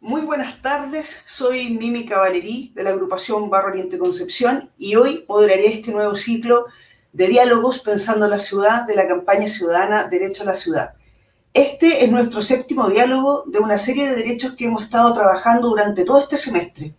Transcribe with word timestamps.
Muy 0.00 0.20
buenas 0.20 0.60
tardes, 0.60 1.24
soy 1.26 1.70
Mimi 1.70 2.04
Cavallerí 2.04 2.70
de 2.74 2.84
la 2.84 2.90
agrupación 2.90 3.48
Barro 3.48 3.68
Oriente 3.68 3.98
Concepción 3.98 4.70
y 4.76 4.94
hoy 4.94 5.24
moderaré 5.26 5.68
este 5.68 5.90
nuevo 5.90 6.14
ciclo 6.14 6.66
de 7.14 7.26
diálogos 7.28 7.80
pensando 7.80 8.26
en 8.26 8.32
la 8.32 8.38
ciudad 8.38 8.86
de 8.86 8.94
la 8.94 9.08
campaña 9.08 9.48
ciudadana 9.48 10.04
Derecho 10.04 10.42
a 10.42 10.46
la 10.46 10.54
Ciudad. 10.54 10.94
Este 11.54 12.04
es 12.04 12.10
nuestro 12.10 12.42
séptimo 12.42 12.90
diálogo 12.90 13.44
de 13.46 13.58
una 13.58 13.78
serie 13.78 14.06
de 14.06 14.16
derechos 14.16 14.52
que 14.52 14.66
hemos 14.66 14.84
estado 14.84 15.14
trabajando 15.14 15.70
durante 15.70 16.04
todo 16.04 16.20
este 16.20 16.36
semestre. 16.36 16.94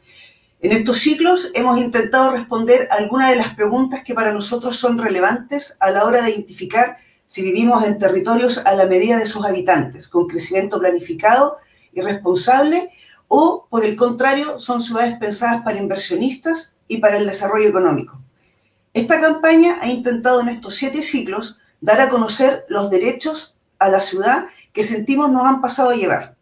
En 0.59 0.71
estos 0.71 0.97
ciclos 0.97 1.51
hemos 1.53 1.77
intentado 1.77 2.31
responder 2.31 2.87
algunas 2.89 3.29
de 3.29 3.35
las 3.35 3.53
preguntas 3.53 4.03
que 4.03 4.15
para 4.15 4.33
nosotros 4.33 4.75
son 4.75 4.97
relevantes 4.97 5.77
a 5.79 5.91
la 5.91 6.03
hora 6.03 6.23
de 6.23 6.31
identificar 6.31 6.97
si 7.27 7.43
vivimos 7.43 7.85
en 7.85 7.99
territorios 7.99 8.57
a 8.57 8.73
la 8.73 8.87
medida 8.87 9.17
de 9.17 9.27
sus 9.27 9.45
habitantes, 9.45 10.07
con 10.07 10.27
crecimiento 10.27 10.79
planificado 10.79 11.57
y 11.97 12.01
responsable, 12.01 12.91
o 13.27 13.67
por 13.69 13.83
el 13.83 13.95
contrario, 13.95 14.59
son 14.59 14.79
ciudades 14.79 15.17
pensadas 15.17 15.63
para 15.63 15.79
inversionistas 15.79 16.75
y 16.87 16.97
para 16.97 17.17
el 17.17 17.25
desarrollo 17.25 17.67
económico. 17.67 18.21
Esta 18.93 19.19
campaña 19.19 19.79
ha 19.81 19.87
intentado 19.87 20.41
en 20.41 20.49
estos 20.49 20.75
siete 20.75 21.01
ciclos 21.01 21.57
dar 21.81 21.99
a 22.01 22.09
conocer 22.09 22.65
los 22.69 22.91
derechos 22.91 23.55
a 23.79 23.89
la 23.89 23.99
ciudad 23.99 24.45
que 24.73 24.83
sentimos 24.83 25.31
nos 25.31 25.43
han 25.43 25.59
pasado 25.59 25.89
a 25.89 25.95
llevar. 25.95 26.35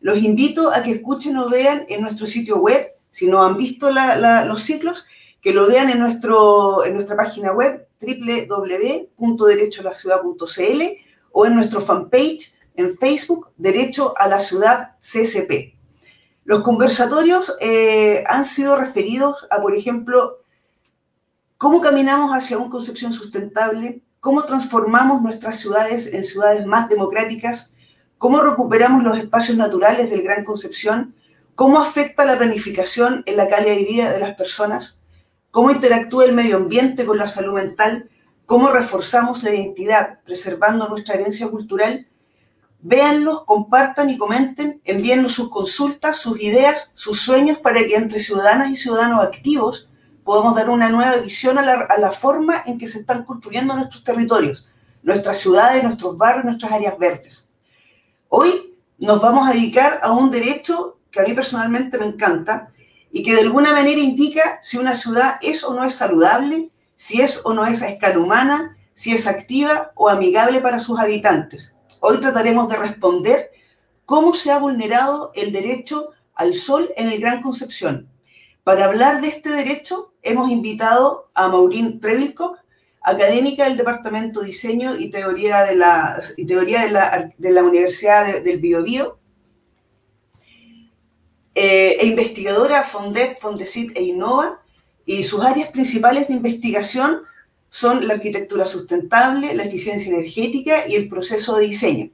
Los 0.00 0.18
invito 0.18 0.72
a 0.72 0.84
que 0.84 0.92
escuchen 0.92 1.36
o 1.36 1.48
vean 1.48 1.84
en 1.88 2.00
nuestro 2.00 2.28
sitio 2.28 2.58
web, 2.58 2.92
si 3.10 3.26
no 3.26 3.42
han 3.42 3.56
visto 3.56 3.90
los 3.90 4.62
ciclos, 4.62 5.08
que 5.40 5.52
lo 5.52 5.66
vean 5.66 5.90
en, 5.90 5.98
nuestro, 5.98 6.84
en 6.84 6.94
nuestra 6.94 7.16
página 7.16 7.52
web 7.52 7.88
www.derecholaciudad.cl 8.00 10.82
o 11.32 11.46
en 11.46 11.56
nuestro 11.56 11.80
fanpage 11.80 12.51
en 12.76 12.96
Facebook, 12.98 13.50
Derecho 13.56 14.14
a 14.16 14.28
la 14.28 14.40
Ciudad 14.40 14.96
CCP. 15.00 15.76
Los 16.44 16.62
conversatorios 16.62 17.54
eh, 17.60 18.24
han 18.26 18.44
sido 18.44 18.76
referidos 18.76 19.46
a, 19.50 19.60
por 19.60 19.76
ejemplo, 19.76 20.38
cómo 21.56 21.80
caminamos 21.80 22.32
hacia 22.32 22.58
una 22.58 22.70
concepción 22.70 23.12
sustentable, 23.12 24.02
cómo 24.20 24.44
transformamos 24.44 25.22
nuestras 25.22 25.58
ciudades 25.58 26.12
en 26.12 26.24
ciudades 26.24 26.66
más 26.66 26.88
democráticas, 26.88 27.72
cómo 28.18 28.40
recuperamos 28.40 29.02
los 29.02 29.18
espacios 29.18 29.56
naturales 29.56 30.10
del 30.10 30.22
Gran 30.22 30.44
Concepción, 30.44 31.14
cómo 31.54 31.80
afecta 31.80 32.24
la 32.24 32.38
planificación 32.38 33.22
en 33.26 33.36
la 33.36 33.48
calidad 33.48 33.74
de 33.74 33.84
vida 33.84 34.12
de 34.12 34.20
las 34.20 34.34
personas, 34.34 35.00
cómo 35.50 35.70
interactúa 35.70 36.24
el 36.24 36.32
medio 36.32 36.56
ambiente 36.56 37.04
con 37.04 37.18
la 37.18 37.26
salud 37.26 37.54
mental, 37.54 38.10
cómo 38.46 38.68
reforzamos 38.70 39.42
la 39.42 39.54
identidad 39.54 40.20
preservando 40.24 40.88
nuestra 40.88 41.14
herencia 41.14 41.48
cultural. 41.48 42.06
Véanlos, 42.82 43.44
compartan 43.44 44.10
y 44.10 44.18
comenten, 44.18 44.80
envíennos 44.84 45.32
sus 45.32 45.48
consultas, 45.48 46.18
sus 46.18 46.40
ideas, 46.40 46.90
sus 46.94 47.20
sueños 47.20 47.58
para 47.58 47.80
que 47.80 47.94
entre 47.94 48.20
ciudadanas 48.20 48.70
y 48.70 48.76
ciudadanos 48.76 49.24
activos 49.24 49.88
podamos 50.24 50.54
dar 50.54 50.68
una 50.68 50.88
nueva 50.88 51.16
visión 51.16 51.58
a 51.58 51.62
la, 51.62 51.72
a 51.88 51.98
la 51.98 52.10
forma 52.10 52.62
en 52.66 52.78
que 52.78 52.86
se 52.86 52.98
están 52.98 53.24
construyendo 53.24 53.74
nuestros 53.74 54.04
territorios, 54.04 54.68
nuestras 55.02 55.38
ciudades, 55.38 55.82
nuestros 55.82 56.18
barrios, 56.18 56.44
nuestras 56.44 56.72
áreas 56.72 56.98
verdes. 56.98 57.48
Hoy 58.28 58.76
nos 58.98 59.20
vamos 59.20 59.48
a 59.48 59.52
dedicar 59.52 60.00
a 60.02 60.12
un 60.12 60.30
derecho 60.30 60.98
que 61.10 61.20
a 61.20 61.24
mí 61.24 61.32
personalmente 61.34 61.98
me 61.98 62.06
encanta, 62.06 62.72
y 63.12 63.22
que 63.22 63.34
de 63.34 63.42
alguna 63.42 63.72
manera 63.72 64.00
indica 64.00 64.58
si 64.62 64.78
una 64.78 64.94
ciudad 64.94 65.36
es 65.42 65.62
o 65.62 65.74
no 65.74 65.84
es 65.84 65.94
saludable, 65.94 66.70
si 66.96 67.20
es 67.20 67.42
o 67.44 67.52
no 67.52 67.66
es 67.66 67.82
a 67.82 67.88
escala 67.90 68.18
humana, 68.18 68.76
si 68.94 69.12
es 69.12 69.26
activa 69.26 69.92
o 69.94 70.08
amigable 70.08 70.60
para 70.60 70.80
sus 70.80 70.98
habitantes. 70.98 71.74
Hoy 72.04 72.18
trataremos 72.18 72.68
de 72.68 72.76
responder 72.76 73.52
cómo 74.04 74.34
se 74.34 74.50
ha 74.50 74.58
vulnerado 74.58 75.30
el 75.36 75.52
derecho 75.52 76.10
al 76.34 76.54
sol 76.54 76.92
en 76.96 77.06
el 77.06 77.20
Gran 77.20 77.42
Concepción. 77.42 78.08
Para 78.64 78.86
hablar 78.86 79.20
de 79.20 79.28
este 79.28 79.50
derecho 79.50 80.12
hemos 80.20 80.50
invitado 80.50 81.30
a 81.32 81.46
Maureen 81.46 82.00
Trevilcock, 82.00 82.58
académica 83.02 83.66
del 83.66 83.76
Departamento 83.76 84.40
de 84.40 84.46
Diseño 84.46 84.96
y 84.96 85.10
Teoría 85.10 85.62
de 85.62 85.76
la 85.76 87.62
Universidad 87.62 88.42
del 88.42 88.58
Biobío, 88.58 89.20
eh, 91.54 91.98
e 92.00 92.06
investigadora 92.06 92.82
Fondet, 92.82 93.38
Fondesit 93.40 93.96
e 93.96 94.02
Innova, 94.02 94.60
y 95.06 95.22
sus 95.22 95.44
áreas 95.44 95.68
principales 95.68 96.26
de 96.26 96.34
investigación 96.34 97.22
son 97.72 98.06
la 98.06 98.14
arquitectura 98.14 98.66
sustentable, 98.66 99.54
la 99.54 99.64
eficiencia 99.64 100.12
energética 100.12 100.86
y 100.86 100.94
el 100.94 101.08
proceso 101.08 101.56
de 101.56 101.64
diseño. 101.64 102.10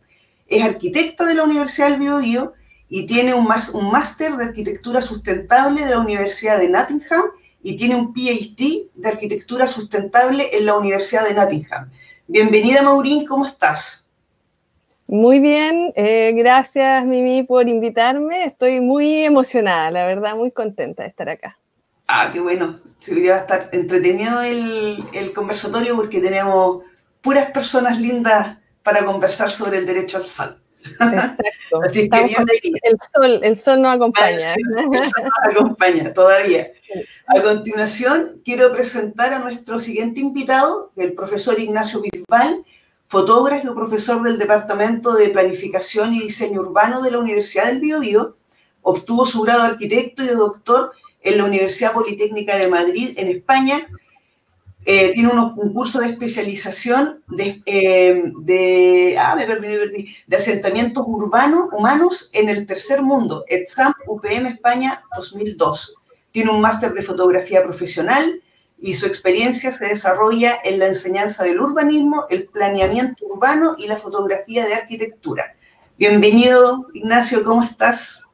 Es 0.46 0.62
arquitecta 0.62 1.26
de 1.26 1.34
la 1.34 1.42
Universidad 1.42 1.90
del 1.90 1.98
Biobío 1.98 2.52
y 2.88 3.06
tiene 3.06 3.34
un, 3.34 3.44
máster 3.44 4.36
de 4.36 4.44
arquitectura 4.44 5.02
sustentable 5.02 5.84
de 5.84 5.90
la 5.90 5.98
Universidad 5.98 6.60
de 6.60 6.68
Nottingham 6.68 7.24
y 7.60 7.74
tiene 7.76 7.96
un 7.96 8.14
PhD 8.14 8.86
de 8.94 9.08
arquitectura 9.08 9.66
sustentable 9.66 10.56
en 10.56 10.64
la 10.64 10.76
Universidad 10.76 11.26
de 11.26 11.34
Nottingham. 11.34 11.90
Bienvenida, 12.28 12.80
Maurín, 12.82 13.26
¿cómo 13.26 13.44
estás? 13.44 14.06
Muy 15.08 15.40
bien, 15.40 15.92
eh, 15.96 16.34
gracias 16.36 17.04
Mimi 17.04 17.42
por 17.42 17.68
invitarme. 17.68 18.44
Estoy 18.44 18.80
muy 18.80 19.24
emocionada, 19.24 19.90
la 19.90 20.06
verdad, 20.06 20.36
muy 20.36 20.52
contenta 20.52 21.02
de 21.02 21.08
estar 21.08 21.28
acá. 21.28 21.58
Ah, 22.08 22.30
qué 22.32 22.40
bueno. 22.40 22.80
Sí, 22.98 23.28
va 23.28 23.36
a 23.36 23.38
estar 23.38 23.68
entretenido 23.72 24.42
el, 24.42 24.98
el, 25.12 25.32
conversatorio 25.32 25.94
porque 25.94 26.20
tenemos 26.20 26.82
puras 27.20 27.52
personas 27.52 28.00
lindas 28.00 28.58
para 28.82 29.04
conversar 29.04 29.52
sobre 29.52 29.78
el 29.78 29.86
derecho 29.86 30.16
al 30.16 30.24
sol. 30.24 30.56
Exacto. 30.84 31.80
Así 31.84 32.08
que 32.08 32.18
el, 32.18 32.96
sol, 33.14 33.40
el 33.44 33.56
sol 33.56 33.82
nos 33.82 33.94
acompaña. 33.94 34.54
el 34.54 35.04
sol 35.04 35.22
nos 35.22 35.54
acompaña 35.56 36.12
todavía. 36.12 36.72
A 37.28 37.40
continuación, 37.40 38.40
quiero 38.44 38.72
presentar 38.72 39.32
a 39.32 39.38
nuestro 39.38 39.78
siguiente 39.78 40.18
invitado, 40.18 40.90
el 40.96 41.12
profesor 41.12 41.60
Ignacio 41.60 42.00
Bisbal 42.00 42.64
fotógrafo 43.08 43.68
y 43.68 43.74
profesor 43.74 44.22
del 44.22 44.38
Departamento 44.38 45.14
de 45.14 45.30
Planificación 45.30 46.14
y 46.14 46.20
Diseño 46.20 46.60
Urbano 46.60 47.00
de 47.00 47.10
la 47.10 47.18
Universidad 47.18 47.66
del 47.66 47.80
Biobío, 47.80 48.36
obtuvo 48.82 49.24
su 49.26 49.42
grado 49.42 49.62
de 49.62 49.68
arquitecto 49.68 50.22
y 50.22 50.26
de 50.26 50.34
doctor 50.34 50.92
en 51.22 51.38
la 51.38 51.44
Universidad 51.44 51.92
Politécnica 51.92 52.56
de 52.56 52.68
Madrid, 52.68 53.14
en 53.16 53.28
España. 53.28 53.88
Eh, 54.84 55.12
tiene 55.12 55.30
un 55.30 55.72
curso 55.74 56.00
de 56.00 56.06
especialización 56.08 57.22
de, 57.28 57.60
eh, 57.66 59.16
ah, 59.18 59.36
asentamientos 60.34 61.04
urbanos 61.06 61.68
humanos 61.72 62.30
en 62.32 62.48
el 62.48 62.64
tercer 62.66 63.02
mundo, 63.02 63.44
ETSAM 63.48 63.92
UPM 64.06 64.46
España 64.46 65.02
2002. 65.14 65.94
Tiene 66.30 66.52
un 66.52 66.60
máster 66.60 66.94
de 66.94 67.02
fotografía 67.02 67.62
profesional 67.62 68.42
y 68.80 68.94
su 68.94 69.06
experiencia 69.06 69.72
se 69.72 69.88
desarrolla 69.88 70.58
en 70.64 70.78
la 70.78 70.86
enseñanza 70.86 71.44
del 71.44 71.60
urbanismo, 71.60 72.26
el 72.30 72.46
planeamiento 72.46 73.26
urbano 73.26 73.74
y 73.76 73.88
la 73.88 73.96
fotografía 73.96 74.64
de 74.66 74.74
arquitectura. 74.74 75.54
Bienvenido, 75.98 76.86
Ignacio, 76.94 77.42
¿cómo 77.42 77.62
estás? 77.62 78.27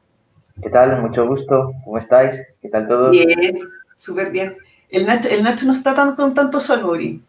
¿Qué 0.61 0.69
tal? 0.69 1.01
Mucho 1.01 1.27
gusto. 1.27 1.73
¿Cómo 1.83 1.97
estáis? 1.97 2.35
¿Qué 2.61 2.69
tal 2.69 2.87
todos? 2.87 3.11
Bien, 3.11 3.59
súper 3.97 4.31
bien. 4.31 4.57
El 4.89 5.05
Nacho, 5.05 5.29
el 5.29 5.43
Nacho 5.43 5.65
no 5.65 5.73
está 5.73 5.93
tan, 5.93 6.15
con 6.15 6.33
tanto 6.33 6.59
sol, 6.59 6.83
Mori. 6.83 7.21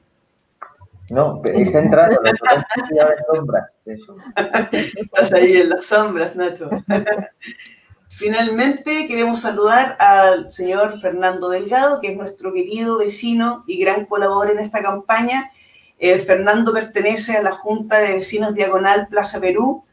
No, 1.11 1.41
está 1.45 1.81
entrando, 1.81 2.21
la 2.23 3.17
sombras. 3.33 3.73
Estás 4.73 5.33
ahí 5.33 5.57
en 5.57 5.71
las 5.71 5.87
sombras, 5.87 6.37
Nacho. 6.37 6.69
Finalmente, 8.09 9.07
queremos 9.07 9.41
saludar 9.41 9.97
al 10.01 10.51
señor 10.51 11.01
Fernando 11.01 11.49
Delgado, 11.49 12.01
que 12.01 12.13
es 12.13 12.17
nuestro 12.17 12.53
querido 12.53 12.99
vecino 12.99 13.63
y 13.67 13.79
gran 13.79 14.07
colaborador 14.07 14.57
en 14.57 14.65
esta 14.65 14.83
campaña. 14.83 15.51
Eh, 15.99 16.19
Fernando 16.19 16.73
pertenece 16.73 17.37
a 17.37 17.43
la 17.43 17.53
Junta 17.53 17.99
de 17.99 18.15
Vecinos 18.15 18.55
Diagonal 18.55 19.09
Plaza 19.09 19.41
Perú. 19.41 19.85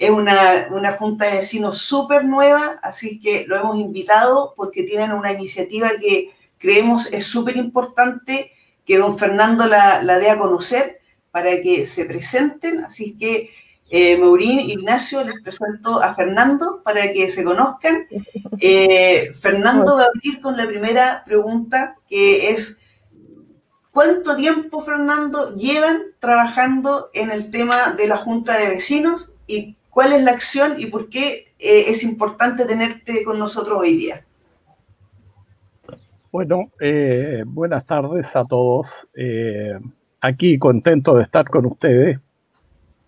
Es 0.00 0.08
una, 0.08 0.68
una 0.70 0.92
junta 0.92 1.26
de 1.26 1.36
vecinos 1.36 1.76
súper 1.76 2.24
nueva, 2.24 2.80
así 2.82 3.20
que 3.20 3.44
lo 3.46 3.54
hemos 3.54 3.78
invitado 3.78 4.54
porque 4.56 4.84
tienen 4.84 5.12
una 5.12 5.30
iniciativa 5.30 5.90
que 6.00 6.30
creemos 6.56 7.12
es 7.12 7.26
súper 7.26 7.58
importante 7.58 8.52
que 8.86 8.96
don 8.96 9.18
Fernando 9.18 9.66
la, 9.66 10.02
la 10.02 10.18
dé 10.18 10.30
a 10.30 10.38
conocer 10.38 11.00
para 11.30 11.60
que 11.60 11.84
se 11.84 12.06
presenten. 12.06 12.82
Así 12.82 13.14
que 13.18 13.50
eh, 13.90 14.16
Maurín, 14.16 14.60
Ignacio, 14.60 15.22
les 15.22 15.34
presento 15.42 16.02
a 16.02 16.14
Fernando 16.14 16.80
para 16.82 17.12
que 17.12 17.28
se 17.28 17.44
conozcan. 17.44 18.06
Eh, 18.58 19.32
Fernando 19.38 19.96
va 19.96 20.04
a 20.04 20.06
abrir 20.06 20.40
con 20.40 20.56
la 20.56 20.66
primera 20.66 21.24
pregunta, 21.26 21.98
que 22.08 22.52
es, 22.52 22.80
¿cuánto 23.90 24.34
tiempo, 24.34 24.82
Fernando, 24.82 25.54
llevan 25.54 26.04
trabajando 26.20 27.10
en 27.12 27.30
el 27.30 27.50
tema 27.50 27.90
de 27.90 28.06
la 28.06 28.16
Junta 28.16 28.56
de 28.56 28.70
Vecinos 28.70 29.34
cuál 29.90 30.12
es 30.12 30.22
la 30.22 30.30
acción 30.30 30.74
y 30.78 30.86
por 30.86 31.08
qué 31.08 31.52
eh, 31.58 31.84
es 31.88 32.02
importante 32.02 32.64
tenerte 32.64 33.22
con 33.24 33.38
nosotros 33.38 33.78
hoy 33.78 33.96
día? 33.96 34.24
Bueno, 36.32 36.70
eh, 36.80 37.42
buenas 37.44 37.84
tardes 37.84 38.34
a 38.34 38.44
todos. 38.44 38.86
aquí 40.20 40.58
contento 40.58 41.16
de 41.16 41.24
estar 41.24 41.48
con 41.48 41.66
ustedes 41.66 42.18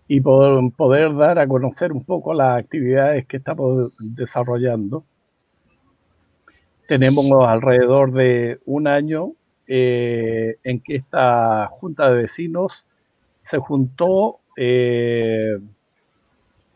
y 0.07 0.21
poder 0.21 1.15
dar 1.15 1.39
a 1.39 1.47
conocer 1.47 1.91
un 1.91 2.03
poco 2.03 2.33
las 2.33 2.59
actividades 2.59 3.25
que 3.25 3.37
estamos 3.37 3.93
desarrollando. 3.99 5.05
Tenemos 6.87 7.25
alrededor 7.47 8.11
de 8.11 8.59
un 8.65 8.87
año 8.87 9.33
eh, 9.65 10.57
en 10.63 10.81
que 10.81 10.97
esta 10.97 11.67
junta 11.67 12.11
de 12.11 12.23
vecinos 12.23 12.85
se 13.43 13.57
juntó 13.57 14.39
eh, 14.57 15.57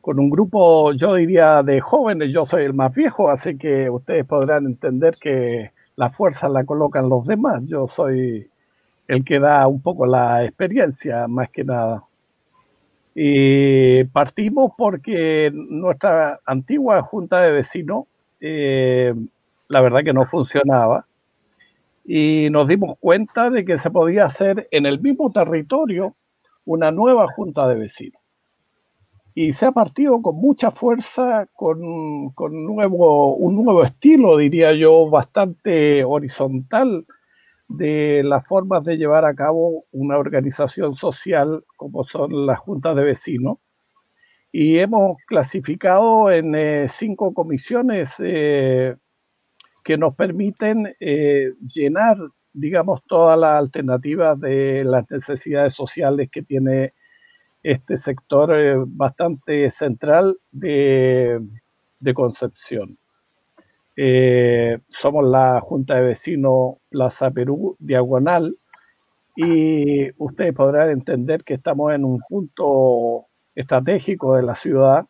con 0.08 0.20
un 0.20 0.30
grupo, 0.30 0.94
yo 0.94 1.16
diría, 1.16 1.62
de 1.64 1.82
jóvenes. 1.82 2.32
Yo 2.32 2.46
soy 2.46 2.64
el 2.64 2.74
más 2.74 2.96
viejo, 2.96 3.30
así 3.30 3.58
que 3.58 3.90
ustedes 3.90 4.26
podrán 4.26 4.66
entender 4.66 5.18
que 5.20 5.72
la 5.98 6.10
fuerza 6.10 6.48
la 6.48 6.64
colocan 6.64 7.10
los 7.10 7.26
demás. 7.26 7.64
Yo 7.66 7.90
soy 7.90 8.50
el 9.06 9.26
que 9.26 9.38
da 9.38 9.68
un 9.68 9.82
poco 9.82 10.06
la 10.06 10.46
experiencia, 10.46 11.28
más 11.28 11.50
que 11.50 11.66
nada. 11.66 12.04
Y 13.16 14.06
partimos 14.06 14.72
porque 14.78 15.52
nuestra 15.54 16.40
antigua 16.46 17.02
junta 17.02 17.42
de 17.42 17.52
vecinos, 17.52 18.06
eh, 18.40 19.14
la 19.68 19.82
verdad 19.82 20.06
que 20.06 20.14
no 20.14 20.26
funcionaba. 20.26 21.06
Y 22.06 22.50
nos 22.50 22.66
dimos 22.70 22.98
cuenta 22.98 23.50
de 23.50 23.66
que 23.66 23.78
se 23.78 23.92
podía 23.92 24.24
hacer 24.24 24.70
en 24.72 24.86
el 24.86 25.02
mismo 25.02 25.34
territorio 25.34 26.16
una 26.64 26.92
nueva 26.92 27.28
junta 27.28 27.68
de 27.68 27.76
vecinos. 27.76 28.22
Y 29.40 29.54
se 29.54 29.68
ha 29.68 29.72
partido 29.72 30.20
con 30.24 30.36
mucha 30.38 30.72
fuerza, 30.72 31.48
con, 31.54 32.32
con 32.32 32.66
nuevo, 32.66 33.36
un 33.36 33.64
nuevo 33.64 33.84
estilo, 33.84 34.36
diría 34.38 34.74
yo, 34.74 35.12
bastante 35.12 36.04
horizontal 36.04 37.06
de 37.68 38.24
las 38.26 38.48
formas 38.48 38.84
de 38.84 38.98
llevar 38.98 39.26
a 39.26 39.36
cabo 39.36 39.86
una 39.92 40.18
organización 40.18 40.96
social 40.96 41.64
como 41.76 42.04
son 42.04 42.48
las 42.48 42.58
juntas 42.58 42.96
de 42.96 43.04
vecinos. 43.04 43.60
Y 44.52 44.80
hemos 44.80 45.18
clasificado 45.28 46.32
en 46.32 46.56
eh, 46.56 46.86
cinco 46.88 47.32
comisiones 47.32 48.16
eh, 48.18 48.96
que 49.84 50.00
nos 50.00 50.16
permiten 50.16 50.96
eh, 51.00 51.54
llenar, 51.62 52.18
digamos, 52.54 53.04
todas 53.06 53.38
las 53.38 53.60
alternativas 53.60 54.40
de 54.40 54.84
las 54.84 55.06
necesidades 55.12 55.76
sociales 55.76 56.28
que 56.32 56.42
tiene 56.42 56.96
este 57.72 57.98
sector 57.98 58.86
bastante 58.88 59.70
central 59.70 60.38
de, 60.52 61.42
de 62.00 62.14
Concepción. 62.14 62.98
Eh, 63.98 64.80
somos 64.88 65.26
la 65.26 65.60
Junta 65.60 65.96
de 65.96 66.02
Vecinos 66.02 66.76
Plaza 66.90 67.30
Perú 67.32 67.76
Diagonal 67.80 68.56
y 69.36 70.10
ustedes 70.18 70.54
podrán 70.54 70.92
entender 70.92 71.44
que 71.44 71.56
estamos 71.56 71.94
en 71.94 72.06
un 72.06 72.22
punto 72.30 73.26
estratégico 73.54 74.36
de 74.36 74.44
la 74.44 74.56
ciudad 74.56 75.06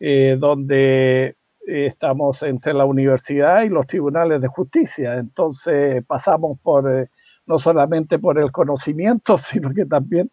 eh, 0.00 0.36
donde 0.38 1.36
estamos 1.66 2.42
entre 2.44 2.72
la 2.72 2.86
universidad 2.86 3.64
y 3.64 3.68
los 3.68 3.86
tribunales 3.86 4.40
de 4.40 4.48
justicia. 4.48 5.16
Entonces 5.18 6.02
pasamos 6.06 6.58
por 6.60 6.90
eh, 6.90 7.08
no 7.46 7.58
solamente 7.58 8.18
por 8.18 8.38
el 8.38 8.50
conocimiento, 8.50 9.36
sino 9.38 9.74
que 9.74 9.84
también 9.84 10.30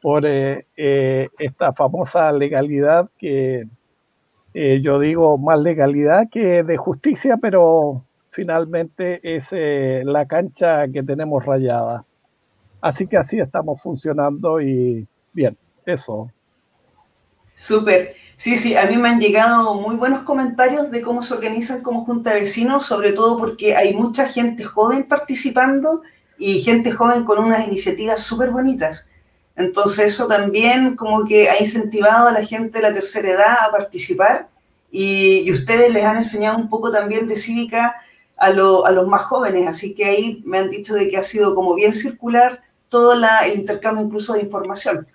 por 0.00 0.24
esta 0.26 1.72
famosa 1.72 2.32
legalidad 2.32 3.10
que 3.18 3.66
eh, 4.52 4.80
yo 4.82 4.98
digo, 4.98 5.38
más 5.38 5.60
legalidad 5.60 6.28
que 6.30 6.62
de 6.64 6.76
justicia, 6.76 7.36
pero 7.36 8.04
finalmente 8.30 9.20
es 9.22 9.48
eh, 9.52 10.02
la 10.04 10.26
cancha 10.26 10.88
que 10.88 11.02
tenemos 11.02 11.44
rayada. 11.44 12.04
Así 12.80 13.06
que 13.06 13.16
así 13.16 13.38
estamos 13.38 13.80
funcionando 13.80 14.60
y 14.60 15.06
bien, 15.32 15.56
eso. 15.86 16.30
Súper. 17.54 18.14
Sí, 18.36 18.56
sí, 18.56 18.74
a 18.74 18.86
mí 18.86 18.96
me 18.96 19.10
han 19.10 19.20
llegado 19.20 19.74
muy 19.74 19.96
buenos 19.96 20.20
comentarios 20.20 20.90
de 20.90 21.02
cómo 21.02 21.22
se 21.22 21.34
organizan 21.34 21.82
como 21.82 22.06
junta 22.06 22.32
de 22.32 22.40
vecinos, 22.40 22.86
sobre 22.86 23.12
todo 23.12 23.36
porque 23.36 23.76
hay 23.76 23.94
mucha 23.94 24.26
gente 24.26 24.64
joven 24.64 25.06
participando 25.06 26.00
y 26.38 26.62
gente 26.62 26.90
joven 26.90 27.24
con 27.24 27.38
unas 27.38 27.66
iniciativas 27.66 28.22
súper 28.22 28.50
bonitas. 28.50 29.09
Entonces 29.60 30.14
eso 30.14 30.26
también 30.26 30.96
como 30.96 31.24
que 31.24 31.50
ha 31.50 31.60
incentivado 31.60 32.28
a 32.28 32.32
la 32.32 32.44
gente 32.44 32.78
de 32.78 32.82
la 32.82 32.94
tercera 32.94 33.30
edad 33.30 33.56
a 33.68 33.70
participar 33.70 34.48
y, 34.90 35.52
ustedes 35.52 35.92
les 35.92 36.04
han 36.04 36.16
enseñado 36.16 36.56
un 36.56 36.68
poco 36.68 36.90
también 36.90 37.28
de 37.28 37.36
cívica 37.36 37.96
a, 38.36 38.46
a, 38.46 38.50
los 38.52 39.06
más 39.06 39.22
jóvenes, 39.22 39.68
así 39.68 39.94
que 39.94 40.06
ahí 40.06 40.42
me 40.46 40.58
han 40.58 40.70
dicho 40.70 40.94
de 40.94 41.08
que 41.08 41.18
ha 41.18 41.22
sido 41.22 41.54
como 41.54 41.74
bien 41.74 41.92
circular 41.92 42.62
todo 42.88 43.12
el 43.12 43.54
intercambio 43.54 44.04
incluso 44.04 44.32
de 44.32 44.40
información, 44.40 45.06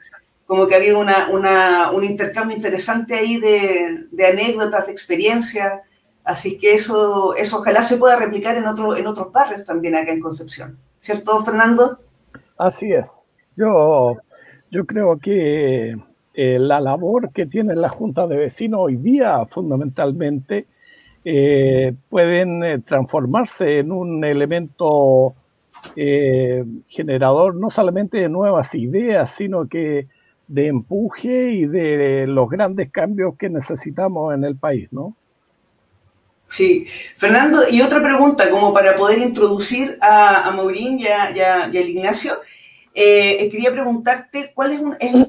como 0.46 0.68
que 0.68 0.76
ha 0.76 0.78
habido 0.78 1.00
una, 1.00 1.92
un 1.92 2.04
intercambio 2.04 2.56
interesante 2.56 3.16
ahí 3.16 3.40
de, 3.40 4.06
de 4.12 4.28
anécdotas, 4.28 4.86
de 4.86 4.92
experiencias, 4.92 5.82
así 6.24 6.58
que 6.60 6.76
eso, 6.76 7.36
eso 7.36 7.58
ojalá 7.58 7.82
se 7.82 7.98
pueda 7.98 8.16
replicar 8.16 8.56
en, 8.56 8.68
otro, 8.68 8.96
en 8.96 9.08
otros 9.08 9.32
barrios 9.32 9.66
también 9.66 9.96
acá 9.96 10.12
en 10.12 10.22
Concepción, 10.22 10.78
¿cierto, 11.00 11.44
Fernando? 11.44 12.00
Así 12.58 12.94
es. 12.94 13.10
Yo 13.58 14.18
yo 14.76 14.86
creo 14.86 15.18
que 15.20 15.96
eh, 16.34 16.60
la 16.60 16.82
labor 16.82 17.32
que 17.32 17.46
tiene 17.46 17.76
la 17.76 17.88
Junta 17.88 18.28
de 18.28 18.36
Vecinos 18.36 18.82
hoy 18.84 18.98
día, 18.98 19.46
fundamentalmente, 19.46 20.66
eh, 21.24 21.94
pueden 22.10 22.62
eh, 22.62 22.80
transformarse 22.80 23.80
en 23.80 23.92
un 23.92 24.24
elemento 24.24 25.34
generador 26.88 27.56
no 27.56 27.70
solamente 27.70 28.18
de 28.18 28.28
nuevas 28.28 28.74
ideas, 28.74 29.32
sino 29.36 29.68
que 29.68 30.08
de 30.48 30.68
empuje 30.68 31.52
y 31.52 31.66
de 31.68 32.26
los 32.28 32.50
grandes 32.50 32.92
cambios 32.92 33.38
que 33.38 33.50
necesitamos 33.50 34.34
en 34.34 34.46
el 34.46 34.56
país, 34.56 34.92
¿no? 34.92 35.16
Sí, 36.48 36.86
Fernando, 37.18 37.60
y 37.70 37.82
otra 37.82 38.02
pregunta, 38.02 38.50
como 38.50 38.74
para 38.74 38.98
poder 38.98 39.20
introducir 39.20 39.96
a, 40.02 40.48
a 40.48 40.52
Maurín 40.52 41.00
y 41.00 41.08
a 41.08 41.70
Ignacio. 41.72 42.40
Eh, 42.98 43.50
quería 43.52 43.74
preguntarte 43.74 44.54
cuál 44.56 44.72
es, 44.72 44.80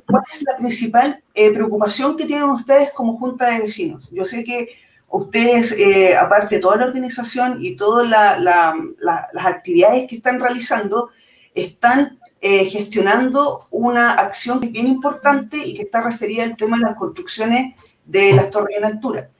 cuál 0.06 0.22
es 0.32 0.44
la 0.44 0.56
principal 0.56 1.20
eh, 1.34 1.50
preocupación 1.50 2.16
que 2.16 2.24
tienen 2.24 2.48
ustedes 2.48 2.90
como 2.92 3.18
Junta 3.18 3.50
de 3.50 3.62
Vecinos. 3.62 4.08
Yo 4.12 4.24
sé 4.24 4.44
que 4.44 4.68
ustedes, 5.08 5.72
eh, 5.72 6.16
aparte 6.16 6.56
de 6.56 6.60
toda 6.60 6.76
la 6.76 6.86
organización 6.86 7.58
y 7.60 7.74
todas 7.74 8.08
las 8.08 9.46
actividades 9.46 10.06
que 10.06 10.16
están 10.16 10.38
realizando, 10.38 11.10
están 11.54 12.20
gestionando 12.40 13.66
una 13.72 14.12
acción 14.12 14.60
que 14.60 14.66
es 14.66 14.72
bien 14.72 14.86
importante 14.86 15.56
y 15.56 15.74
que 15.74 15.82
está 15.82 16.00
referida 16.00 16.44
al 16.44 16.56
tema 16.56 16.76
de 16.76 16.84
las 16.84 16.94
construcciones 16.94 17.74
de 18.04 18.34
las 18.34 18.52
torres 18.52 18.76
en 18.76 18.84
altura. 18.84 19.30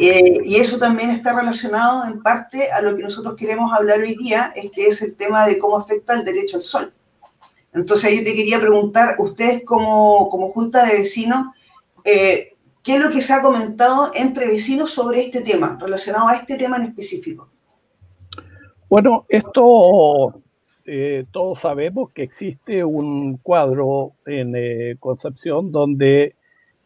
y 0.00 0.56
eso 0.56 0.76
también 0.78 1.10
está 1.10 1.32
relacionado 1.32 2.04
en 2.06 2.20
parte 2.20 2.72
a 2.72 2.80
lo 2.80 2.96
que 2.96 3.04
nosotros 3.04 3.36
queremos 3.36 3.72
hablar 3.72 4.00
hoy 4.00 4.16
día, 4.16 4.52
es 4.56 4.72
que 4.72 4.88
es 4.88 5.00
el 5.02 5.14
tema 5.14 5.46
de 5.46 5.58
cómo 5.58 5.78
afecta 5.78 6.14
el 6.14 6.24
derecho 6.24 6.56
al 6.56 6.64
sol. 6.64 6.92
Entonces 7.72 8.12
yo 8.16 8.24
te 8.24 8.34
quería 8.34 8.60
preguntar, 8.60 9.14
ustedes 9.18 9.64
como, 9.64 10.28
como 10.28 10.52
Junta 10.52 10.86
de 10.86 10.98
Vecinos, 10.98 11.46
eh, 12.04 12.54
¿qué 12.82 12.94
es 12.94 13.00
lo 13.00 13.10
que 13.10 13.20
se 13.20 13.32
ha 13.32 13.42
comentado 13.42 14.10
entre 14.14 14.46
vecinos 14.48 14.90
sobre 14.90 15.20
este 15.20 15.42
tema, 15.42 15.78
relacionado 15.80 16.28
a 16.28 16.34
este 16.34 16.56
tema 16.56 16.76
en 16.78 16.84
específico? 16.84 17.48
Bueno, 18.88 19.24
esto 19.28 20.42
eh, 20.84 21.24
todos 21.30 21.60
sabemos 21.60 22.10
que 22.10 22.24
existe 22.24 22.84
un 22.84 23.36
cuadro 23.36 24.14
en 24.26 24.54
eh, 24.56 24.96
Concepción 24.98 25.70
donde 25.70 26.34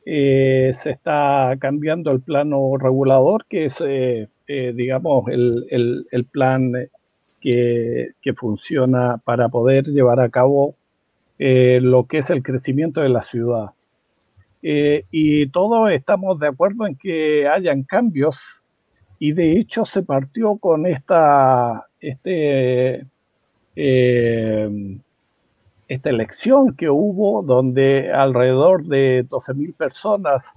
se 0.06 0.90
está 0.90 1.56
cambiando 1.58 2.10
el 2.10 2.20
plano 2.20 2.76
regulador, 2.76 3.46
que 3.48 3.64
es, 3.64 3.82
digamos, 4.46 5.26
el, 5.30 6.06
el 6.10 6.24
plan 6.26 6.74
que, 7.44 8.32
funciona 8.34 9.18
para 9.18 9.48
poder 9.48 9.84
llevar 9.84 10.18
a 10.20 10.30
cabo 10.30 10.74
eh, 11.38 11.78
lo 11.82 12.06
que 12.06 12.18
es 12.18 12.30
el 12.30 12.42
crecimiento 12.42 13.02
de 13.02 13.10
la 13.10 13.22
ciudad. 13.22 13.70
Eh, 14.62 15.04
y 15.10 15.48
todos 15.48 15.90
estamos 15.90 16.38
de 16.38 16.48
acuerdo 16.48 16.86
en 16.86 16.96
que 16.96 17.46
hayan 17.46 17.82
cambios 17.82 18.62
y 19.18 19.32
de 19.32 19.58
hecho 19.58 19.84
se 19.84 20.02
partió 20.02 20.56
con 20.56 20.86
esta, 20.86 21.86
este, 22.00 23.06
eh, 23.76 24.98
esta 25.86 26.08
elección 26.10 26.74
que 26.74 26.88
hubo 26.88 27.42
donde 27.42 28.10
alrededor 28.10 28.86
de 28.86 29.26
12.000 29.28 29.74
personas 29.74 30.50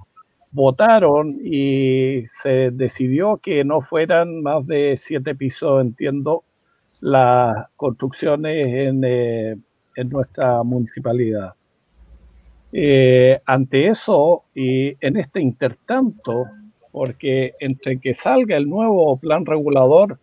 votaron 0.51 1.38
y 1.44 2.24
se 2.29 2.72
decidió 2.72 3.38
que 3.38 3.65
no 3.65 3.82
fueran 3.82 4.41
más 4.41 4.65
de 4.65 4.96
siete 4.98 5.36
pisos, 5.36 5.82
entiendo, 5.82 6.46
las 7.01 7.67
construcciones 7.75 8.65
en, 8.65 9.03
eh, 9.03 9.55
en 9.95 10.09
nuestra 10.09 10.63
municipalidad. 10.63 11.53
Eh, 12.71 13.39
ante 13.45 13.87
eso, 13.87 14.43
y 14.53 14.95
en 15.05 15.17
este 15.17 15.39
intertanto, 15.39 16.45
porque 16.91 17.53
entre 17.59 17.99
que 17.99 18.13
salga 18.13 18.57
el 18.57 18.67
nuevo 18.67 19.17
plan 19.17 19.45
regulador, 19.45 20.19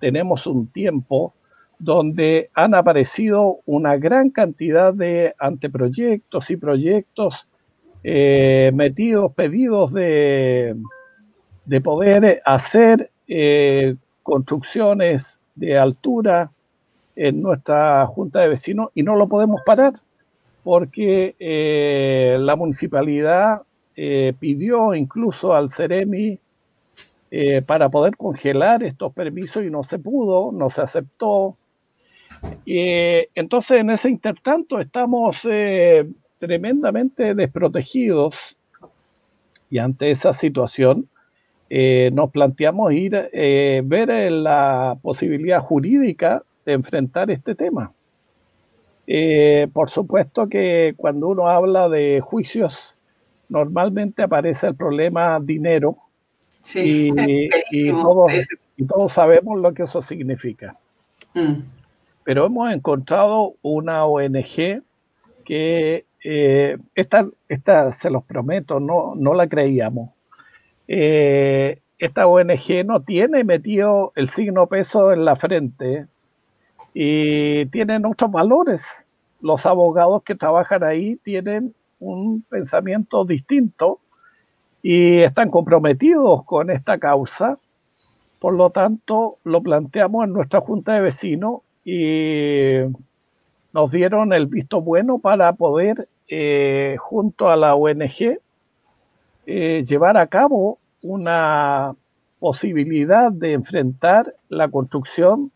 tenemos 0.00 0.46
un 0.46 0.66
tiempo 0.68 1.34
donde 1.78 2.50
han 2.54 2.74
aparecido 2.74 3.58
una 3.66 3.96
gran 3.96 4.30
cantidad 4.30 4.92
de 4.92 5.34
anteproyectos 5.38 6.50
y 6.50 6.56
proyectos 6.56 7.48
eh, 8.02 8.70
metidos 8.74 9.32
pedidos 9.34 9.92
de, 9.92 10.76
de 11.64 11.80
poder 11.80 12.40
hacer 12.44 13.10
construcciones 14.22 15.35
de 15.56 15.76
altura 15.78 16.50
en 17.16 17.42
nuestra 17.42 18.06
junta 18.06 18.40
de 18.40 18.48
vecinos 18.48 18.90
y 18.94 19.02
no 19.02 19.16
lo 19.16 19.26
podemos 19.26 19.62
parar 19.64 19.94
porque 20.62 21.34
eh, 21.38 22.36
la 22.40 22.56
municipalidad 22.56 23.62
pidió 24.38 24.94
incluso 24.94 25.54
al 25.54 25.70
Ceremi 25.70 26.38
para 27.64 27.88
poder 27.88 28.14
congelar 28.14 28.82
estos 28.82 29.10
permisos 29.14 29.62
y 29.62 29.70
no 29.70 29.84
se 29.84 29.98
pudo, 29.98 30.52
no 30.52 30.68
se 30.68 30.82
aceptó. 30.82 31.56
entonces, 32.66 33.80
en 33.80 33.88
ese 33.88 34.10
intertanto 34.10 34.78
estamos 34.78 35.48
tremendamente 36.38 37.34
desprotegidos 37.34 38.56
y 39.70 39.78
ante 39.78 40.10
esa 40.10 40.32
situación 40.32 41.08
eh, 41.68 42.10
nos 42.12 42.30
planteamos 42.30 42.92
ir 42.92 43.28
eh, 43.32 43.82
ver 43.84 44.10
eh, 44.10 44.30
la 44.30 44.96
posibilidad 45.02 45.60
jurídica 45.60 46.42
de 46.64 46.72
enfrentar 46.72 47.30
este 47.30 47.54
tema. 47.54 47.92
por 49.72 49.90
supuesto 49.90 50.48
que 50.48 50.94
cuando 50.96 51.28
uno 51.28 51.48
habla 51.48 51.88
de 51.88 52.20
juicios, 52.20 52.96
normalmente 53.48 54.22
aparece 54.22 54.68
el 54.68 54.74
problema 54.74 55.38
dinero 55.40 55.96
y, 56.74 57.12
todos, 58.86 59.12
sabemos 59.12 59.60
lo 59.60 59.72
que 59.72 59.84
eso 59.84 60.02
significa. 60.02 60.76
Mm. 61.34 61.60
Pero 62.24 62.46
hemos 62.46 62.72
encontrado 62.72 63.54
una 63.62 64.04
ONG 64.04 64.82
que 65.44 66.04
eh, 66.24 66.76
esta, 66.96 67.28
esta, 67.48 67.92
se 67.92 68.10
los 68.10 68.24
prometo, 68.24 68.80
no, 68.80 69.14
no 69.14 69.32
la 69.32 69.46
creíamos. 69.46 70.10
Eh, 70.88 71.80
esta 71.98 72.26
ONG 72.26 72.84
no 72.84 73.00
tiene 73.02 73.44
metido 73.44 74.12
el 74.16 74.28
signo 74.28 74.66
peso 74.66 75.12
en 75.12 75.24
la 75.24 75.36
frente 75.36 76.06
y 76.92 77.66
tienen 77.66 78.04
otros 78.06 78.30
valores. 78.30 78.84
Los 79.40 79.66
abogados 79.66 80.22
que 80.22 80.34
trabajan 80.34 80.84
ahí 80.84 81.16
tienen 81.16 81.74
un 81.98 82.42
pensamiento 82.42 83.24
distinto 83.24 84.00
y 84.82 85.20
están 85.20 85.50
comprometidos 85.50 86.44
con 86.44 86.70
esta 86.70 86.98
causa. 86.98 87.58
Por 88.38 88.54
lo 88.54 88.70
tanto, 88.70 89.38
lo 89.44 89.62
planteamos 89.62 90.24
en 90.24 90.32
nuestra 90.32 90.60
junta 90.60 90.94
de 90.94 91.00
vecinos 91.00 91.60
y 91.84 92.78
nos 93.72 93.90
dieron 93.90 94.32
el 94.32 94.46
visto 94.46 94.80
bueno 94.80 95.18
para 95.18 95.52
poder 95.54 96.08
eh, 96.28 96.96
junto 96.98 97.48
a 97.48 97.56
la 97.56 97.74
ONG, 97.74 98.38
eh, 99.46 99.84
llevar 99.86 100.16
a 100.16 100.26
cabo 100.26 100.78
una 101.02 101.94
posibilidad 102.38 103.30
de 103.32 103.52
enfrentar 103.52 104.34
la 104.48 104.68
construcción 104.68 105.52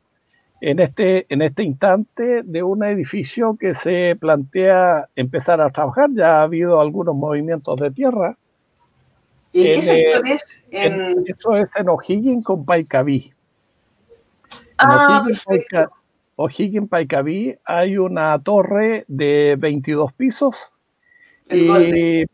en 0.61 0.79
este, 0.79 1.27
en 1.29 1.43
este 1.43 1.63
instante 1.63 2.43
de 2.45 2.63
un 2.63 2.85
edificio 2.85 3.57
que 3.59 3.75
se 3.75 4.17
plantea 4.21 5.09
empezar 5.17 5.61
a 5.61 5.71
trabajar. 5.71 6.11
Ya 6.13 6.39
ha 6.39 6.43
habido 6.43 6.81
algunos 6.81 7.17
movimientos 7.17 7.79
de 7.81 7.91
tierra. 7.91 8.37
¿Y 9.53 9.67
en, 9.67 9.73
qué 9.73 9.83
sector 9.83 10.29
es? 10.29 10.65
eso 11.27 11.57
es 11.57 11.75
en 11.77 11.89
O'Higgins 11.89 12.45
con 12.45 12.65
Paicaví. 12.65 13.33
Ah, 14.79 15.27
O'Higgins 16.37 16.89
Paicaví 16.89 17.57
hay 17.65 17.99
una 17.99 18.39
torre 18.43 19.05
de 19.09 19.57
22 19.59 20.13
pisos 20.13 20.55
y, 21.51 22.25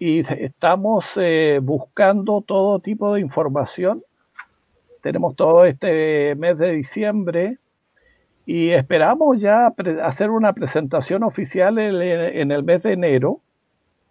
estamos 0.00 1.04
eh, 1.16 1.60
buscando 1.62 2.42
todo 2.42 2.78
tipo 2.80 3.14
de 3.14 3.20
información. 3.20 4.02
Tenemos 5.02 5.36
todo 5.36 5.64
este 5.64 6.34
mes 6.34 6.58
de 6.58 6.72
diciembre 6.72 7.58
y 8.46 8.70
esperamos 8.70 9.40
ya 9.40 9.72
hacer 10.02 10.30
una 10.30 10.52
presentación 10.52 11.22
oficial 11.22 11.78
en 11.78 12.50
el 12.50 12.62
mes 12.62 12.82
de 12.82 12.92
enero, 12.92 13.40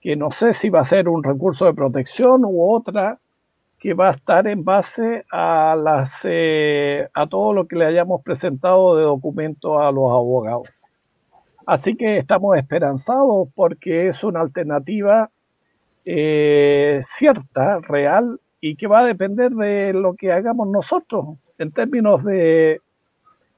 que 0.02 0.16
no 0.16 0.32
sé 0.32 0.54
si 0.54 0.70
va 0.70 0.82
a 0.82 0.86
ser 0.86 1.08
un 1.08 1.24
recurso 1.24 1.66
de 1.66 1.74
protección 1.74 2.44
u 2.46 2.63
otra 2.63 3.20
que 3.80 3.94
va 3.94 4.10
a 4.10 4.13
estar 4.13 4.48
en 4.48 4.63
base 4.63 5.25
a, 5.30 5.75
las, 5.78 6.22
eh, 6.24 7.10
a 7.13 7.28
todo 7.28 7.54
lo 7.54 7.68
que 7.68 7.75
le 7.75 7.86
hayamos 7.86 8.24
presentado 8.24 8.96
de 8.96 9.04
documento 9.04 9.80
a 9.80 9.92
los 9.92 10.10
abogados. 10.10 10.70
Así 11.66 11.96
que 11.96 12.18
estamos 12.18 12.58
esperanzados 12.58 13.50
porque 13.54 14.08
es 14.08 14.24
una 14.24 14.40
alternativa 14.40 15.30
eh, 16.06 17.00
cierta, 17.04 17.80
real, 17.80 18.40
y 18.60 18.76
que 18.76 18.88
va 18.88 19.00
a 19.00 19.06
depender 19.06 19.52
de 19.52 19.94
lo 19.94 20.16
que 20.16 20.32
hagamos 20.32 20.68
nosotros 20.68 21.38
en 21.58 21.72
términos 21.72 22.24
de, 22.24 22.82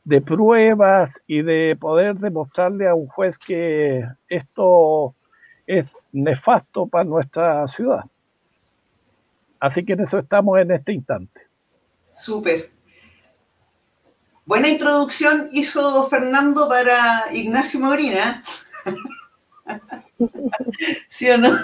de 0.03 0.21
pruebas 0.21 1.21
y 1.27 1.41
de 1.41 1.77
poder 1.79 2.15
demostrarle 2.15 2.87
a 2.87 2.95
un 2.95 3.07
juez 3.07 3.37
que 3.37 4.03
esto 4.27 5.15
es 5.67 5.85
nefasto 6.11 6.87
para 6.87 7.03
nuestra 7.03 7.67
ciudad. 7.67 8.05
Así 9.59 9.83
que 9.83 9.93
en 9.93 10.01
eso 10.01 10.19
estamos 10.19 10.59
en 10.59 10.71
este 10.71 10.93
instante. 10.93 11.41
Súper. 12.13 12.71
Buena 14.45 14.69
introducción 14.69 15.49
hizo 15.51 16.07
Fernando 16.07 16.69
para 16.69 17.25
Ignacio 17.33 17.79
Morina. 17.79 18.43
¿Sí 21.09 21.29
o 21.29 21.37
no? 21.37 21.57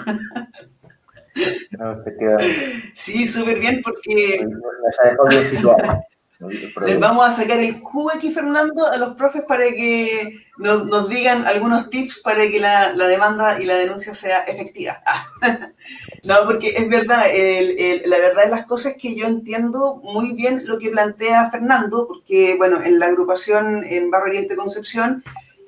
Sí, 2.94 3.26
súper 3.26 3.58
bien 3.58 3.80
porque... 3.82 4.46
Les 6.86 6.98
vamos 6.98 7.24
a 7.24 7.30
sacar 7.30 7.60
el 7.60 7.80
cubo 7.80 8.10
aquí, 8.12 8.32
Fernando, 8.32 8.86
a 8.86 8.96
los 8.96 9.14
profes 9.14 9.42
para 9.46 9.64
que 9.66 10.40
nos, 10.58 11.08
digan 11.08 11.46
algunos 11.46 11.88
tips 11.88 12.20
para 12.20 12.48
que 12.48 12.58
la, 12.58 12.92
demanda 12.94 13.60
y 13.60 13.64
la 13.64 13.74
denuncia 13.74 14.12
sea 14.14 14.40
efectiva. 14.40 15.00
no, 16.24 16.36
porque 16.44 16.74
es 16.76 16.88
verdad, 16.88 17.26
la 18.06 18.18
verdad 18.18 18.44
de 18.44 18.50
las 18.50 18.66
cosas 18.66 18.92
es 18.92 18.98
que 18.98 19.14
yo 19.14 19.26
entiendo 19.26 20.00
muy 20.02 20.32
bien 20.32 20.66
lo 20.66 20.78
que 20.80 20.90
plantea 20.90 21.50
Fernando, 21.50 22.08
porque, 22.08 22.56
bueno, 22.56 22.82
en 22.82 22.98
la 22.98 23.06
agrupación 23.06 23.84
en 23.84 24.10
Barrio 24.10 24.32
Oriente 24.32 24.56
Concepción, 24.56 25.22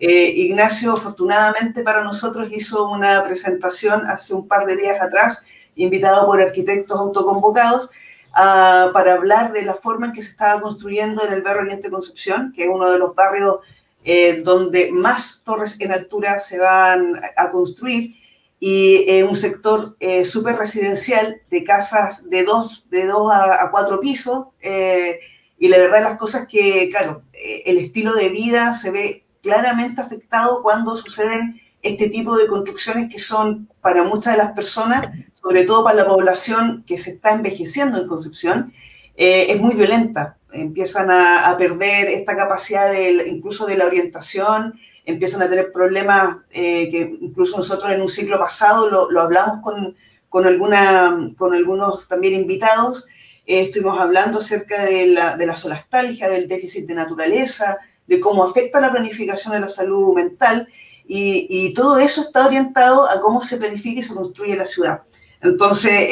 eh, 0.07 0.33
Ignacio, 0.37 0.93
afortunadamente 0.93 1.83
para 1.83 2.05
nosotros, 2.05 2.51
hizo 2.53 2.89
una 2.89 3.23
presentación 3.25 4.07
hace 4.07 4.35
un 4.35 4.47
par 4.47 4.67
de 4.67 4.77
días 4.77 5.01
atrás, 5.01 5.45
invitado 5.77 6.27
por 6.27 6.41
arquitectos 6.41 6.99
autoconvocados, 6.99 7.91
para 8.33 9.15
hablar 9.15 9.53
de 9.53 9.63
la 9.63 9.75
forma 9.75 10.07
en 10.07 10.13
que 10.13 10.21
se 10.21 10.31
estaba 10.31 10.61
construyendo 10.61 11.25
en 11.25 11.33
el 11.33 11.43
barrio 11.43 11.63
Oriente 11.63 11.89
Concepción, 11.89 12.53
que 12.55 12.65
es 12.65 12.69
uno 12.69 12.91
de 12.91 12.99
los 12.99 13.15
barrios 13.15 13.61
eh, 14.07 14.43
donde 14.45 14.93
más 14.93 15.43
torres 15.47 15.81
en 15.81 15.91
altura 15.91 16.39
se 16.39 16.59
van 16.59 17.23
a 17.39 17.49
construir 17.49 18.15
y 18.61 19.03
eh, 19.09 19.25
un 19.25 19.35
sector 19.35 19.97
eh, 19.99 20.27
súper 20.27 20.57
residencial 20.57 21.41
de 21.49 21.65
casas 21.65 22.29
de 22.29 22.45
dos, 22.45 22.87
a, 23.33 23.69
cuatro 23.71 24.01
pisos. 24.01 24.49
y 24.61 25.69
la 25.69 25.79
verdad 25.79 25.99
de 25.99 26.05
las 26.05 26.19
cosas 26.19 26.47
que, 26.47 26.91
claro, 26.91 27.23
el 27.33 27.79
estilo 27.79 28.13
de 28.13 28.29
vida 28.29 28.75
se 28.75 28.91
ve 28.91 29.24
claramente 29.45 30.01
afectado 30.01 30.63
cuando 30.65 30.97
suceden 30.97 31.61
este 31.81 32.09
tipo 32.09 32.37
de 32.37 32.49
construcciones 32.49 33.09
que 33.13 33.21
son 33.21 33.69
para 33.81 34.03
muchas 34.03 34.35
de 34.35 34.43
las 34.43 34.53
personas 34.53 35.07
sobre 35.45 35.65
todo 35.65 35.85
para 35.85 35.97
la 35.97 36.09
población 36.09 36.85
que 36.87 36.97
se 36.97 37.11
está 37.11 37.33
envejeciendo 37.33 38.01
en 38.01 38.09
Concepción, 38.09 38.73
eh, 39.15 39.47
es 39.51 39.61
muy 39.61 39.75
violenta. 39.75 40.39
Empiezan 40.51 41.11
a, 41.11 41.55
perder 41.59 42.09
esta 42.09 42.35
capacidad 42.35 42.91
de, 42.91 43.29
incluso 43.29 43.67
de 43.67 43.77
la 43.77 43.85
orientación, 43.85 44.81
empiezan 45.05 45.43
a 45.43 45.51
tener 45.51 45.71
problemas 45.71 46.39
eh, 46.51 46.91
que 46.91 47.19
incluso 47.21 47.59
nosotros 47.59 47.93
en 47.93 48.01
un 48.01 48.09
ciclo 48.09 48.39
pasado 48.39 49.11
lo, 49.11 49.21
hablamos 49.21 49.59
con, 49.63 49.95
con, 50.31 50.47
alguna, 50.47 51.33
con 51.37 51.53
algunos 51.53 52.09
también 52.09 52.33
invitados. 52.33 53.07
Eh, 53.47 53.61
estuvimos 53.61 54.01
hablando 54.01 54.39
acerca 54.39 54.83
de 54.83 55.09
la, 55.09 55.37
de 55.37 55.45
la 55.45 55.57
solastalgia, 55.57 56.31
del 56.31 56.49
déficit 56.49 56.87
de 56.87 56.95
naturaleza, 56.95 57.81
de 58.07 58.21
cómo 58.21 58.45
afecta 58.45 58.81
la 58.81 58.91
planificación 58.91 59.55
de 59.55 59.61
la 59.61 59.69
salud 59.69 60.15
mental 60.15 60.69
y, 61.07 61.75
todo 61.75 61.99
eso 61.99 62.23
está 62.23 62.47
orientado 62.47 63.09
a 63.09 63.21
cómo 63.21 63.43
se 63.43 63.59
planifica 63.59 64.01
y 64.01 64.03
se 64.03 64.15
construye 64.15 64.57
la 64.57 64.65
ciudad. 64.65 65.03
Entonces, 65.43 66.09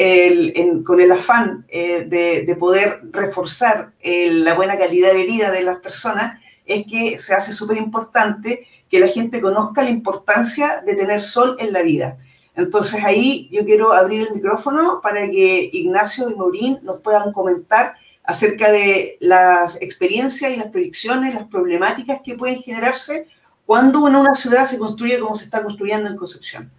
con 0.85 1.01
el 1.01 1.11
afán 1.11 1.65
eh, 1.67 2.05
de, 2.05 2.55
poder 2.55 3.01
reforzar 3.11 3.93
la 4.03 4.53
buena 4.53 4.77
calidad 4.77 5.13
de 5.13 5.25
vida 5.25 5.49
de 5.49 5.63
las 5.63 5.79
personas, 5.79 6.39
es 6.65 6.85
que 6.85 7.17
se 7.17 7.33
hace 7.33 7.53
súper 7.53 7.77
importante 7.77 8.67
que 8.89 8.99
la 8.99 9.07
gente 9.07 9.41
conozca 9.41 9.81
la 9.81 9.89
importancia 9.89 10.81
de 10.85 10.95
tener 10.95 11.21
sol 11.21 11.55
en 11.59 11.73
la 11.73 11.81
vida. 11.81 12.17
Entonces 12.55 13.03
ahí 13.03 13.49
yo 13.51 13.65
quiero 13.65 13.93
abrir 13.93 14.27
el 14.27 14.35
micrófono 14.35 14.99
para 15.01 15.27
que 15.27 15.69
Ignacio 15.73 16.29
y 16.29 16.35
Maurín 16.35 16.79
nos 16.83 16.99
puedan 17.01 17.31
comentar 17.31 17.95
acerca 18.23 18.71
de 18.71 19.17
las 19.19 19.81
experiencias 19.81 20.51
y 20.51 20.57
las 20.57 20.69
proyecciones, 20.69 21.35
las 21.35 21.47
problemáticas 21.47 22.21
que 22.23 22.35
pueden 22.35 22.61
generarse 22.61 23.27
cuando 23.65 24.07
en 24.07 24.15
una 24.15 24.33
ciudad 24.33 24.65
se 24.65 24.77
construye 24.77 25.19
como 25.19 25.35
se 25.35 25.45
está 25.45 25.61
construyendo 25.61 26.09
en 26.09 26.17
Concepción. 26.17 26.71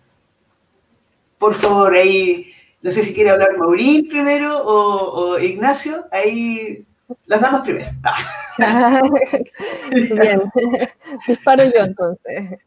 por 1.38 1.54
favor, 1.54 1.94
ahí, 1.94 2.52
no 2.80 2.90
sé 2.90 3.02
si 3.02 3.12
quiere 3.14 3.30
hablar 3.30 3.58
Maurín 3.58 4.08
primero 4.08 4.62
o, 4.64 5.38
Ignacio, 5.38 6.06
ahí 6.10 6.86
las 7.26 7.40
damas 7.40 7.62
primero. 7.62 7.90
Bien, 9.90 10.40
disparo 11.26 11.64
yo 11.64 11.84
entonces. 11.84 12.58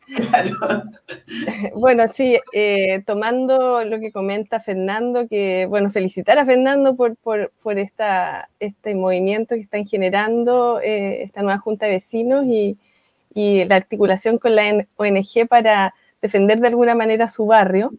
Bueno, 1.75 2.03
sí, 2.13 2.39
eh, 2.53 3.03
tomando 3.06 3.84
lo 3.84 4.00
que 4.00 4.12
comenta 4.12 4.60
Fernando, 4.60 5.27
que, 5.27 5.65
bueno, 5.67 5.91
felicitar 5.91 6.38
a 6.38 6.46
Fernando 6.46 6.96
por, 6.96 7.15
por, 7.17 7.51
por 7.63 7.77
esta, 7.77 8.50
este 8.60 8.96
movimiento 8.96 9.56
que 9.56 9.62
están 9.62 9.86
generando 9.86 10.79
eh, 10.82 11.24
esta 11.24 11.41
nueva 11.41 11.60
Junta 11.60 11.86
de 11.86 11.94
Vecinos 11.94 12.46
y, 12.46 12.77
y 13.34 13.65
la 13.65 13.75
articulación 13.75 14.38
con 14.38 14.56
la 14.56 14.86
ONG 14.98 15.48
para 15.48 15.94
defender 16.22 16.60
de 16.60 16.67
alguna 16.67 16.96
manera 16.96 17.29
su 17.29 17.46
barrio. 17.46 17.94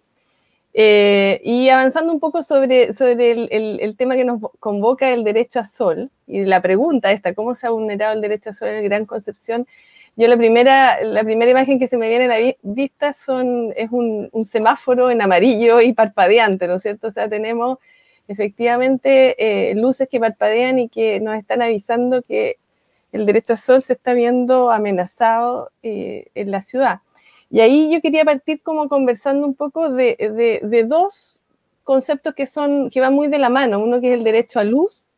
Eh, 0.80 1.40
y 1.42 1.70
avanzando 1.70 2.12
un 2.12 2.20
poco 2.20 2.40
sobre, 2.40 2.92
sobre 2.92 3.32
el, 3.32 3.80
el, 3.80 3.97
tema 3.97 4.14
que 4.14 4.25
nos 4.25 4.40
convoca, 4.61 5.11
el 5.11 5.25
derecho 5.25 5.58
a 5.58 5.64
sol, 5.64 6.08
y 6.25 6.44
la 6.44 6.62
pregunta 6.62 7.11
esta, 7.11 7.35
¿cómo 7.35 7.56
se 7.56 7.66
ha 7.66 7.70
vulnerado 7.70 8.14
el 8.14 8.20
derecho 8.20 8.50
a 8.50 8.52
sol 8.52 8.68
en 8.68 8.85
Gran 8.85 9.04
Concepción? 9.04 9.66
Yo 10.14 10.28
la 10.28 10.37
primera, 10.37 11.02
la 11.02 11.25
primera 11.25 11.50
imagen 11.50 11.80
que 11.80 11.88
se 11.88 11.99
me 11.99 12.08
viene 12.08 12.26
a 12.26 12.28
la 12.28 12.54
vista 12.62 13.12
son, 13.12 13.73
es 13.76 13.90
un, 13.90 14.30
semáforo 14.44 15.11
en 15.11 15.20
amarillo 15.20 15.80
y 15.80 15.94
parpadeante, 15.94 16.68
¿no 16.68 16.76
es 16.76 16.82
cierto? 16.82 17.08
O 17.08 17.11
sea, 17.11 17.28
tenemos 17.28 17.78
efectivamente 18.28 19.70
eh, 19.70 19.75
luces 19.75 20.08
que 20.08 20.20
parpadean 20.20 20.78
y 20.78 20.88
que 20.88 21.18
nos 21.18 21.37
están 21.37 21.61
avisando 21.61 22.23
que 22.23 22.58
el 23.11 23.26
derecho 23.26 23.54
a 23.54 23.56
sol 23.56 23.82
se 23.82 23.94
está 23.94 24.14
viendo 24.14 24.70
amenazado 24.70 25.73
eh, 25.82 26.28
en 26.37 26.52
la 26.52 26.62
ciudad. 26.62 27.00
Y 27.50 27.61
ahí 27.61 27.90
yo 27.90 28.00
quería 28.00 28.25
partir 28.25 28.62
como 28.62 28.88
conversando 28.88 29.47
un 29.47 29.55
poco 29.55 29.90
de, 29.90 30.61
de, 30.62 30.85
dos 30.85 31.38
conceptos 31.83 32.35
que, 32.35 32.47
son, 32.47 32.90
que 32.90 33.00
van 33.00 33.14
muy 33.14 33.28
de 33.28 33.38
la 33.38 33.49
mano. 33.49 33.78
Uno 33.78 34.00
que 34.00 34.12
es 34.12 34.19
el 34.19 34.25
derecho 34.25 34.61
a 34.61 34.64
luz 34.64 35.09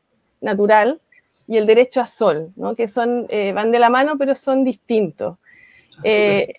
natural 0.40 1.00
y 1.48 1.56
el 1.56 1.66
derecho 1.66 2.00
a 2.00 2.06
sol, 2.06 2.52
¿no? 2.54 2.76
que 2.76 2.86
son, 2.86 3.26
eh, 3.28 3.52
van 3.52 3.72
de 3.72 3.80
la 3.80 3.90
mano 3.90 4.16
pero 4.16 4.36
son 4.36 4.64
distintos. 4.64 5.36
Eh, 6.04 6.54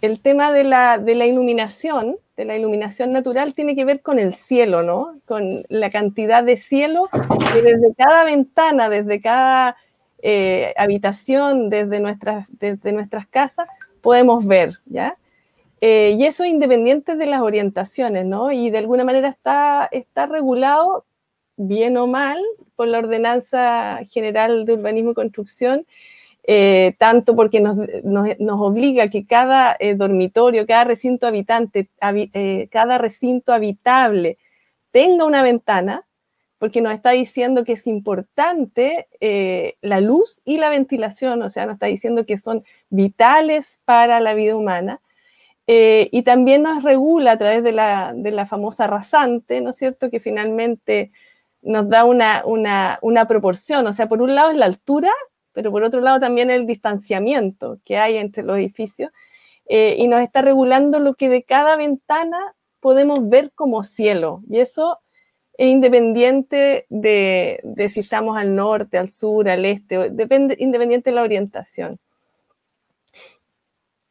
el 0.00 0.20
tema 0.20 0.50
de 0.50 0.64
la, 0.64 0.98
de 0.98 1.14
la 1.14 1.26
iluminación, 1.26 2.16
de 2.36 2.44
la 2.44 2.56
iluminación 2.56 3.12
natural, 3.12 3.54
tiene 3.54 3.76
que 3.76 3.84
ver 3.84 4.02
con 4.02 4.18
el 4.18 4.34
cielo, 4.34 4.82
¿no? 4.82 5.16
Con 5.26 5.62
la 5.68 5.90
cantidad 5.90 6.42
de 6.42 6.56
cielo 6.56 7.08
que 7.52 7.62
desde 7.62 7.94
cada 7.94 8.24
ventana, 8.24 8.88
desde 8.88 9.20
cada 9.20 9.76
eh, 10.20 10.74
habitación, 10.76 11.70
desde 11.70 12.00
nuestras, 12.00 12.46
desde 12.50 12.92
nuestras 12.92 13.28
casas, 13.28 13.68
podemos 14.02 14.44
ver, 14.44 14.80
¿ya? 14.84 15.16
Eh, 15.80 16.16
y 16.18 16.26
eso 16.26 16.44
independiente 16.44 17.16
de 17.16 17.26
las 17.26 17.40
orientaciones, 17.40 18.24
¿no? 18.24 18.52
Y 18.52 18.70
de 18.70 18.78
alguna 18.78 19.04
manera 19.04 19.28
está, 19.28 19.88
está 19.90 20.26
regulado, 20.26 21.04
bien 21.56 21.96
o 21.96 22.06
mal, 22.06 22.40
por 22.76 22.88
la 22.88 22.98
Ordenanza 22.98 24.00
General 24.10 24.64
de 24.64 24.74
Urbanismo 24.74 25.10
y 25.12 25.14
Construcción, 25.14 25.86
eh, 26.44 26.94
tanto 26.98 27.34
porque 27.34 27.60
nos, 27.60 27.76
nos, 28.04 28.28
nos, 28.38 28.60
obliga 28.60 29.08
que 29.08 29.26
cada 29.26 29.76
eh, 29.78 29.94
dormitorio, 29.94 30.66
cada 30.66 30.84
recinto 30.84 31.26
habitante, 31.26 31.88
cada 32.70 32.98
recinto 32.98 33.52
habitable 33.52 34.38
tenga 34.92 35.24
una 35.24 35.42
ventana, 35.42 36.04
porque 36.62 36.80
nos 36.80 36.92
está 36.92 37.10
diciendo 37.10 37.64
que 37.64 37.72
es 37.72 37.88
importante 37.88 39.08
la 39.80 40.00
luz 40.00 40.42
y 40.44 40.58
la 40.58 40.70
ventilación, 40.70 41.42
o 41.42 41.50
sea, 41.50 41.66
nos 41.66 41.72
está 41.72 41.86
diciendo 41.86 42.24
que 42.24 42.38
son 42.38 42.62
vitales 42.88 43.80
para 43.84 44.20
la 44.20 44.32
vida 44.34 44.54
humana. 44.54 45.00
Eh, 45.66 46.08
y 46.12 46.22
también 46.22 46.62
nos 46.62 46.84
regula 46.84 47.32
a 47.32 47.36
través 47.36 47.64
de 47.64 47.72
la, 47.72 48.12
de 48.14 48.30
la, 48.30 48.46
famosa 48.46 48.86
rasante, 48.86 49.60
¿no 49.60 49.70
es 49.70 49.76
cierto?, 49.76 50.08
que 50.08 50.20
finalmente 50.20 51.10
nos 51.62 51.88
da 51.88 52.04
una, 52.04 52.44
una, 52.46 53.00
una, 53.02 53.26
proporción. 53.26 53.84
O 53.88 53.92
sea, 53.92 54.08
por 54.08 54.22
un 54.22 54.36
lado 54.36 54.52
es 54.52 54.56
la 54.56 54.66
altura, 54.66 55.10
pero 55.50 55.72
por 55.72 55.82
otro 55.82 56.00
lado 56.00 56.20
también 56.20 56.48
el 56.48 56.64
distanciamiento 56.64 57.80
que 57.84 57.98
hay 57.98 58.18
entre 58.18 58.44
los 58.44 58.56
edificios. 58.56 59.10
Eh, 59.66 59.96
y 59.98 60.06
nos 60.06 60.20
está 60.20 60.42
regulando 60.42 61.00
lo 61.00 61.14
que 61.14 61.28
de 61.28 61.42
cada 61.42 61.74
ventana 61.74 62.38
podemos 62.78 63.28
ver 63.28 63.50
como 63.52 63.82
cielo. 63.82 64.42
Y 64.48 64.60
eso 64.60 65.00
es 65.62 65.68
independiente 65.68 66.86
de, 66.88 67.62
si 67.88 68.00
estamos 68.00 68.36
al 68.36 68.52
norte, 68.56 68.98
al 68.98 69.08
sur, 69.08 69.48
al 69.48 69.64
este, 69.64 69.94
independiente 70.58 71.10
de 71.10 71.14
la 71.14 71.22
orientación. 71.22 72.00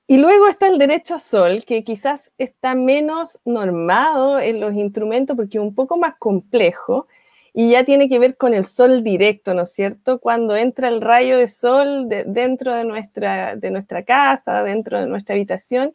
Y 0.07 0.17
luego 0.17 0.47
está 0.47 0.69
el 0.69 0.77
derecho 0.77 1.15
a 1.15 1.19
sol, 1.19 1.65
que 1.67 1.83
quizás 1.83 2.31
está 2.37 2.73
menos 2.73 3.37
normado 3.43 4.39
en 4.39 4.61
los 4.61 4.73
instrumentos 4.75 5.35
porque 5.35 5.57
es 5.57 5.61
un 5.61 5.75
poco 5.75 5.97
más 5.97 6.15
complejo 6.19 7.07
y 7.53 7.71
ya 7.71 7.83
tiene 7.83 8.07
que 8.07 8.19
ver 8.19 8.37
con 8.37 8.53
el 8.53 8.65
sol 8.65 9.03
directo, 9.03 9.53
¿no 9.53 9.63
es 9.63 9.73
cierto? 9.73 10.19
Cuando 10.19 10.55
entra 10.55 10.87
el 10.87 11.01
rayo 11.01 11.37
de 11.37 11.49
sol 11.49 12.07
dentro 12.07 12.73
de 12.73 12.85
nuestra, 12.85 13.57
de 13.57 13.71
nuestra 13.71 14.03
casa, 14.03 14.63
dentro 14.63 15.01
de 15.01 15.07
nuestra 15.07 15.35
habitación, 15.35 15.93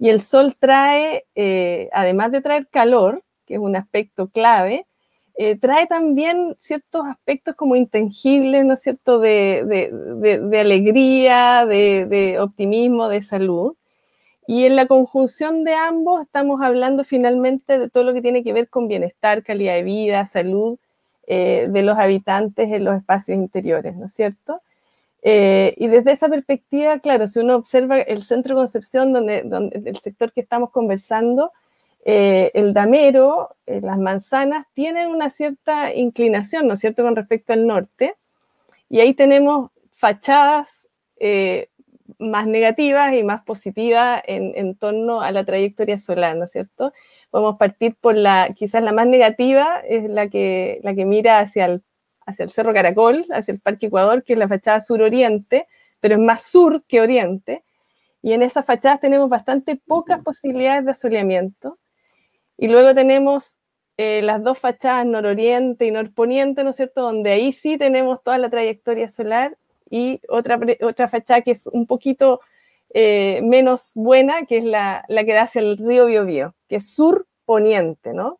y 0.00 0.08
el 0.08 0.20
sol 0.20 0.56
trae, 0.58 1.26
eh, 1.36 1.90
además 1.92 2.32
de 2.32 2.40
traer 2.40 2.66
calor, 2.66 3.22
que 3.46 3.54
es 3.54 3.60
un 3.60 3.76
aspecto 3.76 4.28
clave, 4.30 4.84
eh, 5.38 5.56
trae 5.58 5.86
también 5.86 6.56
ciertos 6.60 7.06
aspectos 7.06 7.54
como 7.56 7.76
intangibles, 7.76 8.64
¿no 8.64 8.74
es 8.74 8.80
cierto?, 8.80 9.18
de, 9.18 9.90
alegría, 10.58 11.66
de, 11.66 12.38
optimismo, 12.40 13.08
de 13.08 13.22
salud. 13.22 13.74
Y 14.46 14.64
en 14.64 14.76
la 14.76 14.86
conjunción 14.86 15.64
de 15.64 15.74
ambos 15.74 16.22
estamos 16.22 16.62
hablando 16.62 17.04
finalmente 17.04 17.78
de 17.78 17.90
todo 17.90 18.04
lo 18.04 18.14
que 18.14 18.22
tiene 18.22 18.44
que 18.44 18.52
ver 18.54 18.70
con 18.70 18.88
bienestar, 18.88 19.42
calidad 19.42 19.74
de 19.74 19.82
vida, 19.82 20.24
salud 20.24 20.78
eh, 21.26 21.66
de 21.68 21.82
los 21.82 21.98
habitantes 21.98 22.70
en 22.72 22.84
los 22.84 22.96
espacios 22.96 23.36
interiores, 23.36 23.96
¿no 23.96 24.06
es 24.06 24.14
cierto? 24.14 24.62
Eh, 25.22 25.74
y 25.76 25.88
desde 25.88 26.12
esa 26.12 26.28
perspectiva, 26.28 27.00
claro, 27.00 27.26
si 27.26 27.40
uno 27.40 27.56
observa 27.56 27.98
el 27.98 28.22
centro 28.22 28.54
Concepción, 28.54 29.12
donde, 29.12 29.42
donde 29.42 29.82
el 29.84 29.98
sector 29.98 30.32
que 30.32 30.40
estamos 30.40 30.70
conversando, 30.70 31.52
eh, 32.08 32.52
el 32.54 32.72
damero, 32.72 33.56
eh, 33.66 33.80
las 33.80 33.98
manzanas, 33.98 34.64
tienen 34.74 35.08
una 35.08 35.28
cierta 35.28 35.92
inclinación, 35.92 36.68
¿no 36.68 36.74
es 36.74 36.80
cierto?, 36.80 37.02
con 37.02 37.16
respecto 37.16 37.52
al 37.52 37.66
norte. 37.66 38.14
Y 38.88 39.00
ahí 39.00 39.12
tenemos 39.12 39.72
fachadas 39.90 40.86
eh, 41.18 41.68
más 42.20 42.46
negativas 42.46 43.12
y 43.12 43.24
más 43.24 43.42
positivas 43.42 44.22
en, 44.24 44.76
torno 44.76 45.20
a 45.20 45.32
la 45.32 45.44
trayectoria 45.44 45.98
solar, 45.98 46.36
¿no 46.36 46.44
es 46.44 46.52
cierto? 46.52 46.92
Podemos 47.30 47.56
partir 47.58 47.96
por 47.96 48.14
la, 48.14 48.50
quizás 48.54 48.84
la 48.84 48.92
más 48.92 49.08
negativa, 49.08 49.80
es 49.80 50.08
la 50.08 50.28
que, 50.28 50.78
la 50.84 50.94
que 50.94 51.06
mira 51.06 51.40
hacia 51.40 51.64
el, 51.64 51.82
hacia 52.24 52.44
el 52.44 52.50
Cerro 52.50 52.72
Caracol, 52.72 53.24
hacia 53.34 53.50
el 53.50 53.58
Parque 53.58 53.86
Ecuador, 53.86 54.22
que 54.22 54.34
es 54.34 54.38
la 54.38 54.46
fachada 54.46 54.80
sur-oriente, 54.80 55.66
pero 55.98 56.14
es 56.14 56.20
más 56.20 56.42
sur 56.42 56.84
que 56.86 57.00
oriente. 57.00 57.64
Y 58.22 58.32
en 58.32 58.42
esas 58.42 58.64
fachadas 58.64 59.00
tenemos 59.00 59.28
bastante 59.28 59.74
pocas 59.74 60.22
posibilidades 60.22 60.84
de 60.84 60.92
asoleamiento. 60.92 61.78
Y 62.58 62.68
luego 62.68 62.94
tenemos 62.94 63.58
eh, 63.98 64.22
las 64.22 64.42
dos 64.42 64.58
fachadas 64.58 65.06
nororiente 65.06 65.86
y 65.86 65.90
norponiente, 65.90 66.64
¿no 66.64 66.70
es 66.70 66.76
cierto? 66.76 67.02
Donde 67.02 67.30
ahí 67.30 67.52
sí 67.52 67.78
tenemos 67.78 68.22
toda 68.22 68.38
la 68.38 68.50
trayectoria 68.50 69.08
solar 69.08 69.56
y 69.90 70.20
otra, 70.28 70.58
otra 70.82 71.08
fachada 71.08 71.42
que 71.42 71.52
es 71.52 71.66
un 71.66 71.86
poquito 71.86 72.40
eh, 72.90 73.40
menos 73.42 73.92
buena, 73.94 74.46
que 74.46 74.58
es 74.58 74.64
la, 74.64 75.04
la, 75.08 75.24
que 75.24 75.32
da 75.32 75.42
hacia 75.42 75.60
el 75.60 75.76
río 75.78 76.06
Biobío, 76.06 76.54
que 76.68 76.76
es 76.76 76.90
sur-poniente, 76.90 78.12
¿no? 78.12 78.38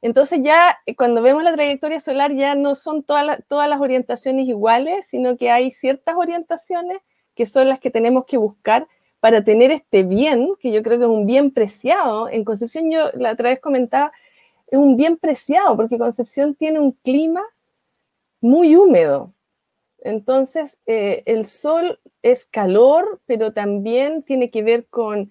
Entonces 0.00 0.40
ya 0.42 0.78
eh, 0.86 0.94
cuando 0.94 1.22
vemos 1.22 1.42
la 1.42 1.52
trayectoria 1.52 2.00
solar 2.00 2.32
ya 2.32 2.54
no 2.54 2.74
son 2.74 3.02
todas 3.02 3.40
todas 3.48 3.68
las 3.68 3.80
orientaciones 3.80 4.46
iguales, 4.46 5.06
sino 5.06 5.36
que 5.36 5.50
hay 5.50 5.72
ciertas 5.72 6.14
orientaciones 6.16 6.98
que 7.34 7.46
son 7.46 7.68
las 7.68 7.80
que 7.80 7.90
tenemos 7.90 8.26
que 8.26 8.36
buscar 8.36 8.86
para 9.20 9.42
tener 9.42 9.70
este 9.70 10.02
bien, 10.04 10.50
que 10.60 10.70
yo 10.72 10.82
creo 10.82 10.98
que 10.98 11.04
es 11.04 11.10
un 11.10 11.26
bien 11.26 11.50
preciado. 11.50 12.28
En 12.28 12.44
Concepción, 12.44 12.90
yo 12.90 13.10
la 13.14 13.32
otra 13.32 13.50
vez 13.50 13.60
comentaba, 13.60 14.12
es 14.68 14.78
un 14.78 14.96
bien 14.96 15.16
preciado 15.16 15.76
porque 15.76 15.98
Concepción 15.98 16.54
tiene 16.54 16.78
un 16.78 16.92
clima 16.92 17.42
muy 18.40 18.76
húmedo. 18.76 19.32
Entonces, 20.00 20.78
eh, 20.86 21.22
el 21.26 21.44
sol 21.46 21.98
es 22.22 22.46
calor, 22.46 23.20
pero 23.26 23.52
también 23.52 24.22
tiene 24.22 24.50
que 24.50 24.62
ver 24.62 24.86
con, 24.86 25.30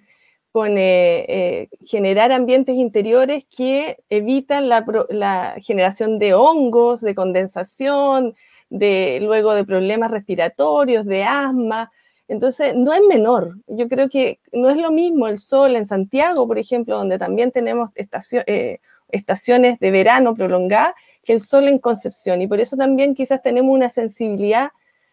eh, 0.56 1.26
eh, 1.30 1.70
generar 1.86 2.32
ambientes 2.32 2.76
interiores 2.76 3.46
que 3.46 3.98
evitan 4.10 4.70
la, 4.70 4.84
la, 5.10 5.56
generación 5.60 6.18
de 6.18 6.34
hongos, 6.34 7.02
de 7.02 7.14
condensación, 7.14 8.36
de, 8.70 9.20
luego 9.22 9.54
de 9.54 9.66
problemas 9.66 10.12
respiratorios, 10.12 11.06
de 11.06 11.24
asma. 11.24 11.92
Entonces, 12.28 12.76
no 12.76 12.94
es 12.94 13.02
menor. 13.08 13.58
Yo 13.68 13.88
creo 13.88 14.10
que 14.10 14.40
no 14.52 14.70
es 14.70 14.78
lo 14.78 14.92
mismo 14.92 15.28
el 15.28 15.38
sol 15.38 15.76
en 15.76 15.86
Santiago, 15.86 16.48
por 16.48 16.60
ejemplo, 16.60 16.98
donde 16.98 17.18
también 17.18 17.52
tenemos 17.52 17.92
eh, 17.96 18.80
estaciones 19.10 19.80
de 19.80 19.92
verano 19.92 20.36
prolongadas, 20.36 20.94
que 21.24 21.34
el 21.34 21.42
sol 21.42 21.68
en 21.68 21.80
Concepción. 21.80 22.42
Y 22.42 22.48
por 22.48 22.60
eso 22.60 22.76
también 22.76 23.16
quizás 23.16 23.42
tenemos 23.42 23.74
una 23.74 23.90
sensibilidad 23.90 24.72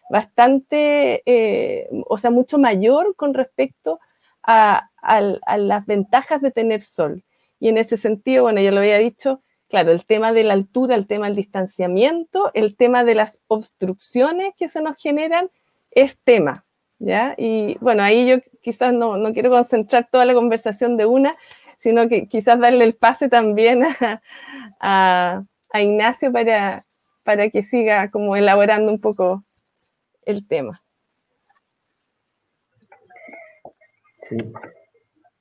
bastante, 0.09 1.23
eh, 1.25 1.89
o 2.07 2.17
sea, 2.17 2.31
mucho 2.31 2.57
mayor 2.57 3.15
con 3.15 3.33
respecto 3.33 3.99
a, 4.43 4.89
las 5.57 5.85
ventajas 5.85 6.41
de 6.41 6.51
tener 6.51 6.81
sol. 6.81 7.23
Y 7.59 7.69
en 7.69 7.77
ese 7.77 7.97
sentido, 7.97 8.43
bueno, 8.43 8.61
ya 8.61 8.71
lo 8.71 8.79
había 8.79 8.97
dicho, 8.97 9.41
claro, 9.69 9.91
el 9.91 10.05
tema 10.05 10.33
de 10.33 10.43
la 10.43 10.53
altura, 10.53 10.95
el 10.95 11.07
tema 11.07 11.27
del 11.27 11.35
distanciamiento, 11.35 12.51
el 12.53 12.75
tema 12.75 13.03
de 13.03 13.15
las 13.15 13.41
obstrucciones 13.47 14.53
que 14.57 14.67
se 14.67 14.81
nos 14.81 14.97
generan 14.97 15.49
es 15.91 16.17
tema, 16.23 16.64
¿ya? 16.99 17.35
Y 17.37 17.77
bueno, 17.79 18.03
ahí 18.03 18.27
yo 18.27 18.37
quizás 18.61 18.93
no, 18.93 19.17
no 19.17 19.33
quiero 19.33 19.49
concentrar 19.49 20.07
toda 20.11 20.25
la 20.25 20.33
conversación 20.33 20.97
de 20.97 21.05
una, 21.05 21.33
sino 21.77 22.07
que 22.07 22.27
quizás 22.27 22.59
darle 22.59 22.83
el 22.85 22.95
pase 22.95 23.29
también 23.29 23.83
a, 24.79 25.43
a, 25.71 25.81
Ignacio 25.81 26.31
para, 26.31 26.83
para 27.23 27.49
que 27.49 27.63
siga 27.63 28.09
como 28.09 28.35
elaborando 28.35 28.91
un 28.91 28.99
poco 28.99 29.41
el 30.25 30.47
tema. 30.47 30.81
Sí, 34.27 34.37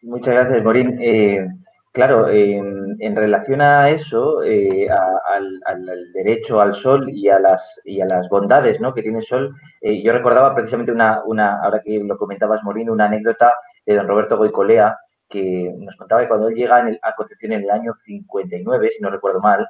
muchas 0.03 0.35
gracias, 0.35 0.63
Morín. 0.63 0.99
Eh, 1.01 1.47
claro, 1.95 2.29
en 2.29 3.17
relación 3.17 3.61
a 3.61 3.89
eso, 3.89 4.43
eh, 4.43 4.89
al, 4.91 6.13
derecho 6.13 6.61
al 6.61 6.75
sol 6.75 7.09
y 7.09 7.29
a 7.29 7.39
las, 7.39 7.81
y 7.85 8.01
a 8.01 8.07
las 8.07 8.29
bondades 8.29 8.81
¿no? 8.81 8.93
que 8.93 9.03
tiene 9.03 9.19
el 9.19 9.25
sol, 9.25 9.55
eh, 9.81 10.03
yo 10.03 10.13
recordaba 10.13 10.55
precisamente 10.55 10.93
una, 10.93 11.23
una, 11.25 11.61
ahora 11.63 11.81
que 11.81 11.99
lo 12.01 12.19
comentabas, 12.19 12.63
Morín, 12.65 12.91
una 12.91 13.07
anécdota 13.07 13.55
de 13.87 13.95
don 13.95 14.09
Roberto 14.09 14.37
Goicolea, 14.37 14.99
que 15.29 15.73
nos 15.79 15.97
contaba 15.97 16.23
que 16.23 16.29
cuando 16.29 16.49
él 16.49 16.57
llega 16.57 16.85
a 17.03 17.15
Concepción 17.15 17.53
en 17.53 17.63
el 17.63 17.71
año 17.71 17.95
59, 18.05 18.91
si 18.91 19.03
no 19.03 19.11
recuerdo 19.11 19.41
mal, 19.41 19.69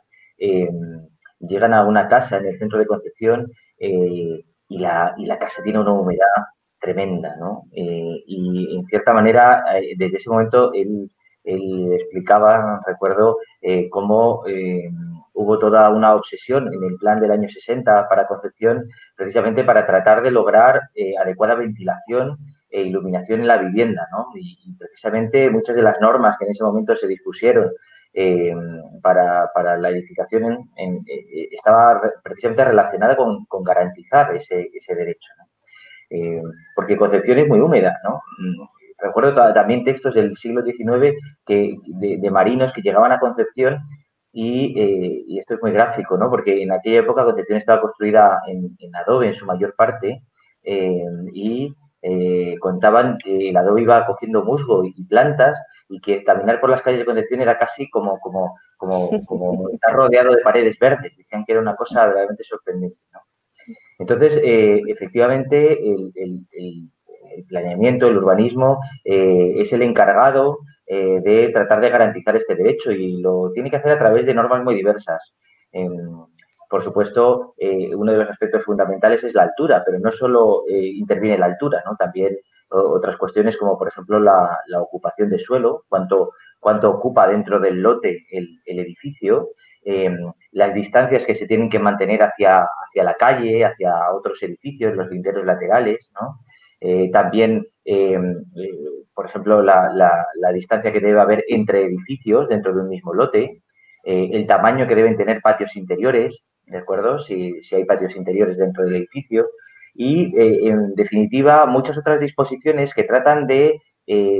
llegan 1.38 1.74
a 1.74 1.84
una 1.84 2.08
casa 2.08 2.38
en 2.38 2.46
el 2.46 2.58
centro 2.58 2.78
de 2.78 2.86
Concepción 2.86 3.50
y 3.78 4.44
la, 4.78 5.14
y 5.18 5.26
la 5.26 5.38
casa 5.38 5.62
tiene 5.62 5.78
una 5.78 5.92
humedad 5.92 6.44
tremenda, 6.84 7.34
¿no? 7.36 7.64
Eh, 7.72 8.22
y 8.26 8.76
en 8.76 8.84
cierta 8.86 9.12
manera, 9.12 9.64
eh, 9.78 9.94
desde 9.96 10.18
ese 10.18 10.30
momento, 10.30 10.72
él, 10.74 11.10
explicaba, 11.44 12.80
recuerdo, 12.86 13.38
eh, 13.60 13.88
cómo 13.90 14.42
hubo 15.34 15.58
toda 15.58 15.90
una 15.90 16.14
obsesión 16.14 16.72
en 16.72 16.82
el 16.84 16.96
plan 16.96 17.20
del 17.20 17.32
año 17.32 17.48
60 17.48 18.08
para 18.08 18.26
Concepción, 18.26 18.88
precisamente 19.16 19.64
para 19.64 19.84
tratar 19.86 20.22
de 20.22 20.30
lograr 20.30 20.80
adecuada 21.20 21.54
ventilación 21.54 22.38
e 22.70 22.82
iluminación 22.82 23.40
en 23.40 23.48
la 23.48 23.58
vivienda, 23.58 24.08
¿no? 24.12 24.28
Y, 24.34 24.74
precisamente 24.78 25.50
muchas 25.50 25.76
de 25.76 25.82
las 25.82 26.00
normas 26.00 26.38
que 26.38 26.44
en 26.44 26.52
ese 26.52 26.64
momento 26.64 26.96
se 26.96 27.06
dispusieron 27.08 27.70
para, 29.02 29.76
la 29.76 29.90
edificación 29.90 30.70
estaba 31.50 32.00
precisamente 32.22 32.64
relacionada 32.64 33.16
con, 33.16 33.46
garantizar 33.64 34.34
ese, 34.34 34.70
ese 34.72 34.94
derecho. 34.94 35.30
¿no? 35.38 35.44
Eh, 36.10 36.42
porque 36.74 36.96
Concepción 36.96 37.38
es 37.38 37.48
muy 37.48 37.60
húmeda, 37.60 37.98
¿no? 38.04 38.20
Recuerdo 39.04 39.52
también 39.52 39.84
textos 39.84 40.14
del 40.14 40.34
siglo 40.34 40.62
XIX 40.64 41.14
que, 41.44 41.76
de, 41.84 42.30
marinos 42.30 42.72
que 42.72 42.80
llegaban 42.80 43.12
a 43.12 43.20
Concepción 43.20 43.74
eh, 44.32 45.22
y, 45.26 45.38
esto 45.38 45.54
es 45.54 45.62
muy 45.62 45.72
gráfico, 45.72 46.16
¿no? 46.16 46.30
Porque 46.30 46.62
en 46.62 46.72
aquella 46.72 47.00
época 47.00 47.24
Concepción 47.24 47.58
estaba 47.58 47.82
construida 47.82 48.40
en, 48.46 48.74
adobe 48.94 49.28
en 49.28 49.34
su 49.34 49.44
mayor 49.44 49.74
parte 49.76 50.22
eh, 50.62 51.04
y 51.34 51.74
contaban 52.60 53.18
que 53.18 53.50
el 53.50 53.56
adobe 53.56 53.82
iba 53.82 54.06
cogiendo 54.06 54.42
musgo 54.42 54.84
y, 54.84 55.04
plantas 55.04 55.62
y 55.88 56.00
que 56.00 56.24
caminar 56.24 56.60
por 56.60 56.70
las 56.70 56.80
calles 56.80 57.00
de 57.00 57.06
Concepción 57.06 57.42
era 57.42 57.58
casi 57.58 57.90
como, 57.90 58.18
como, 58.20 58.56
como, 58.78 59.10
como 59.26 59.68
estar 59.68 59.92
rodeado 59.92 60.32
de 60.34 60.42
paredes 60.42 60.78
verdes. 60.78 61.14
Decían 61.14 61.44
que 61.44 61.52
era 61.52 61.60
una 61.60 61.76
cosa 61.76 62.06
realmente 62.06 62.42
sorprendente, 62.42 62.98
¿no? 63.12 63.20
Entonces, 63.98 64.40
eh, 64.42 64.80
efectivamente, 64.88 65.78
el, 65.78 66.90
planeamiento, 67.48 68.06
el 68.06 68.18
urbanismo, 68.18 68.80
eh, 69.04 69.54
es 69.56 69.72
el 69.72 69.82
encargado 69.82 70.58
eh, 70.86 71.20
de 71.20 71.48
tratar 71.48 71.80
de 71.80 71.90
garantizar 71.90 72.36
este 72.36 72.54
derecho 72.54 72.92
y 72.92 73.20
lo 73.20 73.50
tiene 73.52 73.70
que 73.70 73.76
hacer 73.76 73.92
a 73.92 73.98
través 73.98 74.26
de 74.26 74.34
normas 74.34 74.62
muy 74.62 74.74
diversas. 74.74 75.34
por 76.70 76.82
supuesto, 76.82 77.54
uno 77.96 78.12
de 78.12 78.18
los 78.18 78.30
aspectos 78.30 78.64
fundamentales 78.64 79.22
es 79.24 79.34
la 79.34 79.42
altura, 79.42 79.82
pero 79.84 79.98
no 79.98 80.10
solo 80.10 80.64
interviene 80.68 81.38
la 81.38 81.46
altura, 81.46 81.82
¿no? 81.86 81.94
También 81.96 82.36
otras 82.68 83.16
cuestiones 83.16 83.56
como, 83.56 83.78
por 83.78 83.88
ejemplo, 83.88 84.18
la, 84.18 84.58
ocupación 84.80 85.30
de 85.30 85.38
suelo, 85.38 85.84
cuánto, 85.88 86.32
cuánto 86.58 86.90
ocupa 86.90 87.28
dentro 87.28 87.60
del 87.60 87.80
lote 87.80 88.26
el, 88.30 88.60
el 88.64 88.78
edificio, 88.80 89.50
las 90.52 90.72
distancias 90.72 91.24
que 91.24 91.34
se 91.34 91.46
tienen 91.46 91.68
que 91.68 91.78
mantener 91.78 92.22
hacia, 92.22 92.62
hacia 92.62 93.04
la 93.04 93.14
calle, 93.14 93.64
hacia 93.64 94.12
otros 94.12 94.42
edificios, 94.42 94.96
los 94.96 95.10
linderos 95.10 95.44
laterales, 95.44 96.10
¿no? 96.20 96.38
Eh, 96.80 97.10
también, 97.12 97.66
eh, 97.84 98.18
por 99.14 99.26
ejemplo, 99.26 99.62
la, 99.62 99.88
la, 99.94 100.52
distancia 100.52 100.92
que 100.92 101.00
debe 101.00 101.20
haber 101.20 101.44
entre 101.48 101.84
edificios 101.84 102.48
dentro 102.48 102.74
de 102.74 102.82
un 102.82 102.88
mismo 102.88 103.14
lote, 103.14 103.62
eh, 104.04 104.30
el 104.32 104.46
tamaño 104.46 104.86
que 104.86 104.94
deben 104.94 105.16
tener 105.16 105.40
patios 105.40 105.76
interiores, 105.76 106.44
¿de 106.66 106.78
acuerdo? 106.78 107.18
Si, 107.18 107.62
si 107.62 107.76
hay 107.76 107.84
patios 107.84 108.16
interiores 108.16 108.58
dentro 108.58 108.84
del 108.84 108.96
edificio. 108.96 109.48
Y, 109.96 110.32
en 110.36 110.94
definitiva, 110.96 111.66
muchas 111.66 111.96
otras 111.96 112.18
disposiciones 112.18 112.92
que 112.92 113.04
tratan 113.04 113.46
de 113.46 113.80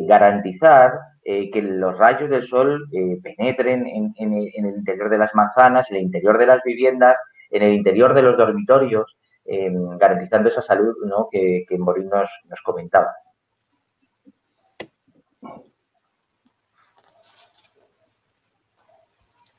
garantizar 0.02 0.94
que 1.22 1.62
los 1.62 1.96
rayos 1.96 2.28
del 2.28 2.42
sol 2.42 2.88
penetren 3.22 3.86
en, 3.86 4.32
el 4.34 4.66
interior 4.66 5.08
de 5.08 5.18
las 5.18 5.32
manzanas, 5.32 5.88
en 5.90 5.98
el 5.98 6.02
interior 6.02 6.38
de 6.38 6.46
las 6.46 6.60
viviendas, 6.64 7.16
en 7.50 7.62
el 7.62 7.72
interior 7.72 8.14
de 8.14 8.22
los 8.22 8.36
dormitorios, 8.36 9.16
garantizando 9.44 10.48
esa 10.48 10.62
salud 10.62 10.94
que, 11.30 11.64
que 11.68 11.78
Morín 11.78 12.08
nos, 12.08 12.62
comentaba. 12.62 13.14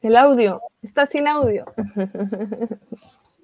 El 0.01 0.15
audio, 0.15 0.61
está 0.81 1.05
sin 1.05 1.27
audio. 1.27 1.65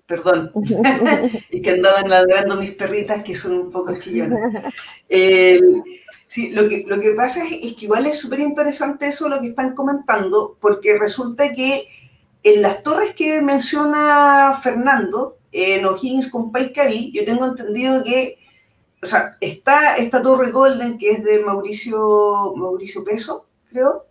Perdón. 0.06 0.51
y 1.49 1.62
que 1.62 1.71
andaban 1.71 2.10
ladrando 2.10 2.58
mis 2.58 2.75
perritas 2.75 3.23
que 3.23 3.34
son 3.34 3.54
un 3.54 3.71
poco 3.71 3.95
chillonas. 3.97 4.63
Sí, 6.32 6.49
lo 6.51 6.69
que, 6.69 6.86
lo 6.88 6.97
que 7.01 7.12
pasa 7.12 7.43
es, 7.45 7.75
que 7.75 7.84
igual 7.84 8.06
es 8.06 8.17
súper 8.17 8.39
interesante 8.39 9.06
eso 9.08 9.27
lo 9.27 9.41
que 9.41 9.47
están 9.47 9.75
comentando, 9.75 10.56
porque 10.62 10.97
resulta 10.97 11.54
que 11.54 11.89
en 12.41 12.62
las 12.62 12.84
torres 12.84 13.13
que 13.15 13.41
menciona 13.41 14.58
Fernando, 14.63 15.39
en 15.52 15.86
O'Higgins 15.86 16.30
con 16.30 16.52
Paicaví, 16.52 17.12
yo 17.12 17.26
tengo 17.26 17.46
entendido 17.46 18.04
que, 18.04 18.38
o 19.02 19.06
sea, 19.06 19.38
está 19.42 19.96
esta 19.98 20.22
torre 20.22 20.52
Golden 20.52 20.98
que 20.98 21.12
es 21.12 21.24
de 21.24 21.44
Mauricio, 21.44 22.54
Mauricio 22.56 23.04
Peso, 23.04 23.48
creo, 23.70 24.06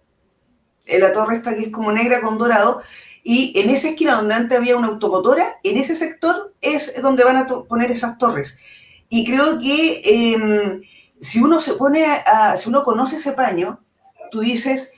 en 0.87 1.01
la 1.01 1.13
torre 1.13 1.37
esta 1.37 1.55
que 1.55 1.63
es 1.63 1.69
como 1.69 1.93
negra 1.93 2.21
con 2.21 2.39
dorado, 2.39 2.83
y 3.23 3.59
en 3.61 3.71
esa 3.71 3.91
esquina 3.91 4.17
donde 4.17 4.35
antes 4.35 4.59
había 4.59 4.77
una 4.77 4.89
automotora, 4.89 5.59
en 5.63 5.77
ese 5.77 5.95
sector 5.95 6.55
es 6.61 7.01
donde 7.03 7.25
van 7.25 7.37
a 7.37 7.47
poner 7.47 7.91
esas 7.91 8.19
torres. 8.19 8.59
Y 9.09 9.25
creo 9.27 9.59
que... 9.61 10.01
Eh, 10.05 10.83
si 11.21 11.41
uno 11.41 11.61
se 11.61 11.75
pone 11.75 12.07
si 12.57 12.69
uno 12.69 12.83
conoce 12.83 13.17
ese 13.17 13.33
paño, 13.33 13.81
tú 14.31 14.41
dices, 14.41 14.93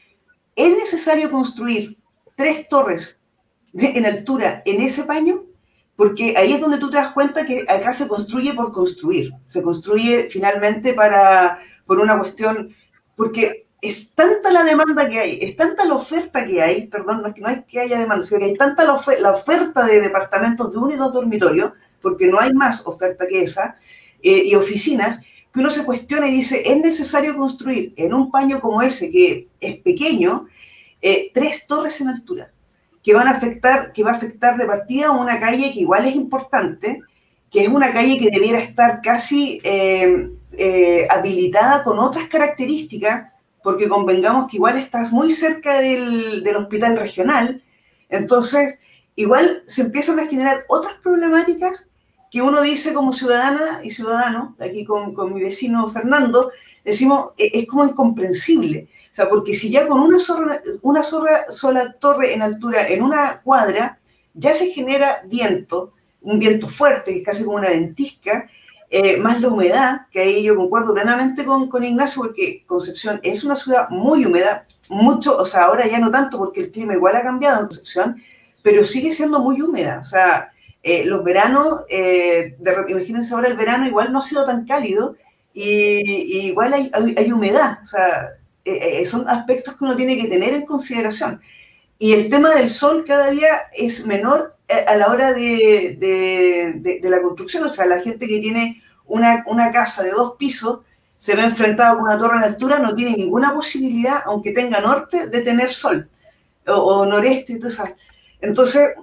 ¿es 0.54 0.76
necesario 0.76 1.30
construir 1.30 1.98
tres 2.36 2.68
torres 2.68 3.18
en 3.74 4.06
altura 4.06 4.62
en 4.64 4.82
ese 4.82 5.04
paño? 5.04 5.42
Porque 5.96 6.34
ahí 6.36 6.54
es 6.54 6.60
donde 6.60 6.78
tú 6.78 6.90
te 6.90 6.96
das 6.96 7.12
cuenta 7.12 7.46
que 7.46 7.66
acá 7.68 7.92
se 7.92 8.08
construye 8.08 8.54
por 8.54 8.72
construir, 8.72 9.32
se 9.44 9.62
construye 9.62 10.28
finalmente 10.30 10.94
para, 10.94 11.60
por 11.86 12.00
una 12.00 12.18
cuestión, 12.18 12.74
porque 13.14 13.66
es 13.82 14.14
tanta 14.14 14.52
la 14.52 14.64
demanda 14.64 15.08
que 15.08 15.18
hay, 15.18 15.38
es 15.42 15.56
tanta 15.56 15.84
la 15.84 15.94
oferta 15.94 16.46
que 16.46 16.62
hay, 16.62 16.86
perdón, 16.86 17.20
no 17.20 17.28
es 17.28 17.34
que 17.34 17.40
no 17.40 17.48
hay 17.48 17.64
que 17.64 17.80
haya 17.80 17.98
demanda, 17.98 18.24
sino 18.24 18.40
que 18.40 18.46
hay 18.46 18.56
tanta 18.56 18.84
la, 18.84 18.98
la 19.20 19.32
oferta 19.32 19.84
de 19.84 20.00
departamentos 20.00 20.70
de 20.70 20.78
uno 20.78 20.94
y 20.94 20.96
dos 20.96 21.12
dormitorios, 21.12 21.72
porque 22.00 22.26
no 22.26 22.40
hay 22.40 22.52
más 22.54 22.86
oferta 22.86 23.26
que 23.26 23.42
esa, 23.42 23.76
eh, 24.22 24.44
y 24.46 24.54
oficinas, 24.54 25.20
que 25.52 25.60
uno 25.60 25.68
se 25.68 25.84
cuestiona 25.84 26.28
y 26.28 26.32
dice, 26.32 26.62
¿es 26.64 26.78
necesario 26.78 27.36
construir 27.36 27.92
en 27.96 28.14
un 28.14 28.30
paño 28.30 28.60
como 28.60 28.82
ese, 28.82 29.10
que 29.10 29.48
es 29.60 29.76
pequeño, 29.78 30.46
eh, 31.02 31.30
tres 31.34 31.66
torres 31.66 32.00
en 32.00 32.08
altura? 32.08 32.52
Que 33.02 33.14
van 33.14 33.28
a 33.28 33.32
afectar, 33.32 33.92
que 33.92 34.04
va 34.04 34.12
a 34.12 34.16
afectar 34.16 34.56
de 34.56 34.66
partida 34.66 35.08
a 35.08 35.12
una 35.12 35.40
calle 35.40 35.72
que 35.72 35.80
igual 35.80 36.06
es 36.06 36.14
importante, 36.14 37.00
que 37.50 37.62
es 37.62 37.68
una 37.68 37.92
calle 37.92 38.18
que 38.18 38.30
debiera 38.30 38.58
estar 38.58 39.02
casi 39.02 39.60
eh, 39.64 40.30
eh, 40.56 41.06
habilitada 41.10 41.84
con 41.84 41.98
otras 41.98 42.28
características, 42.28 43.30
porque 43.62 43.88
convengamos 43.88 44.50
que 44.50 44.56
igual 44.56 44.78
estás 44.78 45.12
muy 45.12 45.30
cerca 45.30 45.78
del, 45.78 46.42
del 46.42 46.56
hospital 46.56 46.98
regional, 46.98 47.62
entonces 48.08 48.78
igual 49.14 49.62
se 49.66 49.82
empiezan 49.82 50.18
a 50.18 50.26
generar 50.26 50.64
otras 50.68 50.94
problemáticas 51.02 51.90
que 52.32 52.40
uno 52.40 52.62
dice 52.62 52.94
como 52.94 53.12
ciudadana 53.12 53.80
y 53.84 53.90
ciudadano, 53.90 54.56
aquí 54.58 54.86
con, 54.86 55.12
con 55.12 55.34
mi 55.34 55.42
vecino 55.42 55.90
Fernando, 55.90 56.50
decimos, 56.82 57.32
e, 57.36 57.50
es, 57.52 57.66
como 57.66 57.84
incomprensible. 57.84 58.88
O 59.12 59.14
sea, 59.14 59.28
porque 59.28 59.54
si 59.54 59.70
ya 59.70 59.86
con 59.86 60.00
una 60.00 60.18
sola, 60.18 60.62
una 60.80 61.04
sola, 61.04 61.44
sola 61.50 61.92
torre 61.92 62.32
en 62.32 62.40
altura, 62.40 62.88
en 62.88 63.02
una 63.02 63.42
cuadra, 63.42 63.98
ya 64.32 64.54
se 64.54 64.72
genera 64.72 65.22
viento, 65.26 65.92
un 66.22 66.38
viento 66.38 66.68
fuerte, 66.68 67.12
que 67.12 67.18
es 67.18 67.24
casi 67.24 67.44
como 67.44 67.58
una 67.58 67.68
ventisca, 67.68 68.48
eh, 68.88 69.18
más 69.18 69.42
la 69.42 69.48
humedad, 69.48 70.06
que 70.10 70.20
ahí 70.20 70.42
yo 70.42 70.56
concuerdo 70.56 70.94
plenamente 70.94 71.44
con, 71.44 71.68
con, 71.68 71.84
Ignacio, 71.84 72.22
porque 72.22 72.64
Concepción 72.66 73.20
es 73.22 73.44
una 73.44 73.56
ciudad 73.56 73.90
muy 73.90 74.24
húmeda, 74.24 74.66
mucho, 74.88 75.36
o 75.36 75.44
sea, 75.44 75.64
ahora 75.64 75.86
ya 75.86 75.98
no 75.98 76.10
tanto 76.10 76.38
porque 76.38 76.62
el 76.62 76.70
clima 76.70 76.94
igual 76.94 77.14
ha 77.14 77.22
cambiado 77.22 77.60
en 77.60 77.66
Concepción, 77.66 78.22
pero 78.62 78.86
sigue 78.86 79.12
siendo 79.12 79.40
muy 79.40 79.60
húmeda, 79.60 79.98
o 80.00 80.06
sea, 80.06 80.51
eh, 80.82 81.04
los 81.04 81.22
veranos, 81.22 81.82
eh, 81.88 82.56
imagínense 82.88 83.34
ahora 83.34 83.48
el 83.48 83.56
verano 83.56 83.86
igual 83.86 84.12
no 84.12 84.18
ha 84.18 84.22
sido 84.22 84.44
tan 84.44 84.66
cálido 84.66 85.16
y, 85.54 86.48
igual 86.48 86.72
hay, 86.74 87.32
humedad, 87.32 87.78
o 87.82 87.86
sea, 87.86 88.36
son 89.04 89.28
aspectos 89.28 89.76
que 89.76 89.84
uno 89.84 89.96
tiene 89.96 90.16
que 90.16 90.28
tener 90.28 90.54
en 90.54 90.66
consideración. 90.66 91.40
Y 92.02 92.14
el 92.14 92.28
tema 92.28 92.52
del 92.52 92.68
sol 92.68 93.04
cada 93.06 93.30
día 93.30 93.62
es 93.72 94.04
menor 94.04 94.56
eh, 94.66 94.84
a 94.88 94.96
la 94.96 95.06
hora 95.06 95.32
de, 95.32 97.00
la 97.04 97.22
construcción. 97.22 97.62
O 97.62 97.68
sea, 97.68 97.86
la 97.86 98.00
gente 98.00 98.26
que 98.26 98.40
tiene 98.40 98.82
una, 99.06 99.44
casa 99.72 100.02
de 100.02 100.10
dos 100.10 100.34
pisos 100.36 100.80
se 101.16 101.36
ve 101.36 101.42
enfrentada 101.42 101.94
con 101.94 102.02
una 102.02 102.18
torre 102.18 102.38
en 102.38 102.42
altura, 102.42 102.80
no 102.80 102.96
tiene 102.96 103.16
ninguna 103.16 103.54
posibilidad, 103.54 104.22
aunque 104.24 104.50
tenga 104.50 104.80
norte, 104.80 105.28
de 105.28 105.42
tener 105.42 105.70
sol 105.72 106.08
o, 106.66 107.06
noreste. 107.06 107.52
Entonces, 107.52 107.94
entonces, 108.40 108.94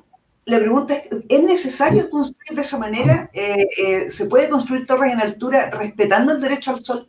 la 0.49 0.59
pregunta 0.59 0.95
es, 0.95 1.09
¿es 1.29 1.43
necesario 1.43 2.09
construir 2.09 2.55
de 2.55 2.61
esa 2.61 2.79
manera? 2.79 3.29
Eh, 3.33 3.67
eh, 3.77 4.09
¿Se 4.09 4.25
puede 4.25 4.49
construir 4.49 4.85
torres 4.85 5.13
en 5.13 5.21
altura 5.21 5.69
respetando 5.69 6.33
el 6.33 6.41
derecho 6.41 6.71
al 6.71 6.79
sol? 6.79 7.07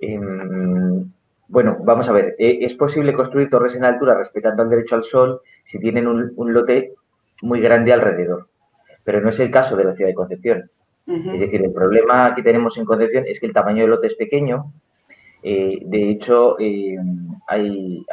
Em, 0.00 1.10
bueno, 1.48 1.76
vamos 1.80 2.08
a 2.08 2.12
ver, 2.12 2.36
eh, 2.38 2.58
es 2.62 2.74
posible 2.74 3.12
construir 3.12 3.50
torres 3.50 3.74
en 3.74 3.84
altura 3.84 4.14
respetando 4.16 4.62
el 4.62 4.70
derecho 4.70 4.94
al 4.94 5.04
sol 5.04 5.40
si 5.64 5.78
tienen 5.78 6.06
un, 6.06 6.52
lote 6.52 6.94
muy 7.42 7.60
grande 7.60 7.92
alrededor, 7.92 8.48
pero 9.04 9.20
no 9.20 9.28
es 9.28 9.38
el 9.40 9.50
caso 9.50 9.76
de 9.76 9.84
la 9.84 9.94
ciudad 9.94 10.10
de 10.10 10.14
Concepción. 10.14 10.70
Es 11.06 11.40
decir, 11.40 11.64
el 11.64 11.72
problema 11.72 12.34
que 12.34 12.42
tenemos 12.42 12.76
en 12.76 12.84
Concepción 12.84 13.24
es 13.26 13.40
que 13.40 13.46
el 13.46 13.54
tamaño 13.54 13.80
del 13.80 13.92
lote 13.92 14.08
es 14.08 14.14
pequeño. 14.14 14.70
Eh, 15.42 15.78
de 15.84 16.10
hecho, 16.10 16.58
eh, 16.58 16.96
hay, 17.46 18.04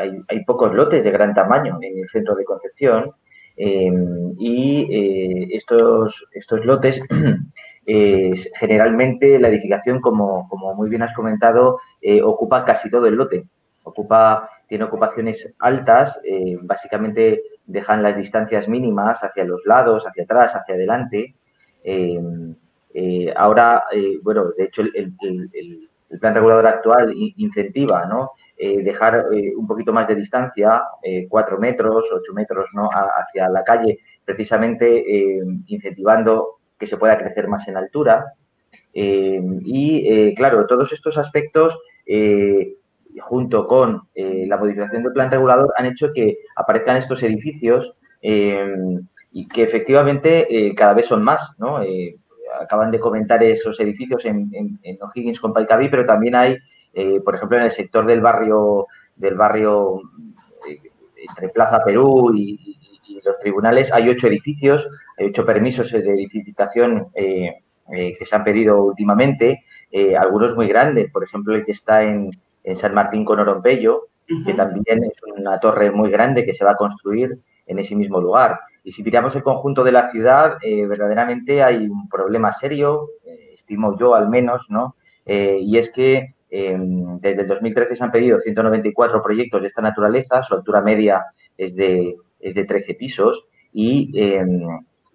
pocos 0.45 0.73
lotes 0.73 1.03
de 1.03 1.11
gran 1.11 1.33
tamaño 1.33 1.79
en 1.81 1.99
el 1.99 2.07
centro 2.09 2.35
de 2.35 2.45
Concepción 2.45 3.11
y 3.57 5.55
estos, 5.55 6.27
estos 6.33 6.65
lotes 6.65 7.01
generalmente 7.85 9.39
la 9.39 9.49
edificación, 9.49 10.01
como, 10.01 10.47
muy 10.75 10.89
bien 10.89 11.03
has 11.03 11.13
comentado, 11.13 11.79
eh, 12.01 12.21
ocupa 12.21 12.65
casi 12.65 12.89
todo 12.89 13.05
el 13.07 13.15
lote. 13.15 13.45
Ocupa, 13.83 14.49
tiene 14.67 14.85
ocupaciones 14.85 15.53
altas, 15.59 16.19
eh, 16.23 16.57
básicamente 16.61 17.43
dejan 17.67 18.01
las 18.01 18.17
distancias 18.17 18.67
mínimas 18.67 19.23
hacia 19.23 19.43
los 19.43 19.65
lados, 19.65 20.05
hacia 20.07 20.23
atrás, 20.23 20.55
hacia 20.55 20.75
adelante. 20.75 21.35
Eh, 21.83 23.33
ahora, 23.35 23.83
bueno, 24.23 24.51
de 24.57 24.63
hecho 24.63 24.81
el, 24.81 25.89
plan 26.19 26.35
regulador 26.35 26.67
actual 26.67 27.13
incentiva 27.15 28.05
¿no? 28.05 28.31
dejar 28.57 29.25
un 29.57 29.67
poquito 29.67 29.91
más 29.91 30.07
de 30.07 30.15
distancia, 30.15 30.81
cuatro 31.29 31.57
metros, 31.59 32.05
ocho 32.11 32.33
metros 32.33 32.65
¿no? 32.73 32.87
hacia 32.89 33.49
la 33.49 33.63
calle, 33.63 33.99
precisamente 34.23 35.03
incentivando 35.67 36.59
que 36.77 36.87
se 36.87 36.97
pueda 36.97 37.17
crecer 37.17 37.47
más 37.47 37.67
en 37.67 37.77
altura. 37.77 38.33
Eh, 38.93 39.41
y, 39.63 40.07
eh, 40.07 40.33
claro, 40.35 40.65
todos 40.67 40.91
estos 40.93 41.17
aspectos, 41.17 41.77
eh, 42.05 42.75
junto 43.19 43.67
con 43.67 44.09
la 44.13 44.57
modificación 44.57 45.03
del 45.03 45.13
plan 45.13 45.31
regulador, 45.31 45.73
han 45.77 45.85
hecho 45.85 46.11
que 46.13 46.37
aparezcan 46.55 46.97
estos 46.97 47.23
edificios 47.23 47.93
y 48.21 49.47
que 49.47 49.63
efectivamente 49.63 50.73
cada 50.75 50.93
vez 50.93 51.05
son 51.05 51.23
más, 51.23 51.53
¿no? 51.57 51.79
Acaban 52.65 52.91
de 52.91 52.99
comentar 52.99 53.41
esos 53.43 53.79
edificios 53.79 54.25
en, 54.25 54.49
en, 54.53 54.97
O'Higgins 55.01 55.39
con 55.39 55.53
Paicaví, 55.53 55.89
pero 55.89 56.05
también 56.05 56.35
hay, 56.35 56.57
por 57.23 57.35
ejemplo, 57.35 57.57
en 57.57 57.63
el 57.63 57.71
sector 57.71 58.05
del 58.05 58.21
barrio, 58.21 58.87
del 59.15 59.35
barrio 59.35 60.01
entre 61.29 61.49
Plaza 61.49 61.83
Perú 61.83 62.33
y, 62.35 62.79
los 63.23 63.39
tribunales 63.39 63.91
hay 63.91 64.09
ocho 64.09 64.27
edificios, 64.27 64.87
hay 65.17 65.27
ocho 65.27 65.45
permisos 65.45 65.91
de 65.91 65.99
edificación 65.99 67.07
eh, 67.15 67.55
eh, 67.91 68.13
que 68.17 68.25
se 68.25 68.35
han 68.35 68.43
pedido 68.43 68.83
últimamente, 68.83 69.63
eh, 69.91 70.15
algunos 70.15 70.55
muy 70.55 70.67
grandes, 70.67 71.11
por 71.11 71.23
ejemplo 71.23 71.55
el 71.55 71.65
que 71.65 71.71
está 71.71 72.03
en, 72.03 72.31
San 72.75 72.95
Martín 72.95 73.23
con 73.25 73.39
Orompello, 73.39 74.07
que 74.43 74.55
también 74.55 75.03
es 75.03 75.13
una 75.37 75.59
torre 75.59 75.91
muy 75.91 76.09
grande 76.09 76.45
que 76.45 76.55
se 76.55 76.65
va 76.65 76.71
a 76.71 76.77
construir 76.77 77.37
en 77.67 77.77
ese 77.77 77.95
mismo 77.95 78.19
lugar. 78.19 78.59
Y 78.85 78.91
si 78.93 79.03
miramos 79.03 79.35
el 79.35 79.43
conjunto 79.43 79.83
de 79.83 79.91
la 79.91 80.09
ciudad, 80.09 80.57
verdaderamente 80.61 81.61
hay 81.61 81.87
un 81.87 82.07
problema 82.07 82.53
serio, 82.53 83.09
estimo 83.53 83.97
yo 83.99 84.15
al 84.15 84.29
menos, 84.29 84.67
¿no? 84.69 84.95
y 85.25 85.77
es 85.77 85.91
que 85.91 86.35
desde 86.49 87.41
el 87.41 87.47
2013 87.47 87.95
se 87.95 88.03
han 88.03 88.11
pedido 88.11 88.39
194 88.39 89.21
proyectos 89.21 89.59
de 89.59 89.67
esta 89.67 89.81
naturaleza, 89.81 90.43
su 90.43 90.53
altura 90.53 90.81
media 90.81 91.25
es 91.57 91.75
de 91.75 92.15
es 92.45 92.53
de 92.53 92.65
13 92.65 92.93
pisos 92.93 93.47
y 93.73 94.11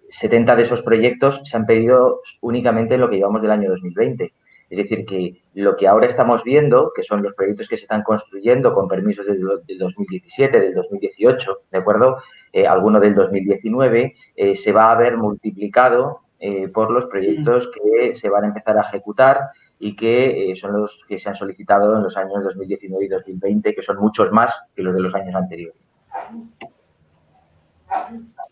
70 0.09 0.51
em, 0.51 0.57
de 0.57 0.63
esos 0.63 0.81
proyectos 0.83 1.41
se 1.45 1.57
han 1.57 1.65
pedido 1.65 2.21
únicamente 2.41 2.95
en 2.95 3.01
lo 3.01 3.09
que 3.09 3.15
llevamos 3.15 3.41
del 3.41 3.51
año 3.51 3.69
2020. 3.69 4.33
Es 4.71 4.77
decir, 4.77 5.05
que 5.05 5.43
lo 5.53 5.75
que 5.75 5.85
ahora 5.85 6.07
estamos 6.07 6.45
viendo, 6.45 6.93
que 6.95 7.03
son 7.03 7.21
los 7.21 7.33
proyectos 7.33 7.67
que 7.67 7.75
se 7.75 7.83
están 7.83 8.03
construyendo 8.03 8.73
con 8.73 8.87
permisos 8.87 9.25
del, 9.25 9.41
2017, 9.77 10.61
del 10.61 10.73
2018, 10.73 11.63
¿de 11.69 11.77
acuerdo? 11.77 12.19
Eh, 12.53 12.65
alguno 12.65 13.01
del 13.01 13.13
2019, 13.13 14.15
eh, 14.33 14.55
se 14.55 14.71
va 14.71 14.89
a 14.89 14.95
ver 14.95 15.17
multiplicado 15.17 16.21
eh, 16.39 16.69
por 16.69 16.89
los 16.89 17.05
proyectos 17.07 17.69
que 17.69 18.15
se 18.15 18.29
van 18.29 18.45
a 18.45 18.47
empezar 18.47 18.77
a 18.77 18.83
ejecutar 18.83 19.49
y 19.77 19.93
que 19.93 20.53
son 20.55 20.71
los 20.71 21.01
que 21.05 21.19
se 21.19 21.27
han 21.27 21.35
solicitado 21.35 21.97
en 21.97 22.03
los 22.03 22.15
años 22.15 22.41
2019 22.41 23.03
y 23.03 23.09
2020, 23.09 23.75
que 23.75 23.81
son 23.81 23.97
muchos 23.97 24.31
más 24.31 24.57
que 24.73 24.83
los 24.83 24.93
de 24.93 25.01
los 25.01 25.13
años 25.13 25.35
anteriores. 25.35 25.75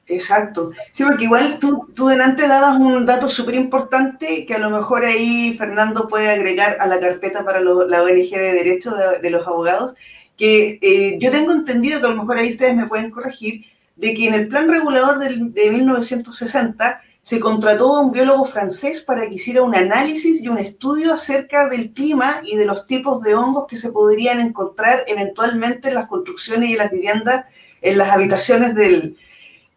Exacto. 0.10 0.72
Sí, 0.92 1.04
porque 1.04 1.26
igual 1.26 1.60
tú, 1.60 1.88
tú 1.96 2.08
delante 2.08 2.48
dabas 2.48 2.80
un 2.80 3.06
dato 3.06 3.30
súper 3.30 3.54
importante 3.54 4.44
que 4.48 4.56
a 4.56 4.58
lo 4.58 4.72
mejor 4.72 5.06
ahí 5.06 5.56
Fernando 5.56 6.08
puede 6.10 6.30
agregar 6.30 6.78
a 6.80 6.88
la 6.88 7.00
carpeta 7.00 7.46
para 7.46 7.62
la 7.62 8.04
ONG 8.04 8.32
de 8.32 8.54
Derechos 8.54 8.96
de, 9.22 9.30
los 9.30 9.46
Abogados, 9.46 9.94
que 10.36 10.80
eh, 10.82 11.18
yo 11.20 11.30
tengo 11.30 11.54
entendido 11.54 12.00
que 12.00 12.08
a 12.08 12.10
lo 12.10 12.16
mejor 12.16 12.40
ahí 12.40 12.50
ustedes 12.50 12.76
me 12.76 12.88
pueden 12.88 13.12
corregir, 13.12 13.66
de 13.96 14.16
que 14.16 14.28
en 14.28 14.34
el 14.34 14.48
plan 14.48 14.68
regulador 14.68 15.20
de 15.20 15.70
1960 15.70 17.02
se 17.22 17.40
contrató 17.40 17.96
a 17.96 18.02
un 18.02 18.12
biólogo 18.12 18.46
francés 18.46 19.04
para 19.04 19.30
que 19.30 19.36
hiciera 19.36 19.62
un 19.62 19.76
análisis 19.76 20.42
y 20.42 20.48
un 20.48 20.58
estudio 20.58 21.14
acerca 21.14 21.70
del 21.70 21.92
clima 21.92 22.42
y 22.44 22.56
de 22.56 22.66
los 22.66 22.88
tipos 22.88 23.22
de 23.22 23.36
hongos 23.36 23.68
que 23.68 23.76
se 23.76 23.92
podrían 23.92 24.40
encontrar 24.40 25.04
eventualmente 25.06 25.90
en 25.90 25.96
las 25.96 26.08
construcciones 26.08 26.70
y 26.70 26.72
en 26.72 26.78
las 26.80 26.90
viviendas, 26.90 27.46
en 27.82 27.98
las 28.00 28.10
habitaciones 28.10 28.74
del, 28.74 29.18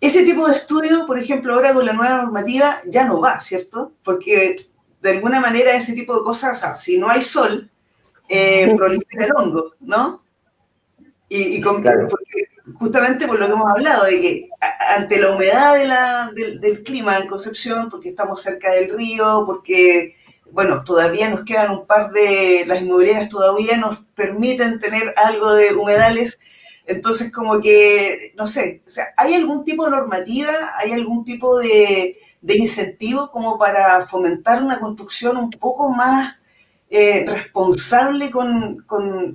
ese 0.02 0.24
tipo 0.24 0.48
de 0.48 0.56
estudio, 0.56 1.06
por 1.06 1.16
ejemplo, 1.16 1.54
ahora 1.54 1.72
con 1.72 1.86
la 1.86 1.92
nueva 1.92 2.22
normativa 2.22 2.80
ya 2.86 3.04
no 3.04 3.20
va, 3.20 3.38
¿cierto? 3.38 3.92
Porque 4.02 4.66
de 5.00 5.10
alguna 5.10 5.38
manera 5.38 5.74
ese 5.74 5.92
tipo 5.92 6.18
de 6.18 6.24
cosas, 6.24 6.56
o 6.56 6.60
sea, 6.60 6.74
si 6.74 6.98
no 6.98 7.08
hay 7.08 7.22
sol, 7.22 7.70
eh, 8.28 8.74
prolifera 8.76 9.26
el 9.26 9.32
hongo, 9.36 9.74
¿no? 9.78 10.24
Y, 11.28 11.62
justamente 12.74 13.28
por 13.28 13.38
lo 13.38 13.46
que 13.46 13.52
hemos 13.52 13.70
hablado, 13.70 14.04
de 14.06 14.20
que 14.20 14.48
ante 14.96 15.20
la 15.20 15.30
humedad 15.30 16.32
del, 16.34 16.82
clima 16.82 17.18
en 17.18 17.28
Concepción, 17.28 17.88
porque 17.88 18.08
estamos 18.08 18.42
cerca 18.42 18.72
del 18.72 18.96
río, 18.96 19.44
porque, 19.46 20.16
bueno, 20.50 20.82
todavía 20.82 21.30
nos 21.30 21.44
quedan 21.44 21.70
un 21.70 21.86
par 21.86 22.10
de, 22.10 22.64
las 22.66 22.82
inmobiliarias 22.82 23.28
todavía 23.28 23.76
nos 23.76 24.00
permiten 24.16 24.80
tener 24.80 25.14
algo 25.16 25.52
de 25.54 25.76
humedales, 25.76 26.40
entonces, 26.87 27.33
como 27.33 27.61
que, 27.61 28.33
no 28.37 28.47
sé, 28.47 28.83
o 28.87 28.90
sea, 28.90 29.07
¿hay 29.16 29.35
algún 29.35 29.64
tipo 29.64 29.85
de 29.85 29.92
normativa, 29.92 30.53
hay 30.77 30.92
algún 30.92 31.25
tipo 31.25 31.59
de, 31.59 32.18
incentivo 32.42 33.31
como 33.31 33.59
para 33.59 34.07
fomentar 34.09 34.62
una 34.62 34.81
construcción 34.81 35.37
un 35.37 35.51
poco 35.51 35.88
más 35.88 36.37
eh, 36.90 37.25
responsable 37.27 38.31
con, 38.31 38.85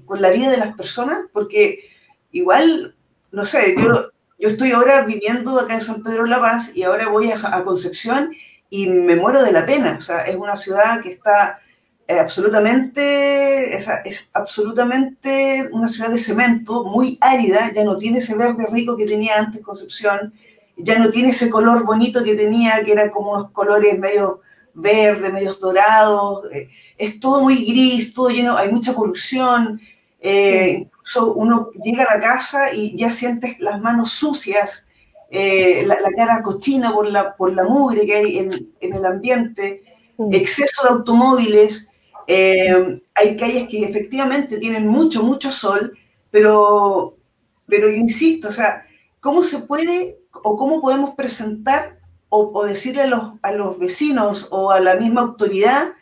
la 0.10 0.30
vida 0.30 0.50
de 0.50 0.58
las 0.58 0.76
personas? 0.76 1.20
Porque 1.32 1.90
igual, 2.32 2.96
no 3.32 3.46
sé, 3.46 3.76
yo, 3.78 4.12
yo 4.38 4.50
estoy 4.50 4.72
ahora 4.72 5.06
viviendo 5.06 5.60
acá 5.60 5.76
en 5.76 5.82
San 5.82 6.04
Pedro 6.04 6.24
de 6.24 6.30
la 6.30 6.42
Paz 6.42 6.72
y 6.76 6.84
ahora 6.84 7.08
voy 7.08 7.32
a 7.32 7.64
Concepción 7.64 8.32
y 8.70 8.88
me 8.88 9.16
muero 9.16 9.42
de 9.42 9.54
la 9.54 9.66
pena. 9.66 9.96
O 9.98 10.02
sea, 10.02 10.24
es 10.24 10.36
una 10.36 10.56
ciudad 10.56 11.02
que 11.02 11.12
está 11.12 11.60
absolutamente, 12.08 13.76
es, 13.76 13.90
es, 14.06 14.30
absolutamente 14.34 15.70
una 15.72 15.88
ciudad 15.88 16.10
de 16.10 16.18
cemento, 16.18 16.86
muy 16.86 17.18
árida, 17.22 17.72
ya 17.74 17.84
no 17.84 17.98
tiene 17.98 18.20
ese 18.20 18.36
verde 18.36 18.68
rico 18.72 18.96
que 18.96 19.06
tenía 19.06 19.38
antes 19.38 19.62
Concepción, 19.62 20.34
ya 20.78 21.00
no 21.00 21.10
tiene 21.10 21.30
ese 21.30 21.50
color 21.50 21.86
bonito 21.86 22.24
que 22.24 22.36
tenía, 22.36 22.84
que 22.86 22.92
eran 22.92 23.10
como 23.10 23.34
unos 23.34 23.52
colores 23.52 23.98
medio 23.98 24.42
verdes, 24.78 25.34
medios 25.34 25.60
dorados, 25.60 26.46
eh, 26.52 26.70
es 26.98 27.20
todo 27.20 27.42
muy 27.42 27.66
gris, 27.66 28.14
todo 28.14 28.30
lleno, 28.30 28.56
hay 28.56 28.72
mucha 28.72 28.94
polución, 28.94 29.82
eh, 30.20 30.88
incluso 30.88 31.34
uno 31.34 31.72
llega 31.84 32.04
a 32.04 32.16
la 32.16 32.22
casa 32.22 32.74
y 32.74 32.96
ya 32.96 33.10
sientes 33.10 33.60
las 33.60 33.82
manos 33.82 34.12
sucias, 34.12 34.88
eh, 35.30 35.84
la, 35.86 35.98
cara 36.16 36.42
cochina 36.42 36.94
por 36.94 37.08
la, 37.08 37.36
por 37.36 37.54
la 37.54 37.64
mugre 37.64 38.06
que 38.06 38.16
hay 38.16 38.38
en, 38.38 38.72
el 38.80 39.06
ambiente, 39.06 39.84
exceso 40.32 40.84
de 40.84 40.90
automóviles, 40.90 41.90
eh, 42.28 43.02
hay 43.16 43.36
calles 43.36 43.68
que 43.68 43.84
efectivamente 43.84 44.58
tienen 44.58 44.88
mucho, 44.88 45.24
mucho 45.24 45.52
sol, 45.52 45.98
pero, 46.30 47.18
pero 47.66 47.90
yo 47.90 47.96
insisto, 47.96 48.50
o 48.50 48.52
sea, 48.52 48.86
¿cómo 49.20 49.44
se 49.44 49.60
puede 49.60 50.20
o 50.32 50.58
cómo 50.58 50.82
podemos 50.82 51.16
presentar 51.16 51.98
o, 52.30 52.66
decirle 52.66 53.04
a 53.04 53.08
los, 53.08 53.34
a 53.42 53.54
los, 53.54 53.80
vecinos 53.80 54.50
o 54.52 54.72
a 54.72 54.82
la 54.82 54.96
misma 54.96 55.22
autoridad 55.22 55.94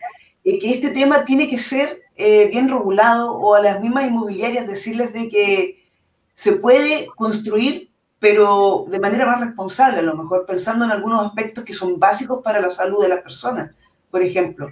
que 0.43 0.71
este 0.71 0.89
tema 0.89 1.23
tiene 1.23 1.49
que 1.49 1.59
ser 1.59 2.01
bien 2.17 2.67
regulado 2.67 3.33
o 3.33 3.53
a 3.53 3.61
las 3.61 3.79
mismas 3.79 4.07
inmobiliarias 4.07 4.67
decirles 4.67 5.13
de 5.13 5.29
que 5.29 5.87
se 6.33 6.53
puede 6.53 7.07
construir 7.15 7.91
pero 8.25 8.85
de 8.87 8.99
manera 8.99 9.27
más 9.27 9.39
responsable, 9.39 9.99
a 9.99 10.01
lo 10.01 10.15
mejor 10.15 10.47
pensando 10.47 10.83
en 10.83 10.89
algunos 10.89 11.23
aspectos 11.23 11.63
que 11.63 11.73
son 11.73 11.99
básicos 11.99 12.41
para 12.41 12.59
la 12.59 12.71
salud 12.71 12.99
de 12.99 13.09
las 13.09 13.21
personas, 13.21 13.69
por 14.09 14.23
ejemplo. 14.23 14.71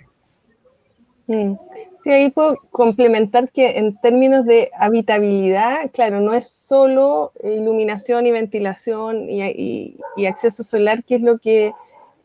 Mm. 1.27 1.53
Sí, 2.03 2.11
ahí 2.11 2.31
puedo 2.31 2.57
complementar 2.69 3.49
que 3.49 3.77
en 3.77 3.95
términos 3.97 4.45
de 4.45 4.71
habitabilidad, 4.77 5.89
claro, 5.93 6.19
no 6.19 6.33
es 6.33 6.49
solo 6.49 7.31
iluminación 7.43 8.25
y 8.25 8.31
ventilación 8.31 9.29
y, 9.29 9.95
acceso 10.27 10.63
solar, 10.63 11.03
que 11.05 11.15
es 11.15 11.21
lo 11.21 11.37
que 11.39 11.71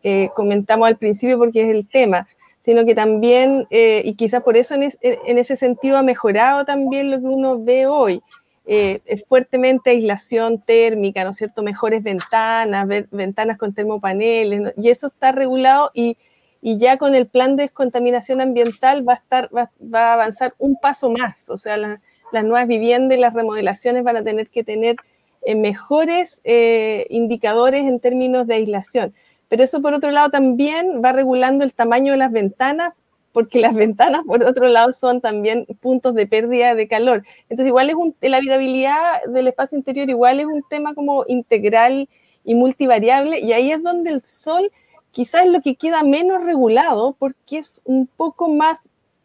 eh, 0.02 0.30
comentamos 0.34 0.88
al 0.88 0.96
principio 0.96 1.38
porque 1.38 1.62
es 1.64 1.70
el 1.70 1.86
tema, 1.86 2.26
sino 2.58 2.84
que 2.84 2.96
también, 2.96 3.68
eh, 3.70 4.02
y 4.04 4.14
quizás 4.14 4.42
por 4.42 4.56
eso 4.56 4.74
en, 4.74 4.90
en, 5.00 5.38
ese 5.38 5.54
sentido 5.54 5.96
ha 5.96 6.02
mejorado 6.02 6.64
también 6.64 7.10
lo 7.12 7.20
que 7.20 7.26
uno 7.26 7.62
ve 7.62 7.86
hoy, 7.86 8.20
eh, 8.66 9.00
fuertemente 9.28 9.90
aislación 9.90 10.60
térmica, 10.60 11.22
¿no 11.22 11.30
es 11.30 11.36
cierto? 11.36 11.62
Mejores 11.62 12.02
ventanas, 12.02 12.86
ventanas 13.10 13.56
con 13.58 13.72
termopaneles, 13.72 14.74
y 14.76 14.88
eso 14.90 15.06
está 15.06 15.30
regulado 15.30 15.90
y, 15.94 16.16
y, 16.60 16.78
ya 16.78 16.96
con 16.96 17.14
el 17.14 17.26
plan 17.26 17.56
de 17.56 17.64
descontaminación 17.64 18.40
ambiental 18.40 19.06
va 19.08 19.14
a, 19.14 19.16
estar, 19.16 19.50
va, 19.54 19.70
a 19.92 20.14
avanzar 20.14 20.54
un 20.58 20.76
paso 20.76 21.10
más, 21.10 21.48
o 21.50 21.58
sea, 21.58 21.76
las 21.76 22.44
nuevas 22.44 22.66
viviendas 22.66 23.16
y 23.16 23.20
las 23.20 23.34
remodelaciones 23.34 24.04
van 24.04 24.16
a 24.16 24.24
tener 24.24 24.48
que 24.48 24.64
tener 24.64 24.96
eh, 25.42 25.54
mejores 25.54 26.40
eh, 26.44 27.06
indicadores 27.10 27.84
en 27.84 28.00
términos 28.00 28.46
de 28.46 28.54
aislación. 28.54 29.14
Pero 29.48 29.64
eso, 29.64 29.80
por 29.80 29.94
otro 29.94 30.10
lado, 30.10 30.30
también 30.30 31.00
va 31.02 31.12
regulando 31.12 31.64
el 31.64 31.72
tamaño 31.72 32.12
de 32.12 32.18
las 32.18 32.32
ventanas 32.32 32.92
porque 33.32 33.60
las 33.60 33.74
ventanas, 33.86 34.22
por 34.26 34.42
otro 34.44 34.68
lado, 34.68 34.92
son 34.92 35.20
también 35.20 35.66
puntos 35.80 36.14
de 36.14 36.26
pérdida 36.26 36.74
de 36.74 36.88
calor. 36.88 37.24
Entonces, 37.48 37.68
igual 37.68 37.88
es 37.88 37.94
un, 37.94 38.14
la 38.20 38.38
habitabilidad 38.38 39.22
del 39.28 39.48
espacio 39.48 39.78
interior, 39.78 40.08
igual 40.10 40.40
es 40.40 40.46
un 40.46 40.62
tema 40.68 40.94
como 40.94 41.24
integral 41.28 42.08
y 42.44 42.54
multivariable, 42.54 43.40
y 43.40 43.52
ahí 43.52 43.70
es 43.70 43.82
donde 43.82 44.10
el 44.10 44.22
sol 44.22 44.72
quizás 45.10 45.46
es 45.46 45.52
lo 45.52 45.60
que 45.60 45.76
queda 45.76 46.02
menos 46.02 46.42
regulado, 46.44 47.16
porque 47.18 47.58
es 47.58 47.82
un 47.84 48.06
poco 48.06 48.48
más 48.48 48.78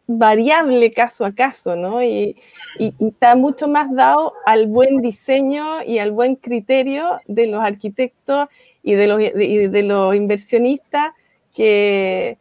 variable 0.06 0.92
caso 0.92 1.24
a 1.24 1.34
caso, 1.34 1.76
¿no? 1.76 2.02
Y, 2.02 2.36
está 2.78 3.36
mucho 3.36 3.68
más 3.68 3.94
dado 3.94 4.34
al 4.44 4.66
buen 4.66 5.00
diseño 5.00 5.82
y 5.86 5.98
al 5.98 6.10
buen 6.10 6.34
criterio 6.34 7.20
de 7.26 7.46
los 7.46 7.62
arquitectos 7.62 8.48
y 8.82 8.94
de 8.94 9.82
los, 9.82 10.14
inversionistas 10.16 11.12
que, 11.54 12.36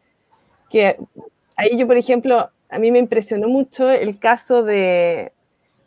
que 0.72 0.98
ahí 1.56 1.78
yo, 1.78 1.86
por 1.86 1.98
ejemplo, 1.98 2.50
a 2.70 2.80
mí 2.80 2.92
me 2.92 2.98
impresionó 2.98 3.48
mucho 3.48 3.92
el 3.92 4.18
caso 4.18 4.64
de, 4.64 5.32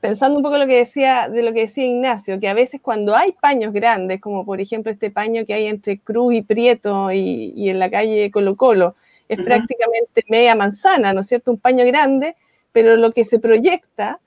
pensando 0.01 0.37
un 0.37 0.43
poco 0.43 0.59
lo 0.59 0.67
que 0.67 0.77
decía, 0.77 1.29
de 1.29 1.43
lo 1.43 1.53
que 1.53 1.61
decía 1.61 1.85
Ignacio, 1.85 2.39
que 2.39 2.49
a 2.49 2.55
veces 2.55 2.81
cuando 2.81 3.17
hay 3.17 3.33
paños 3.33 3.73
grandes, 3.73 4.21
como 4.21 4.45
por 4.45 4.61
ejemplo 4.61 4.93
este 4.93 5.11
paño 5.11 5.45
que 5.47 5.55
hay 5.55 5.67
entre 5.67 5.99
Cruz 5.99 6.35
y 6.35 6.43
Prieto 6.43 7.11
y, 7.13 7.69
en 7.69 7.79
la 7.79 7.91
calle 7.91 8.31
Colo 8.31 8.57
Colo, 8.57 8.95
es 9.29 9.39
prácticamente 9.43 10.25
media 10.29 10.55
manzana, 10.55 11.13
¿no 11.13 11.21
es 11.21 11.27
cierto? 11.27 11.51
Un 11.51 11.59
paño 11.59 11.85
grande, 11.85 12.37
pero 12.73 12.97
lo 12.97 13.11
que 13.11 13.25
se 13.25 13.39
proyecta 13.39 14.21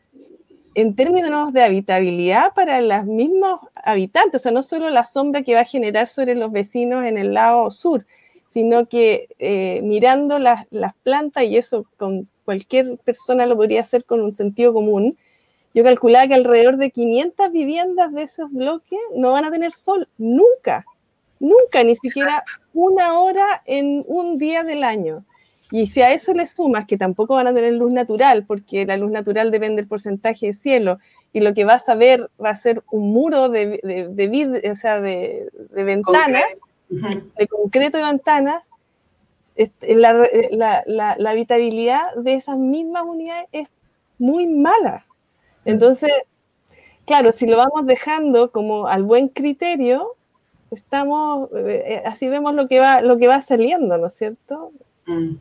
en 0.76 0.96
términos 0.96 1.54
de 1.54 1.64
habitabilidad 1.64 2.54
para 2.54 2.82
los 2.82 3.06
mismos 3.06 3.62
habitantes, 3.76 4.42
o 4.42 4.44
sea, 4.44 4.52
no 4.52 4.64
solo 4.64 4.90
la 4.90 5.04
sombra 5.04 5.44
que 5.44 5.56
va 5.56 5.62
a 5.62 5.66
generar 5.66 6.08
sobre 6.08 6.36
los 6.36 6.52
vecinos 6.52 7.06
en 7.06 7.18
el 7.18 7.34
lado 7.34 7.72
sur, 7.72 8.06
sino 8.48 8.88
que 8.88 9.28
eh, 9.40 9.82
mirando 9.84 10.40
las, 10.40 10.66
plantas, 11.04 11.44
y 11.44 11.58
eso 11.58 11.86
con 11.98 12.28
cualquier 12.44 12.98
persona 12.98 13.46
lo 13.46 13.56
podría 13.56 13.82
hacer 13.82 14.04
con 14.06 14.22
un 14.22 14.34
sentido 14.34 14.74
común, 14.74 15.18
yo 15.74 15.84
calculaba 15.84 16.28
que 16.28 16.34
alrededor 16.34 16.78
de 16.78 16.92
500 16.92 17.52
viviendas 17.52 18.12
de 18.14 18.24
esos 18.24 18.52
bloques 18.52 19.00
no 19.16 19.34
van 19.34 19.46
a 19.46 19.52
tener 19.52 19.72
sol 19.72 20.08
nunca, 20.18 20.86
nunca, 21.40 21.84
ni 21.84 21.96
siquiera 21.96 22.44
una 22.74 23.20
hora 23.20 23.62
en 23.66 24.04
un 24.08 24.38
día 24.38 24.64
del 24.64 24.84
año. 24.84 25.24
Y 25.72 25.88
si 25.88 26.02
a 26.02 26.12
eso 26.12 26.34
le 26.34 26.48
sumas 26.48 26.88
que 26.88 26.98
tampoco 26.98 27.36
van 27.36 27.48
a 27.48 27.54
tener 27.54 27.74
luz 27.74 27.94
natural, 27.94 28.46
porque 28.46 28.86
la 28.86 28.98
luz 28.98 29.12
natural 29.12 29.52
depende 29.52 29.82
del 29.82 29.88
porcentaje 29.88 30.48
de 30.48 30.54
cielo, 30.54 30.98
y 31.32 31.42
lo 31.42 31.54
que 31.54 31.64
vas 31.64 31.88
a 31.88 31.96
ver 31.96 32.30
va 32.44 32.50
a 32.50 32.56
ser 32.56 32.84
un 32.92 33.14
muro 33.14 33.50
de, 33.50 33.80
de, 33.84 34.70
o 34.72 34.76
sea, 34.76 35.00
de, 35.00 35.48
ventanas, 35.72 36.44
de 36.90 37.48
concreto 37.48 38.00
de 38.00 38.04
ventanas, 38.04 38.64
la, 39.82 40.84
la, 40.88 41.30
habitabilidad 41.30 42.16
de 42.16 42.34
esas 42.34 42.58
mismas 42.58 43.04
unidades 43.06 43.48
es 43.52 43.68
muy 44.18 44.48
mala. 44.48 45.06
Entonces, 45.66 46.12
claro, 47.06 47.32
si 47.32 47.48
lo 47.48 47.58
vamos 47.58 47.86
dejando 47.86 48.52
como 48.52 48.88
al 48.88 49.04
buen 49.04 49.30
criterio, 49.30 50.16
estamos, 50.72 51.50
eh, 51.56 52.04
así 52.06 52.28
vemos 52.28 52.54
lo 52.54 52.68
que 52.68 52.80
va, 52.80 53.02
lo 53.02 53.18
que 53.18 53.28
va 53.28 53.42
saliendo, 53.42 53.98
¿no 53.98 54.08
es 54.08 54.14
cierto? 54.14 54.72
Mm. 55.06 55.36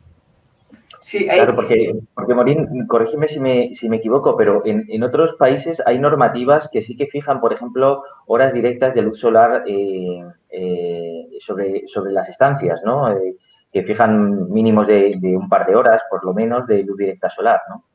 Sí, 1.01 1.25
Claro, 1.25 1.55
porque, 1.55 1.95
porque 2.13 2.35
Morín, 2.35 2.85
corrígeme 2.85 3.27
si 3.27 3.39
me, 3.39 3.73
si 3.73 3.89
me 3.89 3.97
equivoco, 3.97 4.37
pero 4.37 4.63
en, 4.65 4.85
en, 4.89 5.01
otros 5.01 5.33
países 5.35 5.81
hay 5.85 5.97
normativas 5.97 6.69
que 6.71 6.83
sí 6.83 6.95
que 6.95 7.07
fijan, 7.07 7.39
por 7.39 7.51
ejemplo, 7.51 8.03
horas 8.27 8.53
directas 8.53 8.93
de 8.93 9.01
luz 9.01 9.19
solar 9.19 9.63
eh, 9.65 10.23
eh, 10.51 11.27
sobre, 11.39 11.87
sobre 11.87 12.11
las 12.11 12.29
estancias, 12.29 12.81
¿no? 12.85 13.11
Eh, 13.11 13.37
que 13.71 13.83
fijan 13.83 14.51
mínimos 14.51 14.85
de, 14.85 15.15
de, 15.19 15.35
un 15.35 15.49
par 15.49 15.65
de 15.65 15.75
horas, 15.75 16.01
por 16.09 16.23
lo 16.23 16.33
menos, 16.33 16.67
de 16.67 16.83
luz 16.83 16.97
directa 16.97 17.29
solar, 17.29 17.61
¿no? 17.69 17.85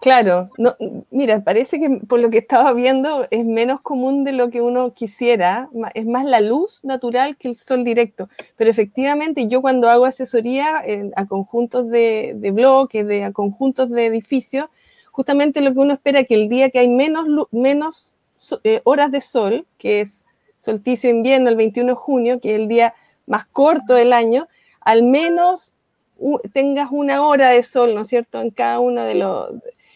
Claro, 0.00 0.48
no, 0.56 0.76
mira, 1.10 1.44
parece 1.44 1.78
que 1.78 1.90
por 2.08 2.20
lo 2.20 2.30
que 2.30 2.38
estaba 2.38 2.72
viendo 2.72 3.26
es 3.30 3.44
menos 3.44 3.82
común 3.82 4.24
de 4.24 4.32
lo 4.32 4.48
que 4.48 4.62
uno 4.62 4.94
quisiera, 4.94 5.68
es 5.92 6.06
más 6.06 6.24
la 6.24 6.40
luz 6.40 6.82
natural 6.84 7.36
que 7.36 7.48
el 7.48 7.56
sol 7.56 7.84
directo, 7.84 8.30
pero 8.56 8.70
efectivamente 8.70 9.46
yo 9.46 9.60
cuando 9.60 9.90
hago 9.90 10.06
asesoría 10.06 10.82
a 11.16 11.26
conjuntos 11.26 11.90
de, 11.90 12.34
bloques, 12.54 13.06
de, 13.06 13.24
a 13.24 13.32
conjuntos 13.32 13.90
de 13.90 14.06
edificios, 14.06 14.70
justamente 15.12 15.60
lo 15.60 15.74
que 15.74 15.80
uno 15.80 15.92
espera 15.92 16.20
es 16.20 16.28
que 16.28 16.34
el 16.34 16.48
día 16.48 16.70
que 16.70 16.78
hay 16.78 16.88
menos, 16.88 17.26
menos 17.50 18.14
eh, 18.64 18.80
horas 18.84 19.12
de 19.12 19.20
sol, 19.20 19.66
que 19.76 20.00
es 20.00 20.24
solsticio 20.60 21.10
invierno 21.10 21.50
el 21.50 21.56
21 21.56 21.90
de 21.90 21.96
junio, 21.96 22.40
que 22.40 22.54
es 22.54 22.60
el 22.60 22.68
día 22.68 22.94
más 23.26 23.44
corto 23.44 23.92
del 23.92 24.14
año, 24.14 24.48
al 24.80 25.02
menos 25.02 25.74
tengas 26.54 26.88
una 26.90 27.22
hora 27.26 27.50
de 27.50 27.62
sol, 27.62 27.94
¿no 27.94 28.00
es 28.00 28.08
cierto?, 28.08 28.40
en 28.40 28.50
cada 28.50 28.80
uno 28.80 29.02
de 29.04 29.14
los 29.14 29.50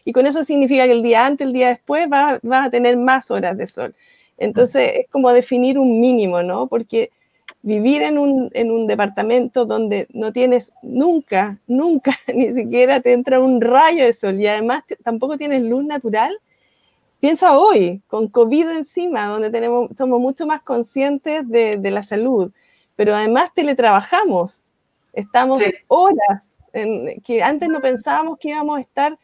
y 0.05 0.13
con 0.13 0.27
eso 0.27 0.45
significa 0.45 0.87
que 0.87 0.93
el 0.93 1.03
día 1.03 1.27
antes, 1.27 1.47
el 1.47 1.53
día 1.53 1.69
después, 1.69 2.09
vas 2.09 2.41
va 2.41 2.65
a 2.65 2.71
tener 2.71 2.97
más 2.97 3.31
horas 3.31 3.57
de 3.57 3.67
sol. 3.67 3.95
Entonces, 4.37 4.91
es 4.95 5.11
como 5.11 5.33
definir 5.33 5.79
un 5.79 6.01
mínimo, 6.01 6.43
¿no? 6.43 6.67
Porque 6.67 7.11
vivir 7.63 8.03
en 8.03 8.19
un, 8.19 8.51
en 8.53 8.71
un 8.71 8.87
departamento 8.87 9.65
donde 9.65 10.07
no 10.13 10.33
tienes 10.33 10.73
nunca, 10.83 11.59
nunca, 11.67 12.19
ni 12.35 12.53
siquiera 12.53 13.01
te 13.01 13.13
entra 13.13 13.41
un 13.41 13.61
rayo 13.61 14.05
de 14.05 14.13
sol 14.13 14.39
y 14.41 14.47
además 14.47 14.85
tampoco 15.03 15.39
tienes 15.39 15.63
luz 15.63 15.85
natural, 15.85 16.39
piensa 17.21 17.57
hoy, 17.57 18.03
con 18.07 18.29
COVID 18.29 18.69
encima, 18.69 19.27
donde 19.27 19.51
tenemos, 19.51 19.91
somos 19.97 20.21
mucho 20.21 20.47
más 20.47 20.63
conscientes 20.63 21.49
de, 21.49 21.79
de 21.79 21.91
la 21.91 22.03
salud, 22.03 22.53
pero 22.97 23.15
además 23.15 23.51
teletrabajamos, 23.55 24.69
estamos 25.15 25.63
horas, 25.89 26.55
en, 26.75 27.21
que 27.23 27.43
antes 27.43 27.69
no 27.71 27.81
pensábamos 27.81 28.39
que 28.39 28.51
íbamos 28.51 28.77
a 28.79 28.83
estar 28.83 29.19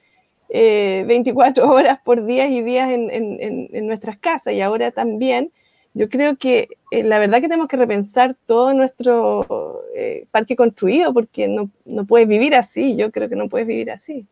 24 0.52 1.64
eh, 1.64 1.66
horas 1.66 1.98
por 2.04 2.24
día 2.24 2.46
y 2.48 2.62
días 2.62 2.90
en, 2.90 3.86
nuestras 3.86 4.18
casas 4.18 4.52
y 4.54 4.60
ahora 4.60 4.90
también. 4.90 5.52
Yo 5.92 6.08
creo 6.08 6.36
que 6.36 6.68
eh, 6.92 7.02
la 7.02 7.18
verdad 7.18 7.40
que 7.40 7.48
tenemos 7.48 7.66
que 7.66 7.76
repensar 7.76 8.36
todo 8.46 8.72
nuestro 8.74 9.82
eh, 9.96 10.26
parque 10.30 10.54
construido 10.54 11.12
porque 11.12 11.48
no, 11.48 11.68
no, 11.84 12.04
puedes 12.04 12.28
vivir 12.28 12.54
así. 12.54 12.94
Yo 12.94 13.10
creo 13.10 13.28
que 13.28 13.34
no 13.34 13.48
puedes 13.48 13.66
vivir 13.66 13.90
así. 13.90 14.24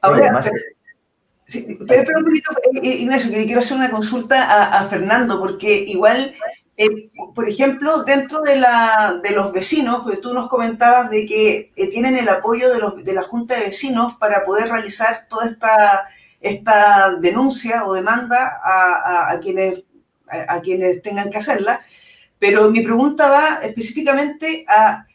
Ahora, 0.00 0.40
pero, 1.88 2.18
un 2.18 2.24
poquito, 2.24 2.50
Ignacio, 2.80 3.32
que 3.32 3.44
quiero 3.44 3.58
hacer 3.58 3.76
una 3.76 3.90
consulta 3.90 4.44
a, 4.44 4.80
a 4.80 4.84
Fernando 4.84 5.40
porque 5.40 5.78
igual 5.78 6.34
eh, 6.76 7.10
por 7.34 7.48
ejemplo, 7.48 8.02
dentro 8.02 8.42
de, 8.42 8.56
la, 8.56 9.20
de 9.22 9.30
los 9.30 9.52
vecinos, 9.52 10.02
porque 10.02 10.18
tú 10.18 10.34
nos 10.34 10.48
comentabas 10.48 11.08
de 11.08 11.24
que 11.24 11.70
eh, 11.76 11.90
tienen 11.90 12.16
el 12.16 12.28
apoyo 12.28 12.72
de, 12.72 12.80
los, 12.80 13.04
de 13.04 13.12
la 13.12 13.22
Junta 13.22 13.54
de 13.54 13.66
Vecinos 13.66 14.14
para 14.16 14.44
poder 14.44 14.70
realizar 14.70 15.26
toda 15.28 15.46
esta, 15.46 16.08
esta 16.40 17.14
denuncia 17.20 17.86
o 17.86 17.94
demanda 17.94 18.60
a, 18.64 19.38
quienes 19.40 19.84
a, 20.26 20.60
quienes 20.62 21.00
tengan 21.00 21.30
que 21.30 21.38
hacerla, 21.38 21.80
pero 22.40 22.70
mi 22.70 22.80
pregunta 22.80 23.28
va 23.28 23.60
específicamente 23.62 24.64
a 24.68 25.06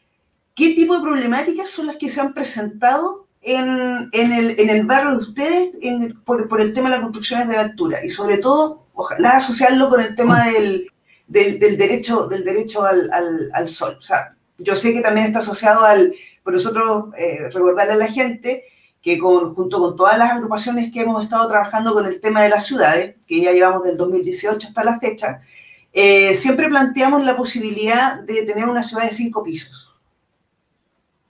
qué 0.55 0.73
tipo 0.75 0.95
de 0.95 1.01
problemáticas 1.01 1.69
son 1.69 1.87
las 1.87 1.97
que 1.97 2.09
se 2.09 2.21
han 2.21 2.33
presentado 2.33 3.27
en, 3.41 4.09
en, 4.13 4.31
el, 4.31 4.59
en 4.59 4.69
el, 4.69 4.85
barrio 4.85 5.11
de 5.11 5.17
ustedes 5.17 5.71
por, 6.23 6.47
por, 6.47 6.61
el 6.61 6.73
tema 6.73 6.89
de 6.89 6.95
las 6.95 7.03
construcciones 7.03 7.49
de 7.49 7.55
la 7.55 7.61
altura 7.61 8.03
y 8.03 8.09
sobre 8.09 8.37
todo, 8.37 8.85
ojalá 8.93 9.31
asociarlo 9.31 9.89
con 9.89 10.01
el 10.01 10.15
tema 10.15 10.45
del, 10.45 10.89
del, 11.29 11.59
derecho, 11.59 12.27
del 12.27 12.43
derecho 12.43 12.83
al, 12.83 13.09
al, 13.53 13.69
sol. 13.69 13.95
O 13.97 14.01
sea, 14.01 14.35
yo 14.57 14.75
sé 14.75 14.93
que 14.93 15.01
también 15.01 15.27
está 15.27 15.39
asociado 15.39 15.85
al, 15.85 16.13
por 16.43 16.53
nosotros 16.53 17.05
eh, 17.17 17.49
recordarle 17.51 17.93
a 17.93 17.97
la 17.97 18.07
gente 18.07 18.65
que 19.01 19.17
junto 19.17 19.79
con 19.79 19.95
todas 19.95 20.17
las 20.17 20.31
agrupaciones 20.31 20.91
que 20.91 21.01
hemos 21.01 21.23
estado 21.23 21.47
trabajando 21.47 21.93
con 21.93 22.05
el 22.05 22.19
tema 22.19 22.43
de 22.43 22.49
las 22.49 22.65
ciudades, 22.65 23.15
que 23.25 23.39
ya 23.39 23.53
llevamos 23.53 23.83
del 23.83 23.95
2018 23.95 24.67
hasta 24.67 24.83
la 24.83 24.99
fecha, 24.99 25.39
eh, 25.93 26.33
siempre 26.33 26.67
planteamos 26.67 27.23
la 27.23 27.37
posibilidad 27.37 28.19
de 28.19 28.43
tener 28.43 28.67
una 28.67 28.83
ciudad 28.83 29.05
de 29.05 29.13
cinco 29.13 29.41
pisos 29.41 29.89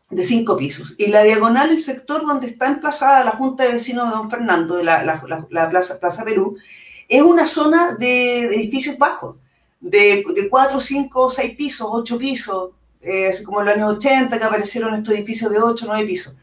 de 0.09 0.23
cinco 0.23 0.57
pisos. 0.57 0.95
Y 0.97 1.07
la 1.07 1.23
diagonal, 1.23 1.69
el 1.69 1.81
sector 1.81 2.25
donde 2.25 2.47
está 2.47 2.67
emplazada 2.67 3.23
la 3.23 3.31
Junta 3.31 3.63
de 3.63 3.73
Vecinos 3.73 4.09
de 4.09 4.15
Don 4.15 4.29
Fernando, 4.29 4.75
de 4.75 4.83
la, 4.83 5.03
la, 5.03 5.69
plaza, 5.69 5.99
plaza, 5.99 6.23
Perú, 6.23 6.57
es 7.07 7.21
una 7.21 7.45
zona 7.45 7.95
de, 7.95 8.45
edificios 8.45 8.97
bajos, 8.97 9.37
de, 9.79 10.23
cuatro, 10.49 10.79
cinco, 10.79 11.29
seis 11.29 11.55
pisos, 11.55 11.87
ocho 11.91 12.17
pisos, 12.17 12.71
eh, 13.01 13.29
así 13.29 13.43
como 13.43 13.61
en 13.61 13.67
los 13.67 13.75
años 13.75 13.95
80 13.95 14.37
que 14.37 14.43
aparecieron 14.43 14.93
estos 14.93 15.13
edificios 15.13 15.51
de 15.51 15.59
ocho, 15.59 15.85
nueve 15.87 16.05
pisos. 16.05 16.37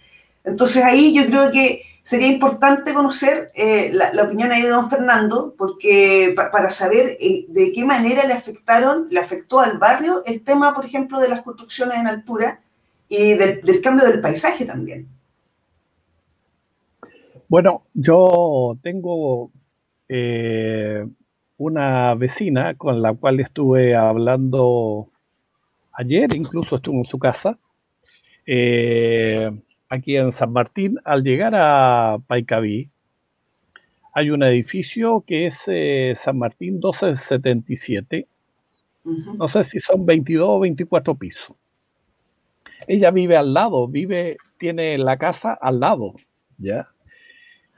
Entonces 0.45 0.83
ahí 0.83 1.15
yo 1.15 1.27
creo 1.27 1.51
que 1.51 1.83
sería 2.03 2.29
importante 2.29 2.95
conocer 2.95 3.51
eh, 3.55 3.91
la, 3.93 4.23
opinión 4.23 4.53
ahí 4.53 4.63
de 4.63 4.69
don 4.69 4.89
Fernando, 4.89 5.55
porque 5.59 6.35
para 6.37 6.71
saber 6.71 7.17
eh, 7.21 7.47
de 7.49 7.73
qué 7.73 7.85
manera 7.85 8.25
le 8.25 8.33
afectaron, 8.33 9.09
le 9.11 9.19
afectó 9.19 9.59
al 9.59 9.79
barrio 9.79 10.23
el 10.25 10.43
tema, 10.43 10.73
por 10.73 10.85
ejemplo, 10.85 11.19
de 11.19 11.29
las 11.29 11.43
construcciones 11.43 11.99
en 11.99 12.07
altura, 12.07 12.61
y 13.09 13.35
del, 13.35 13.81
cambio 13.83 14.07
del 14.07 14.21
paisaje 14.21 14.65
también. 14.65 15.09
Bueno, 17.49 17.83
yo 17.95 18.77
tengo 18.83 19.51
una 21.59 22.15
vecina 22.15 22.75
con 22.75 23.03
la 23.03 23.15
cual 23.15 23.41
estuve 23.41 23.95
hablando 23.95 25.09
ayer, 25.93 26.35
incluso 26.35 26.77
estuve 26.77 26.99
en 26.99 27.05
su 27.05 27.19
casa, 27.19 27.59
eh, 28.47 29.51
aquí 29.89 30.17
en 30.17 30.33
San 30.33 30.53
Martín. 30.53 30.99
Al 31.05 31.23
llegar 31.23 31.55
a 31.55 32.19
Paicaví, 32.27 32.91
hay 34.13 34.31
un 34.31 34.43
edificio 34.43 35.25
que 35.27 35.47
es 35.47 35.63
eh, 35.67 36.15
San 36.17 36.39
Martín 36.39 36.75
1277. 36.75 38.27
No 39.05 39.47
sé 39.47 39.63
si 39.65 39.79
son 39.79 40.05
22 40.05 40.49
o 40.49 40.61
24 40.61 41.15
pisos. 41.15 41.57
Ella 42.89 43.11
vive 43.11 43.37
al 43.37 43.55
lado, 43.55 43.87
vive, 43.89 44.37
tiene 44.59 44.99
la 44.99 45.17
casa 45.17 45.55
al 45.55 45.81
lado, 45.81 46.15
¿ya? 46.59 46.89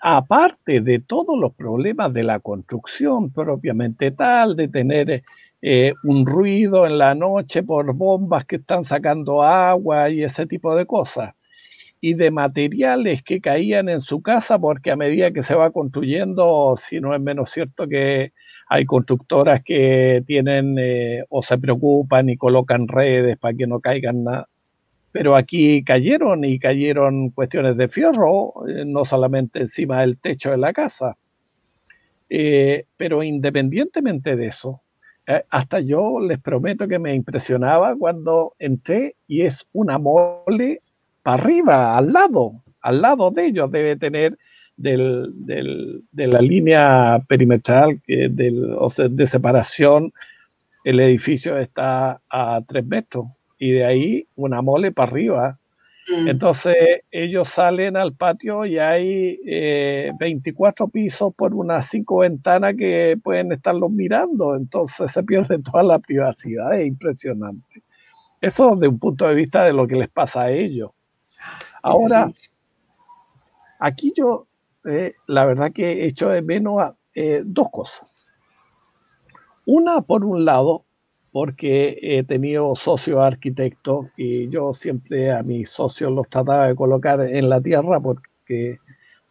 Aparte 0.00 0.80
de 0.80 1.00
todos 1.00 1.38
los 1.38 1.54
problemas 1.54 2.12
de 2.12 2.22
la 2.22 2.38
construcción 2.40 3.30
propiamente 3.30 4.10
tal, 4.12 4.54
de 4.56 4.68
tener 4.68 5.24
eh, 5.60 5.94
un 6.04 6.24
ruido 6.24 6.86
en 6.86 6.98
la 6.98 7.14
noche 7.14 7.62
por 7.64 7.92
bombas 7.94 8.44
que 8.44 8.56
están 8.56 8.84
sacando 8.84 9.42
agua 9.42 10.08
y 10.10 10.22
ese 10.22 10.46
tipo 10.46 10.76
de 10.76 10.86
cosas, 10.86 11.34
y 12.00 12.14
de 12.14 12.30
materiales 12.30 13.22
que 13.24 13.40
caían 13.40 13.88
en 13.88 14.00
su 14.02 14.22
casa 14.22 14.58
porque 14.58 14.92
a 14.92 14.96
medida 14.96 15.32
que 15.32 15.42
se 15.42 15.54
va 15.54 15.72
construyendo, 15.72 16.74
si 16.76 17.00
no 17.00 17.14
es 17.14 17.20
menos 17.20 17.50
cierto 17.50 17.88
que 17.88 18.32
hay 18.68 18.84
constructoras 18.84 19.62
que 19.64 20.22
tienen 20.26 20.76
eh, 20.78 21.24
o 21.30 21.42
se 21.42 21.58
preocupan 21.58 22.28
y 22.28 22.36
colocan 22.36 22.86
redes 22.86 23.38
para 23.38 23.54
que 23.54 23.66
no 23.66 23.80
caigan 23.80 24.24
nada 24.24 24.48
pero 25.12 25.36
aquí 25.36 25.82
cayeron 25.84 26.44
y 26.44 26.58
cayeron 26.58 27.30
cuestiones 27.30 27.76
de 27.76 27.88
fierro, 27.88 28.52
eh, 28.68 28.84
no 28.84 29.04
solamente 29.04 29.60
encima 29.60 30.00
del 30.00 30.18
techo 30.18 30.50
de 30.50 30.58
la 30.58 30.72
casa. 30.72 31.16
Eh, 32.28 32.84
pero 32.96 33.22
independientemente 33.22 34.36
de 34.36 34.46
eso, 34.46 34.82
eh, 35.26 35.42
hasta 35.48 35.80
yo 35.80 36.20
les 36.20 36.38
prometo 36.40 36.86
que 36.86 36.98
me 36.98 37.14
impresionaba 37.14 37.96
cuando 37.96 38.54
entré 38.58 39.16
y 39.26 39.42
es 39.42 39.66
una 39.72 39.98
mole 39.98 40.82
para 41.22 41.42
arriba, 41.42 41.96
al 41.96 42.12
lado, 42.12 42.62
al 42.82 43.00
lado 43.00 43.30
de 43.30 43.46
ellos 43.46 43.70
debe 43.70 43.96
tener 43.96 44.36
del, 44.76 45.32
de 45.34 46.26
la 46.28 46.40
línea 46.40 47.20
perimetral 47.26 48.00
o 48.78 48.88
de 49.08 49.26
separación, 49.26 50.12
el 50.84 51.00
edificio 51.00 51.58
está 51.58 52.20
a 52.30 52.60
tres 52.66 52.86
metros 52.86 53.26
y 53.58 53.72
de 53.72 53.84
ahí 53.84 54.28
una 54.36 54.62
mole 54.62 54.92
para 54.92 55.10
arriba. 55.10 55.58
Mm. 56.08 56.28
Entonces 56.28 56.76
ellos 57.10 57.48
salen 57.48 57.96
al 57.96 58.14
patio 58.14 58.64
y 58.64 58.78
hay 58.78 59.38
24 60.18 60.86
eh, 60.86 60.90
pisos 60.90 61.34
por 61.34 61.54
unas 61.54 61.86
5 61.88 62.18
ventanas 62.18 62.74
que 62.76 63.18
pueden 63.22 63.52
estarlos 63.52 63.90
mirando. 63.90 64.56
Entonces 64.56 65.10
se 65.10 65.22
pierde 65.22 65.58
toda 65.62 65.82
la 65.82 65.98
privacidad, 65.98 66.78
es 66.80 66.86
impresionante. 66.86 67.82
Eso 68.40 68.74
desde 68.76 68.88
un 68.88 68.98
punto 68.98 69.26
de 69.26 69.34
vista 69.34 69.64
de 69.64 69.72
lo 69.72 69.86
que 69.86 69.96
les 69.96 70.08
pasa 70.08 70.42
a 70.42 70.50
ellos. 70.50 70.90
Ahora, 71.82 72.30
aquí 73.78 74.12
yo, 74.16 74.46
eh, 74.84 75.14
la 75.26 75.44
verdad 75.44 75.72
que 75.72 76.04
he 76.04 76.06
hecho 76.06 76.28
de 76.28 76.42
menos 76.42 76.94
eh, 77.14 77.42
dos 77.44 77.68
cosas. 77.70 78.12
Una, 79.66 80.00
por 80.02 80.24
un 80.24 80.44
lado, 80.44 80.84
porque 81.32 81.98
he 82.00 82.24
tenido 82.24 82.74
socios 82.74 83.18
arquitectos 83.20 84.06
y 84.16 84.48
yo 84.48 84.72
siempre 84.72 85.30
a 85.30 85.42
mis 85.42 85.70
socios 85.70 86.10
los 86.10 86.28
trataba 86.28 86.68
de 86.68 86.74
colocar 86.74 87.20
en 87.20 87.48
la 87.48 87.60
tierra 87.60 88.00
porque 88.00 88.78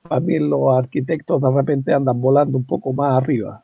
para 0.08 0.22
mí 0.22 0.40
los 0.40 0.78
arquitectos 0.78 1.42
de 1.42 1.52
repente 1.52 1.94
andan 1.94 2.22
volando 2.22 2.58
un 2.58 2.66
poco 2.66 2.94
más 2.94 3.22
arriba. 3.22 3.64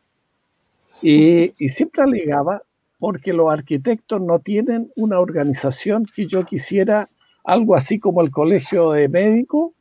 Y, 1.02 1.54
siempre 1.70 2.04
alegaba 2.04 2.62
porque 3.00 3.34
los 3.34 3.52
arquitectos 3.52 4.22
no 4.22 4.40
tienen 4.40 4.92
una 4.96 5.20
organización 5.20 6.06
que 6.06 6.28
yo 6.28 6.46
quisiera, 6.46 7.10
algo 7.44 7.76
así 7.76 8.00
como 8.00 8.22
el 8.22 8.32
colegio 8.32 8.92
de 8.92 9.10
médicos, 9.10 9.72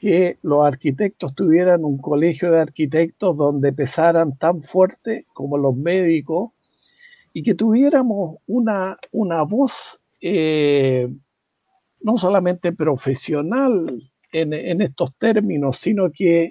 que 0.00 0.38
los 0.42 0.64
arquitectos 0.64 1.34
tuvieran 1.34 1.84
un 1.84 1.98
colegio 1.98 2.52
de 2.52 2.60
arquitectos 2.60 3.36
donde 3.36 3.72
pesaran 3.72 4.36
tan 4.36 4.62
fuerte 4.62 5.24
como 5.32 5.58
los 5.58 5.74
médicos 5.74 6.50
y 7.36 7.42
que 7.42 7.54
tuviéramos 7.54 8.38
una, 8.46 8.96
una 9.12 9.42
voz 9.42 10.00
eh, 10.22 11.06
no 12.00 12.16
solamente 12.16 12.72
profesional 12.72 14.10
en, 14.32 14.80
estos 14.80 15.14
términos, 15.18 15.76
sino 15.76 16.10
que 16.10 16.48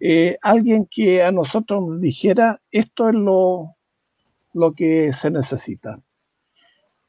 eh, 0.00 0.38
alguien 0.40 0.88
que 0.90 1.22
a 1.22 1.32
nosotros 1.32 1.86
nos 1.86 2.00
dijera 2.00 2.62
esto 2.70 3.10
es 3.10 3.14
lo, 3.14 3.76
lo 4.54 4.72
que 4.72 5.12
se 5.12 5.30
necesita 5.30 6.00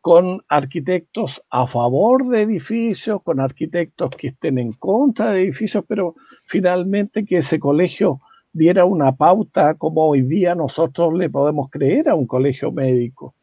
con 0.02 0.44
arquitectos 0.50 1.42
a 1.50 1.66
favor 1.66 2.28
de 2.28 2.42
edificios, 2.42 3.24
con 3.24 3.40
arquitectos 3.40 4.10
que 4.18 4.28
estén 4.28 4.58
en 4.58 4.74
contra 4.74 5.32
de 5.32 5.44
edificios, 5.44 5.86
pero 5.88 6.16
finalmente 6.44 7.24
que 7.24 7.38
ese 7.38 7.58
colegio 7.58 8.20
diera 8.54 8.86
una 8.86 9.12
pauta 9.12 9.74
como 9.74 10.08
hoy 10.08 10.22
día 10.22 10.54
nosotros 10.54 11.14
le 11.16 11.30
podemos 11.30 11.70
creer 11.70 12.08
a 12.08 12.16
un 12.16 12.28
colegio 12.28 12.72
médico. 12.72 13.34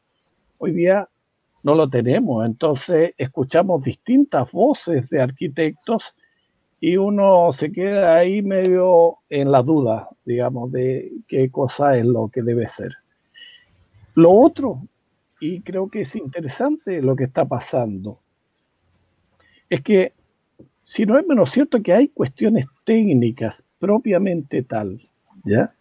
Hoy 0.58 0.72
día 0.72 1.08
no 1.62 1.74
lo 1.74 1.90
tenemos, 1.90 2.46
entonces 2.46 3.12
escuchamos 3.18 3.82
distintas 3.82 4.50
voces 4.52 5.10
de 5.10 5.20
arquitectos 5.20 6.14
y 6.80 6.96
uno 6.96 7.52
se 7.52 7.70
queda 7.70 8.16
ahí 8.16 8.40
medio 8.40 9.18
en 9.28 9.50
la 9.50 9.62
duda, 9.62 10.08
digamos, 10.24 10.72
de 10.72 11.12
qué 11.28 11.50
cosa 11.50 11.98
es 11.98 12.06
lo 12.06 12.28
que 12.28 12.42
debe 12.42 12.66
ser. 12.68 12.96
Lo 14.14 14.30
otro, 14.30 14.80
y 15.40 15.60
creo 15.60 15.90
que 15.90 16.02
es 16.02 16.16
interesante 16.16 17.02
lo 17.02 17.16
que 17.16 17.24
está 17.24 17.44
pasando, 17.44 18.20
es 19.68 19.82
que 19.82 20.14
si 20.82 21.04
no 21.04 21.18
es 21.18 21.26
menos 21.26 21.50
cierto 21.50 21.82
que 21.82 21.92
hay 21.92 22.08
cuestiones 22.08 22.66
técnicas 22.90 23.64
propiamente 23.78 24.64
tal, 24.64 25.00
¿ya? 25.44 25.72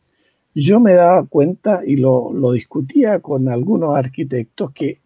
Yo 0.54 0.80
me 0.80 0.94
daba 0.94 1.26
cuenta 1.26 1.82
y 1.84 1.96
lo, 1.96 2.32
lo 2.32 2.52
discutía 2.52 3.20
con 3.20 3.50
algunos 3.50 3.98
arquitectos 3.98 4.72
que 4.74 5.00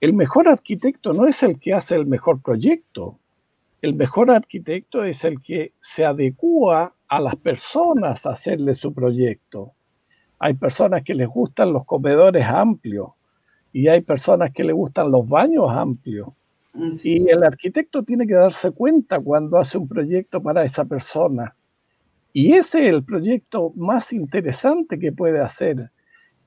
el 0.00 0.12
mejor 0.12 0.48
arquitecto 0.48 1.12
no 1.12 1.24
es 1.24 1.44
el 1.44 1.60
que 1.60 1.72
hace 1.72 1.94
el 1.94 2.06
mejor 2.06 2.42
proyecto, 2.42 3.20
el 3.80 3.94
mejor 3.94 4.32
arquitecto 4.32 5.04
es 5.04 5.22
el 5.22 5.40
que 5.40 5.72
se 5.80 6.04
adecua 6.04 6.96
a 7.06 7.20
las 7.20 7.36
personas 7.36 8.26
a 8.26 8.30
hacerle 8.30 8.74
su 8.74 8.92
proyecto. 8.92 9.70
Hay 10.40 10.54
personas 10.54 11.04
que 11.04 11.14
les 11.14 11.28
gustan 11.28 11.72
los 11.72 11.84
comedores 11.84 12.44
amplios 12.44 13.10
y 13.72 13.86
hay 13.86 14.00
personas 14.00 14.50
que 14.52 14.64
les 14.64 14.74
gustan 14.74 15.12
los 15.12 15.28
baños 15.28 15.70
amplios. 15.70 16.26
Y 17.02 17.28
el 17.30 17.42
arquitecto 17.42 18.02
tiene 18.02 18.26
que 18.26 18.34
darse 18.34 18.70
cuenta 18.70 19.18
cuando 19.20 19.58
hace 19.58 19.78
un 19.78 19.88
proyecto 19.88 20.42
para 20.42 20.64
esa 20.64 20.84
persona 20.84 21.54
y 22.38 22.52
ese 22.52 22.82
es 22.82 22.88
el 22.88 23.02
proyecto 23.02 23.72
más 23.76 24.12
interesante 24.12 24.98
que 24.98 25.10
puede 25.10 25.40
hacer. 25.40 25.90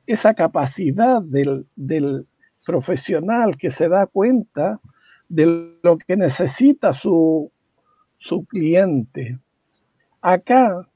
esa 0.05 0.36
capacidad 0.36 1.19
del, 1.19 1.65
del 1.75 2.27
profesional 2.63 3.57
que 3.57 3.71
se 3.71 3.89
da 3.89 4.05
cuenta 4.05 4.80
de 5.27 5.80
lo 5.82 5.97
que 5.97 6.15
necesita 6.15 6.93
su, 6.93 7.51
su 8.19 8.45
cliente. 8.45 9.39
Acá, 10.21 10.88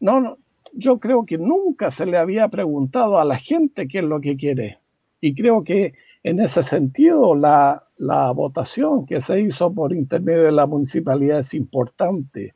no, 0.00 0.38
yo 0.72 0.98
creo 0.98 1.24
que 1.24 1.38
nunca 1.38 1.92
se 1.92 2.04
le 2.04 2.18
había 2.18 2.48
preguntado 2.48 3.20
a 3.20 3.24
la 3.24 3.38
gente 3.38 3.86
qué 3.86 3.98
es 3.98 4.04
lo 4.04 4.20
que 4.20 4.36
quiere. 4.36 4.80
Y 5.20 5.36
creo 5.36 5.62
que 5.62 5.94
en 6.26 6.40
ese 6.40 6.64
sentido 6.64 7.36
la, 7.36 7.84
la 7.98 8.32
votación 8.32 9.06
que 9.06 9.20
se 9.20 9.40
hizo 9.40 9.72
por 9.72 9.92
intermedio 9.92 10.42
de 10.42 10.50
la 10.50 10.66
municipalidad 10.66 11.38
es 11.38 11.54
importante. 11.54 12.52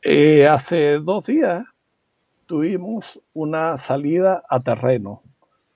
Eh, 0.00 0.46
hace 0.46 1.00
dos 1.00 1.26
días 1.26 1.66
tuvimos 2.46 3.20
una 3.34 3.76
salida 3.78 4.44
a 4.48 4.60
terreno 4.60 5.22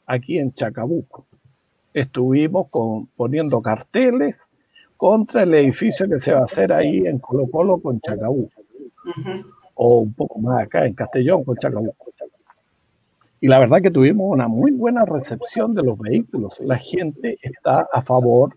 aquí 0.07 0.39
en 0.39 0.53
Chacabuco. 0.53 1.27
Estuvimos 1.93 2.69
con, 2.69 3.07
poniendo 3.07 3.61
carteles 3.61 4.41
contra 4.97 5.43
el 5.43 5.53
edificio 5.55 6.09
que 6.09 6.21
se 6.21 6.33
va 6.33 6.43
a 6.43 6.45
hacer 6.45 6.73
ahí 6.73 7.05
en 7.05 7.19
Colo 7.19 7.49
Colo 7.51 7.81
con 7.81 8.01
Chacabuco. 8.01 8.63
O 9.75 9.99
un 10.03 10.13
poco 10.13 10.39
más 10.39 10.63
acá 10.63 10.87
en 10.87 10.95
Castellón 10.95 11.43
con 11.43 11.57
Chacabuco. 11.57 12.10
Y 13.41 13.49
la 13.49 13.59
verdad 13.59 13.80
que 13.80 13.91
tuvimos 13.91 14.30
una 14.30 14.49
muy 14.49 14.70
buena 14.70 15.05
recepción 15.05 15.72
de 15.72 15.82
los 15.82 15.99
vehículos. 15.99 16.61
La 16.61 16.76
gente 16.76 17.38
está 17.43 17.88
a 17.93 18.03
favor 18.03 18.57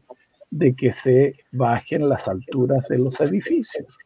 de 0.52 0.76
que 0.76 0.92
se 0.92 1.36
bajen 1.52 2.10
las 2.10 2.28
alturas 2.28 2.88
de 2.90 2.98
los 2.98 3.20
edificios. 3.22 3.98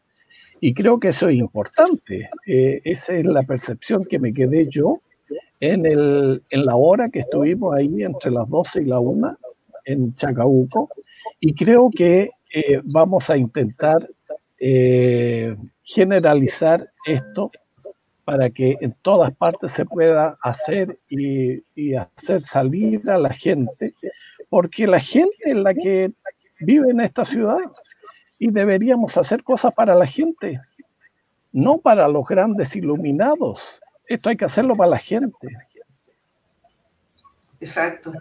Y 0.60 0.74
creo 0.74 1.00
que 1.00 1.10
eso 1.10 1.30
es 1.30 1.36
importante. 1.36 2.30
Eh, 2.46 2.82
esa 2.84 3.16
es 3.16 3.26
la 3.26 3.44
percepción 3.44 4.06
que 4.06 4.20
me 4.20 4.34
quedé 4.34 4.68
yo 4.68 5.02
en, 5.60 5.86
el, 5.86 6.44
en 6.50 6.66
la 6.66 6.76
hora 6.76 7.10
que 7.10 7.20
estuvimos 7.20 7.76
ahí 7.76 8.04
entre 8.04 8.32
las 8.32 8.48
12 8.48 8.84
y 8.84 8.86
la 8.86 9.00
1 9.00 9.38
en 9.86 10.16
Chacabuco. 10.16 10.90
Y 11.40 11.54
creo 11.54 11.90
que 11.90 12.30
eh, 12.54 12.82
vamos 12.86 13.30
a 13.30 13.38
intentar 13.38 14.08
eh, 14.60 15.56
generalizar 15.84 16.90
esto 17.06 17.52
para 18.28 18.50
que 18.50 18.76
en 18.82 18.94
todas 19.02 19.34
partes 19.34 19.72
se 19.72 19.86
pueda 19.86 20.38
hacer 20.42 21.00
y, 21.08 21.96
hacer 21.96 22.44
salir 22.44 23.10
a 23.10 23.18
la 23.18 23.34
gente, 23.34 23.94
porque 24.50 24.86
la 24.86 25.00
gente 25.00 25.38
es 25.46 25.56
la 25.56 25.74
que 25.74 26.12
vive 26.60 26.92
en 26.92 27.00
esta 27.00 27.24
ciudad 27.24 27.62
y 28.38 28.52
deberíamos 28.52 29.16
hacer 29.16 29.44
cosas 29.44 29.74
para 29.74 29.96
la 29.96 30.06
gente, 30.06 30.60
no 31.54 31.78
para 31.78 32.06
los 32.10 32.28
grandes 32.28 32.76
iluminados. 32.76 33.80
Esto 34.06 34.28
hay 34.28 34.36
que 34.36 34.44
hacerlo 34.44 34.76
para 34.76 34.90
la 34.90 35.00
gente. 35.00 35.48
Exacto. 37.62 38.12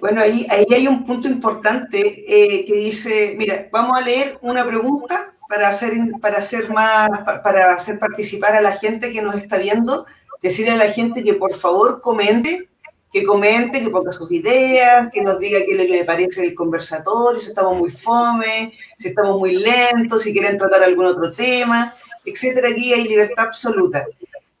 Bueno, 0.00 0.22
ahí, 0.22 0.46
ahí 0.48 0.64
hay 0.72 0.88
un 0.88 1.04
punto 1.04 1.28
importante 1.28 1.98
eh, 2.26 2.64
que 2.64 2.74
dice, 2.74 3.34
mira, 3.36 3.68
vamos 3.70 3.98
a 3.98 4.00
leer 4.00 4.38
una 4.40 4.66
pregunta 4.66 5.30
para 5.48 5.68
hacer, 5.68 5.94
para 6.20 6.38
hacer 6.38 6.70
más, 6.70 7.08
para 7.42 7.74
hacer 7.74 7.98
participar 7.98 8.54
a 8.56 8.60
la 8.60 8.72
gente 8.72 9.12
que 9.12 9.22
nos 9.22 9.36
está 9.36 9.58
viendo, 9.58 10.06
decirle 10.42 10.72
a 10.72 10.76
la 10.76 10.92
gente 10.92 11.22
que 11.24 11.34
por 11.34 11.54
favor 11.54 12.00
comente 12.00 12.68
que 13.16 13.24
comente, 13.24 13.80
que 13.80 13.88
ponga 13.88 14.12
sus 14.12 14.30
ideas, 14.30 15.08
que 15.10 15.22
nos 15.22 15.38
diga 15.38 15.60
qué 15.66 15.74
le 15.74 16.04
parece 16.04 16.42
el 16.42 16.54
conversatorio, 16.54 17.40
si 17.40 17.48
estamos 17.48 17.74
muy 17.74 17.90
fome, 17.90 18.74
si 18.98 19.08
estamos 19.08 19.38
muy 19.38 19.56
lentos, 19.56 20.20
si 20.20 20.34
quieren 20.34 20.58
tratar 20.58 20.82
algún 20.82 21.06
otro 21.06 21.32
tema, 21.32 21.94
etcétera. 22.26 22.68
Aquí 22.68 22.92
hay 22.92 23.04
libertad 23.04 23.46
absoluta. 23.46 24.04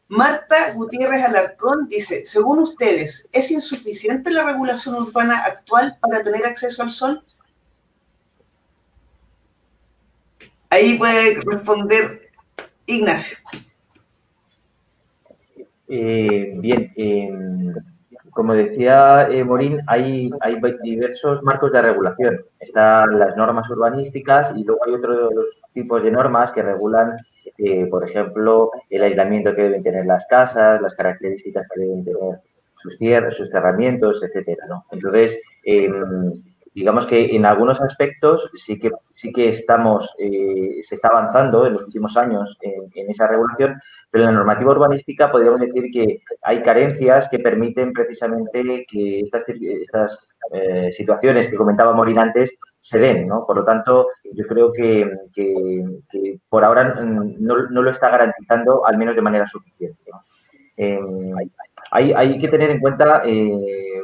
Marta 0.08 0.72
Gutiérrez 0.72 1.22
Alarcón 1.24 1.86
dice, 1.86 2.24
según 2.24 2.60
ustedes, 2.60 3.28
¿es 3.30 3.50
insuficiente 3.50 4.30
la 4.30 4.44
regulación 4.44 4.94
urbana 4.94 5.44
actual 5.44 5.98
para 6.00 6.22
tener 6.22 6.46
acceso 6.46 6.82
al 6.82 6.90
sol? 6.90 7.22
Ahí 10.70 10.98
puede 10.98 11.40
responder 11.44 12.30
Ignacio. 12.86 13.38
Eh, 15.88 16.54
bien, 16.58 16.92
eh, 16.96 17.32
como 18.30 18.54
decía 18.54 19.28
eh, 19.30 19.44
Morín, 19.44 19.80
hay, 19.86 20.30
diversos 20.82 21.42
marcos 21.42 21.72
de 21.72 21.82
regulación. 21.82 22.40
Están 22.58 23.18
las 23.18 23.36
normas 23.36 23.68
urbanísticas 23.70 24.52
y 24.56 24.64
luego 24.64 24.84
hay 24.84 24.94
otros 24.94 25.30
tipos 25.72 26.02
de 26.02 26.10
normas 26.10 26.50
que 26.52 26.62
regulan, 26.62 27.16
por 27.90 28.08
ejemplo, 28.08 28.70
el 28.90 29.02
aislamiento 29.02 29.54
que 29.54 29.62
deben 29.62 29.82
tener 29.82 30.06
las 30.06 30.26
casas, 30.26 30.80
las 30.82 30.94
características 30.94 31.66
que 31.72 31.80
deben 31.80 32.04
tener 32.04 32.40
sus 32.76 32.98
tierras, 32.98 33.34
sus 33.34 33.50
cerramientos, 33.50 34.22
etcétera. 34.22 34.66
¿no? 34.68 34.84
Entonces, 34.90 35.38
em, 35.64 36.42
digamos 36.76 37.06
que 37.06 37.34
en 37.34 37.46
algunos 37.46 37.80
aspectos 37.80 38.50
sí 38.54 38.78
que, 38.78 38.90
sí 39.14 39.32
que 39.32 39.48
estamos, 39.48 40.14
eh, 40.18 40.82
se 40.82 40.96
está 40.96 41.08
avanzando 41.08 41.66
en 41.66 41.72
los 41.72 41.84
últimos 41.84 42.14
años 42.18 42.54
en, 42.60 43.10
esa 43.10 43.26
regulación, 43.26 43.80
pero 44.10 44.24
en 44.24 44.30
la 44.30 44.36
normativa 44.36 44.72
urbanística 44.72 45.32
podríamos 45.32 45.60
decir 45.60 45.84
que 45.90 46.20
hay 46.42 46.62
carencias 46.62 47.30
que 47.30 47.38
permiten 47.38 47.94
precisamente 47.94 48.84
que 48.90 49.20
estas, 49.20 49.44
estas 49.48 50.34
eh, 50.52 50.92
situaciones 50.92 51.48
que 51.48 51.56
comentaba 51.56 51.94
Morín 51.94 52.18
antes 52.18 52.54
se 52.78 52.98
den, 52.98 53.26
¿no? 53.26 53.46
Por 53.46 53.56
lo 53.56 53.64
tanto, 53.64 54.08
yo 54.34 54.46
creo 54.46 54.70
que, 54.70 55.10
por 56.50 56.62
ahora 56.62 56.94
no, 57.00 57.56
lo 57.56 57.90
está 57.90 58.10
garantizando, 58.10 58.86
al 58.86 58.98
menos 58.98 59.16
de 59.16 59.22
manera 59.22 59.46
suficiente. 59.46 60.10
Em, 60.76 61.32
hay, 61.90 62.38
que 62.38 62.48
tener 62.48 62.70
en 62.70 62.80
cuenta 62.80 63.22
eh, 63.24 64.02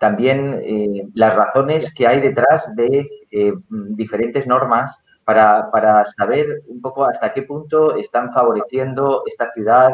también 0.00 0.60
eh, 0.64 1.08
las 1.14 1.36
razones 1.36 1.92
que 1.94 2.06
hay 2.06 2.20
detrás 2.20 2.74
de 2.76 3.08
eh, 3.30 3.52
diferentes 3.68 4.46
normas 4.46 5.02
para, 5.24 5.70
para, 5.70 6.04
saber 6.04 6.62
un 6.66 6.80
poco 6.80 7.04
hasta 7.04 7.32
qué 7.32 7.42
punto 7.42 7.96
están 7.96 8.32
favoreciendo 8.32 9.22
esta 9.26 9.50
ciudad 9.52 9.92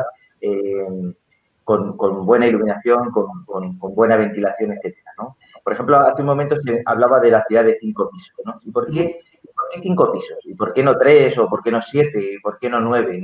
con, 1.65 1.97
buena 2.25 2.47
iluminación, 2.47 3.11
con, 3.11 3.79
buena 3.79 4.17
ventilación, 4.17 4.73
etcétera. 4.73 5.13
Por 5.65 5.73
ejemplo, 5.73 5.99
hace 5.99 6.23
un 6.23 6.29
momento 6.29 6.57
se 6.63 6.81
hablaba 6.87 7.19
de 7.19 7.33
la 7.33 7.43
ciudad 7.45 7.65
de 7.65 7.77
cinco 7.81 8.09
pisos. 8.09 8.37
¿no? 8.45 8.61
¿Y 8.63 8.71
por 8.71 8.89
qué, 8.89 9.21
cinco 9.83 10.13
pisos? 10.13 10.39
¿Y 10.45 10.55
por 10.55 10.73
qué 10.73 10.85
no 10.85 10.97
tres? 10.97 11.37
¿O 11.39 11.49
por 11.49 11.63
qué 11.63 11.73
no 11.73 11.83
siete? 11.83 12.35
¿Y 12.35 12.39
por 12.39 12.59
qué 12.59 12.71
no 12.71 12.81
nueve? 12.81 13.21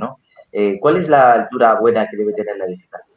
¿Cuál 0.81 0.97
es 0.97 1.07
la 1.07 1.33
altura 1.33 1.75
buena 1.79 2.07
que 2.09 2.17
debe 2.17 2.33
tener 2.33 2.57
la 2.57 2.65
edificación? 2.65 3.12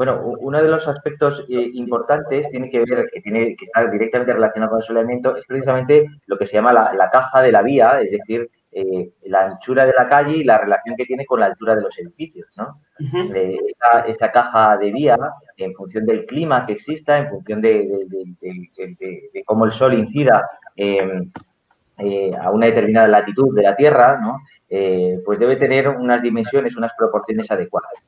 Bueno, 0.00 0.18
uno 0.24 0.62
de 0.62 0.68
los 0.70 0.88
aspectos 0.88 1.44
eh, 1.50 1.72
importantes 1.74 2.48
tiene 2.48 2.70
que 2.70 2.78
ver, 2.78 3.10
que 3.12 3.20
tiene 3.20 3.54
que 3.54 3.66
estar 3.66 3.90
directamente 3.90 4.32
relacionado 4.32 4.70
con 4.70 4.78
el 4.78 4.86
soleamiento, 4.86 5.36
es 5.36 5.44
precisamente 5.44 6.06
lo 6.24 6.38
que 6.38 6.46
se 6.46 6.54
llama 6.54 6.72
la, 6.72 7.10
caja 7.12 7.42
de 7.42 7.52
la 7.52 7.60
vía, 7.60 8.00
es 8.00 8.10
decir, 8.10 8.48
eh, 8.72 9.10
la 9.24 9.44
anchura 9.44 9.84
de 9.84 9.92
la 9.92 10.08
calle 10.08 10.38
y 10.38 10.44
la 10.44 10.56
relación 10.56 10.96
que 10.96 11.04
tiene 11.04 11.26
con 11.26 11.40
la 11.40 11.44
altura 11.44 11.76
de 11.76 11.82
los 11.82 11.98
edificios. 11.98 12.46
¿no? 12.56 12.80
Eh, 13.34 13.58
esta, 14.06 14.32
caja 14.32 14.78
de 14.78 14.90
vía, 14.90 15.18
en 15.58 15.74
función 15.74 16.06
del 16.06 16.24
clima 16.24 16.64
que 16.64 16.72
exista, 16.72 17.18
en 17.18 17.28
función 17.28 17.60
de, 17.60 17.86
cómo 19.44 19.66
el 19.66 19.72
sol 19.72 19.92
incida 19.92 20.48
em, 20.76 21.30
a 22.40 22.50
una 22.50 22.64
determinada 22.64 23.06
latitud 23.06 23.54
de 23.54 23.64
la 23.64 23.76
Tierra, 23.76 24.18
¿no? 24.18 24.38
pues 25.26 25.38
debe 25.38 25.56
tener 25.56 25.90
unas 25.90 26.22
dimensiones, 26.22 26.74
unas 26.74 26.94
proporciones 26.96 27.50
adecuadas. 27.50 28.02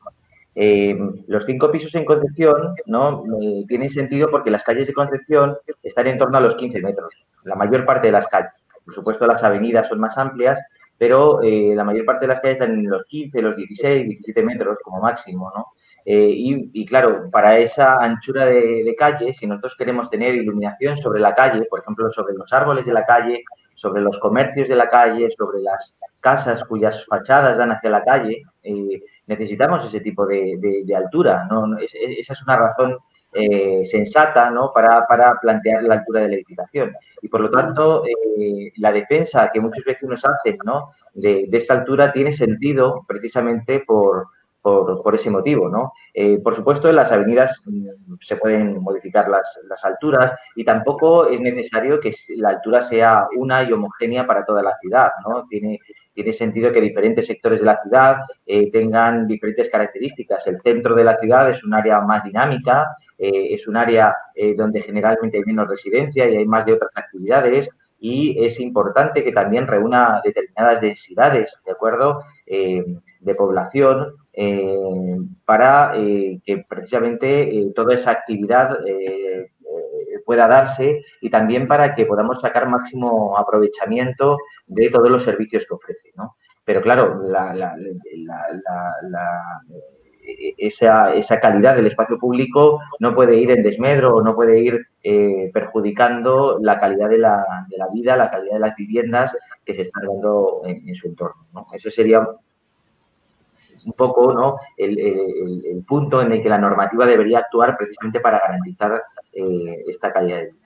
Eh, 0.54 0.98
los 1.28 1.46
cinco 1.46 1.70
pisos 1.70 1.94
en 1.94 2.04
Concepción 2.04 2.74
no 2.86 3.24
eh, 3.40 3.64
tienen 3.68 3.88
sentido 3.88 4.30
porque 4.30 4.50
las 4.50 4.62
calles 4.62 4.86
de 4.86 4.92
Concepción 4.92 5.56
están 5.82 6.06
en 6.08 6.18
torno 6.18 6.36
a 6.36 6.42
los 6.42 6.56
15 6.56 6.80
metros, 6.82 7.12
la 7.44 7.54
mayor 7.54 7.86
parte 7.86 8.08
de 8.08 8.12
las 8.12 8.26
calles. 8.26 8.52
Por 8.84 8.94
supuesto, 8.94 9.26
las 9.26 9.42
avenidas 9.42 9.88
son 9.88 10.00
más 10.00 10.18
amplias, 10.18 10.60
pero 10.98 11.42
eh, 11.42 11.72
la 11.74 11.84
mayor 11.84 12.04
parte 12.04 12.26
de 12.26 12.34
las 12.34 12.40
calles 12.40 12.58
están 12.60 12.72
en 12.72 12.90
los 12.90 13.04
15, 13.06 13.40
los 13.40 13.56
16, 13.56 14.08
17 14.08 14.42
metros 14.42 14.78
como 14.82 15.00
máximo, 15.00 15.50
¿no? 15.54 15.68
Y, 16.04 16.84
claro, 16.84 17.30
para 17.30 17.58
esa 17.58 17.96
anchura 17.98 18.46
de, 18.46 18.92
calle, 18.98 19.32
si 19.32 19.46
nosotros 19.46 19.76
queremos 19.76 20.10
tener 20.10 20.34
iluminación 20.34 20.96
sobre 20.98 21.20
la 21.20 21.32
calle, 21.32 21.64
por 21.70 21.78
ejemplo, 21.78 22.10
sobre 22.10 22.34
los 22.34 22.52
árboles 22.52 22.86
de 22.86 22.92
la 22.92 23.06
calle, 23.06 23.44
sobre 23.76 24.02
los 24.02 24.18
comercios 24.18 24.68
de 24.68 24.74
la 24.74 24.90
calle, 24.90 25.30
sobre 25.30 25.60
las 25.60 25.96
casas 26.18 26.64
cuyas 26.64 27.06
fachadas 27.06 27.56
dan 27.56 27.70
hacia 27.70 27.90
la 27.90 28.02
calle, 28.02 28.42
necesitamos 29.26 29.84
ese 29.84 30.00
tipo 30.00 30.26
de, 30.26 30.84
altura. 30.96 31.46
¿no? 31.50 31.76
esa 31.78 32.32
es 32.32 32.42
una 32.42 32.56
razón 32.56 32.98
eh, 33.34 33.82
sensata 33.86 34.50
¿no? 34.50 34.72
para, 34.74 35.06
plantear 35.40 35.82
la 35.84 35.94
altura 35.94 36.20
de 36.20 36.28
la 36.28 36.34
edificación. 36.34 36.92
Y 37.22 37.28
por 37.28 37.40
lo 37.40 37.50
tanto, 37.50 38.04
eh, 38.06 38.72
la 38.76 38.92
defensa 38.92 39.50
que 39.52 39.60
muchos 39.60 39.84
vecinos 39.84 40.22
hacen 40.24 40.58
¿no? 40.64 40.90
de, 41.14 41.48
esa 41.52 41.74
altura 41.74 42.12
tiene 42.12 42.32
sentido 42.34 43.04
precisamente 43.08 43.80
por, 43.86 44.26
por, 44.60 45.14
ese 45.14 45.30
motivo. 45.30 45.70
¿no? 45.70 45.92
Eh, 46.12 46.40
por 46.42 46.54
supuesto, 46.54 46.90
en 46.90 46.96
las 46.96 47.10
avenidas 47.10 47.62
mm, 47.64 48.16
se 48.20 48.36
pueden 48.36 48.82
modificar 48.82 49.28
las, 49.28 49.58
las, 49.66 49.82
alturas 49.82 50.34
y 50.54 50.64
tampoco 50.64 51.26
es 51.26 51.40
necesario 51.40 51.98
que 52.00 52.12
la 52.36 52.50
altura 52.50 52.82
sea 52.82 53.28
una 53.36 53.62
y 53.62 53.72
homogénea 53.72 54.26
para 54.26 54.44
toda 54.44 54.62
la 54.62 54.76
ciudad. 54.76 55.10
¿no? 55.26 55.46
Tiene, 55.48 55.80
tiene 56.14 56.32
sentido 56.32 56.72
que 56.72 56.80
diferentes 56.80 57.26
sectores 57.26 57.60
de 57.60 57.66
la 57.66 57.78
ciudad 57.78 58.16
eh, 58.46 58.70
tengan 58.70 59.26
diferentes 59.26 59.70
características. 59.70 60.46
El 60.46 60.60
centro 60.60 60.94
de 60.94 61.04
la 61.04 61.18
ciudad 61.18 61.50
es 61.50 61.64
un 61.64 61.74
área 61.74 62.00
más 62.00 62.24
dinámica, 62.24 62.94
eh, 63.18 63.54
es 63.54 63.66
un 63.66 63.76
área 63.76 64.14
eh, 64.34 64.54
donde 64.54 64.82
generalmente 64.82 65.38
hay 65.38 65.44
menos 65.44 65.68
residencia 65.68 66.28
y 66.28 66.36
hay 66.36 66.46
más 66.46 66.66
de 66.66 66.74
otras 66.74 66.90
actividades 66.94 67.68
y 67.98 68.44
es 68.44 68.58
importante 68.58 69.22
que 69.22 69.32
también 69.32 69.66
reúna 69.66 70.20
determinadas 70.24 70.80
densidades, 70.80 71.56
¿de 71.64 71.70
acuerdo?, 71.70 72.22
de 72.44 73.34
población 73.36 74.16
para 75.44 75.92
que 75.94 76.64
precisamente 76.68 77.70
toda 77.76 77.94
esa 77.94 78.10
actividad 78.10 78.76
pueda 80.24 80.48
darse 80.48 81.04
y 81.20 81.30
también 81.30 81.66
para 81.66 81.94
que 81.94 82.06
podamos 82.06 82.40
sacar 82.40 82.68
máximo 82.68 83.36
aprovechamiento 83.36 84.38
de 84.66 84.90
todos 84.90 85.10
los 85.10 85.22
servicios 85.22 85.66
que 85.66 85.74
ofrece. 85.74 86.10
¿no? 86.16 86.36
Pero 86.64 86.80
claro, 86.80 87.20
esa, 90.58 91.14
esa, 91.14 91.40
calidad 91.40 91.74
del 91.74 91.86
espacio 91.86 92.18
público 92.18 92.80
no 93.00 93.14
puede 93.14 93.36
ir 93.36 93.50
en 93.50 93.62
desmedro 93.62 94.16
o 94.16 94.22
no 94.22 94.34
puede 94.34 94.60
ir 94.60 94.86
eh, 95.02 95.50
perjudicando 95.52 96.58
la 96.60 96.78
calidad 96.78 97.08
de 97.08 97.18
la, 97.18 97.44
de 97.68 97.76
la, 97.76 97.86
vida, 97.92 98.16
la 98.16 98.30
calidad 98.30 98.54
de 98.54 98.60
las 98.60 98.76
viviendas 98.76 99.36
que 99.64 99.74
se 99.74 99.82
están 99.82 100.06
dando 100.06 100.62
en, 100.64 100.94
su 100.94 101.08
entorno. 101.08 101.46
¿no? 101.52 101.64
Eso 101.72 101.90
sería 101.90 102.20
un 103.84 103.92
poco 103.94 104.32
¿no? 104.32 104.56
El, 104.76 104.98
el, 104.98 105.84
punto 105.84 106.22
en 106.22 106.32
el 106.32 106.42
que 106.42 106.48
la 106.48 106.58
normativa 106.58 107.06
debería 107.06 107.40
actuar 107.40 107.76
precisamente 107.76 108.20
para 108.20 108.38
garantizar 108.38 109.02
eh, 109.32 109.84
esta 109.88 110.12
calidad 110.12 110.38
de 110.38 110.46
vida. 110.46 110.62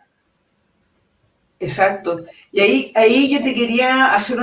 Exacto. 1.58 2.24
Y 2.52 2.60
ahí, 2.60 2.92
ahí 2.94 3.30
yo 3.32 3.42
te 3.42 3.54
quería 3.54 4.14
hacer 4.14 4.38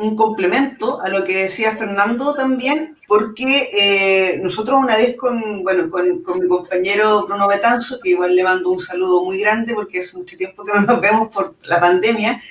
un 0.00 0.16
complemento 0.16 1.00
a 1.00 1.08
lo 1.08 1.24
que 1.24 1.44
decía 1.44 1.76
Fernando 1.76 2.34
también, 2.34 2.96
porque 3.06 3.70
eh, 3.72 4.40
nosotros 4.42 4.76
una 4.80 4.96
vez 4.96 5.16
con, 5.16 5.62
bueno, 5.62 5.88
con, 5.88 6.22
con, 6.22 6.40
mi 6.40 6.48
compañero 6.48 7.24
Bruno 7.26 7.46
Betanzo, 7.46 8.00
que 8.02 8.10
igual 8.10 8.34
le 8.34 8.42
mando 8.42 8.70
un 8.70 8.80
saludo 8.80 9.24
muy 9.24 9.38
grande 9.40 9.74
porque 9.74 10.00
hace 10.00 10.16
mucho 10.18 10.36
tiempo 10.36 10.64
que 10.64 10.72
no 10.72 10.80
nos 10.80 11.00
vemos 11.00 11.28
por 11.32 11.54
la 11.62 11.80
pandemia, 11.80 12.42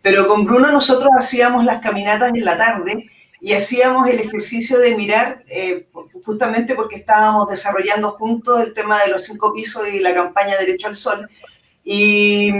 pero 0.00 0.28
con 0.28 0.44
Bruno 0.44 0.70
nosotros 0.70 1.10
hacíamos 1.18 1.64
las 1.64 1.80
caminatas 1.80 2.32
en 2.32 2.44
la 2.44 2.56
tarde 2.56 3.10
y 3.44 3.52
hacíamos 3.52 4.08
el 4.08 4.20
ejercicio 4.20 4.78
de 4.78 4.96
mirar, 4.96 5.44
eh, 5.48 5.86
justamente 6.24 6.74
porque 6.74 6.96
estábamos 6.96 7.46
desarrollando 7.46 8.12
juntos 8.12 8.58
el 8.62 8.72
tema 8.72 9.02
de 9.02 9.10
los 9.10 9.24
cinco 9.24 9.52
pisos 9.52 9.86
y 9.86 9.98
la 9.98 10.14
campaña 10.14 10.56
Derecho 10.56 10.88
al 10.88 10.96
Sol, 10.96 11.28
y, 11.84 12.50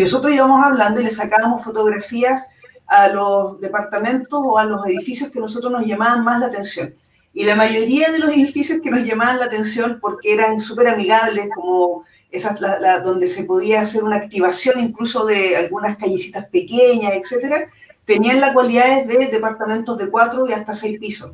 nosotros 0.00 0.32
íbamos 0.32 0.64
hablando 0.64 0.98
y 0.98 1.04
le 1.04 1.10
sacábamos 1.10 1.62
fotografías 1.62 2.48
a 2.86 3.08
los 3.08 3.60
departamentos 3.60 4.40
o 4.42 4.56
a 4.56 4.64
los 4.64 4.86
edificios 4.86 5.30
que 5.30 5.40
nosotros 5.40 5.70
nos 5.70 5.84
llamaban 5.84 6.24
más 6.24 6.40
la 6.40 6.46
atención. 6.46 6.94
Y 7.34 7.44
la 7.44 7.54
mayoría 7.54 8.10
de 8.10 8.20
los 8.20 8.30
edificios 8.30 8.80
que 8.80 8.90
nos 8.90 9.04
llamaban 9.04 9.40
la 9.40 9.44
atención 9.44 9.98
porque 10.00 10.32
eran 10.32 10.58
súper 10.58 10.88
amigables, 10.88 11.50
como 11.54 12.04
esas 12.30 12.58
donde 13.04 13.28
se 13.28 13.44
podía 13.44 13.82
hacer 13.82 14.04
una 14.04 14.16
activación 14.16 14.80
incluso 14.80 15.26
de 15.26 15.58
algunas 15.58 15.98
callecitas 15.98 16.46
pequeñas, 16.46 17.12
etcétera, 17.12 17.68
tenían 18.10 18.40
las 18.40 18.52
cualidades 18.52 19.06
de 19.06 19.28
departamentos 19.28 19.96
de 19.96 20.10
cuatro 20.10 20.44
y 20.48 20.52
hasta 20.52 20.74
seis 20.74 20.98
pisos. 20.98 21.32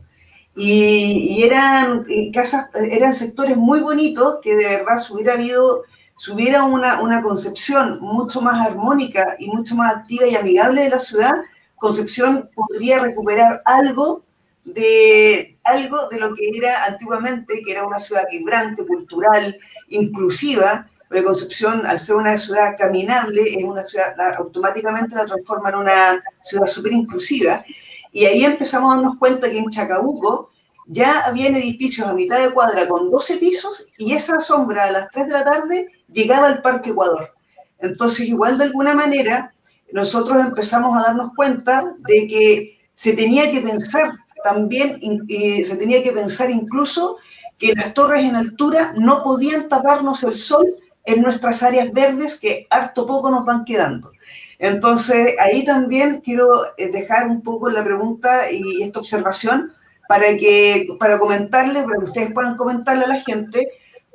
Y, 0.54 1.42
eran 1.42 2.04
eh, 2.06 2.30
casas, 2.30 2.68
eran 2.74 3.14
sectores 3.14 3.56
muy 3.56 3.80
bonitos 3.80 4.40
que 4.42 4.56
de 4.56 4.68
verdad 4.68 4.98
si 4.98 5.14
hubiera 5.14 5.32
habido, 5.32 5.84
hubiera 6.30 6.64
una, 6.64 7.00
una 7.00 7.22
concepción 7.22 7.98
mucho 8.00 8.42
más 8.42 8.66
armónica 8.66 9.36
y 9.38 9.48
mucho 9.48 9.74
más 9.74 9.96
activa 9.96 10.26
y 10.26 10.36
amigable 10.36 10.82
de 10.82 10.90
la 10.90 10.98
ciudad, 10.98 11.32
Concepción 11.76 12.48
podría 12.54 13.00
recuperar 13.00 13.62
algo 13.66 14.24
de 14.64 15.58
algo 15.62 16.08
de 16.08 16.18
lo 16.18 16.34
que 16.34 16.48
era 16.54 16.84
antiguamente, 16.84 17.62
que 17.64 17.72
era 17.72 17.86
una 17.86 17.98
ciudad 17.98 18.24
vibrante, 18.30 18.86
cultural, 18.86 19.58
inclusiva, 19.88 20.88
Concepción, 21.24 21.86
al 21.86 22.00
ser 22.00 22.16
una 22.16 22.36
ciudad 22.38 22.76
caminable, 22.76 23.42
es 23.42 23.64
una 23.64 23.84
ciudad, 23.84 24.14
automáticamente 24.36 25.14
la 25.14 25.26
transforma 25.26 25.70
en 25.70 25.76
una 25.76 26.22
ciudad 26.42 26.66
súper 26.66 26.92
inclusiva. 26.92 27.64
Y 28.12 28.24
ahí 28.24 28.44
empezamos 28.44 28.92
a 28.92 28.96
darnos 28.96 29.16
cuenta 29.18 29.50
que 29.50 29.58
en 29.58 29.68
Chacabuco 29.68 30.50
ya 30.86 31.20
habían 31.20 31.56
edificios 31.56 32.06
a 32.06 32.14
mitad 32.14 32.38
de 32.38 32.50
cuadra 32.50 32.86
con 32.86 33.10
12 33.10 33.36
pisos 33.38 33.86
y 33.98 34.12
esa 34.12 34.40
sombra 34.40 34.84
a 34.84 34.90
las 34.90 35.10
3 35.10 35.26
de 35.26 35.32
la 35.32 35.44
tarde 35.44 35.88
llegaba 36.12 36.46
al 36.46 36.62
Parque 36.62 36.90
Ecuador. 36.90 37.34
Entonces, 37.78 38.28
igual 38.28 38.56
de 38.56 38.64
alguna 38.64 38.94
manera, 38.94 39.52
nosotros 39.92 40.38
empezamos 40.40 40.96
a 40.96 41.02
darnos 41.08 41.32
cuenta 41.34 41.94
de 41.98 42.26
que 42.26 42.78
se 42.94 43.12
tenía 43.12 43.50
que 43.50 43.60
pensar 43.60 44.12
también, 44.42 44.98
se 45.28 45.76
tenía 45.76 46.02
que 46.02 46.12
pensar 46.12 46.50
incluso 46.50 47.18
que 47.58 47.74
las 47.74 47.92
torres 47.94 48.24
en 48.24 48.36
altura 48.36 48.94
no 48.96 49.22
podían 49.22 49.68
taparnos 49.68 50.22
el 50.24 50.36
sol 50.36 50.66
en 51.06 51.22
nuestras 51.22 51.62
áreas 51.62 51.92
verdes 51.92 52.38
que 52.38 52.66
harto 52.68 53.06
poco 53.06 53.30
nos 53.30 53.44
van 53.44 53.64
quedando. 53.64 54.12
Entonces, 54.58 55.34
ahí 55.38 55.64
también 55.64 56.20
quiero 56.22 56.48
eh, 56.76 56.90
dejar 56.90 57.28
un 57.28 57.42
poco 57.42 57.70
la 57.70 57.84
pregunta 57.84 58.50
y 58.50 58.82
esta 58.82 58.98
observación 58.98 59.72
para, 60.08 60.36
que, 60.36 60.88
para 60.98 61.18
comentarle, 61.18 61.82
para 61.84 61.98
que 61.98 62.04
ustedes 62.04 62.32
puedan 62.32 62.56
comentarle 62.56 63.04
a 63.04 63.08
la 63.08 63.20
gente 63.20 63.68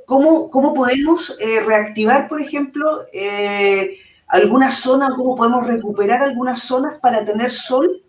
cómo, 0.05 0.49
cómo 0.49 0.73
podemos 0.73 1.37
eh, 1.39 1.61
reactivar, 1.61 2.27
por 2.27 2.41
ejemplo, 2.41 3.05
eh, 3.13 3.97
alguna 4.27 4.71
zona, 4.71 5.09
cómo 5.15 5.35
podemos 5.35 5.65
recuperar 5.65 6.21
algunas 6.21 6.61
zonas 6.61 6.99
para 6.99 7.23
tener 7.23 7.51
sol 7.51 8.03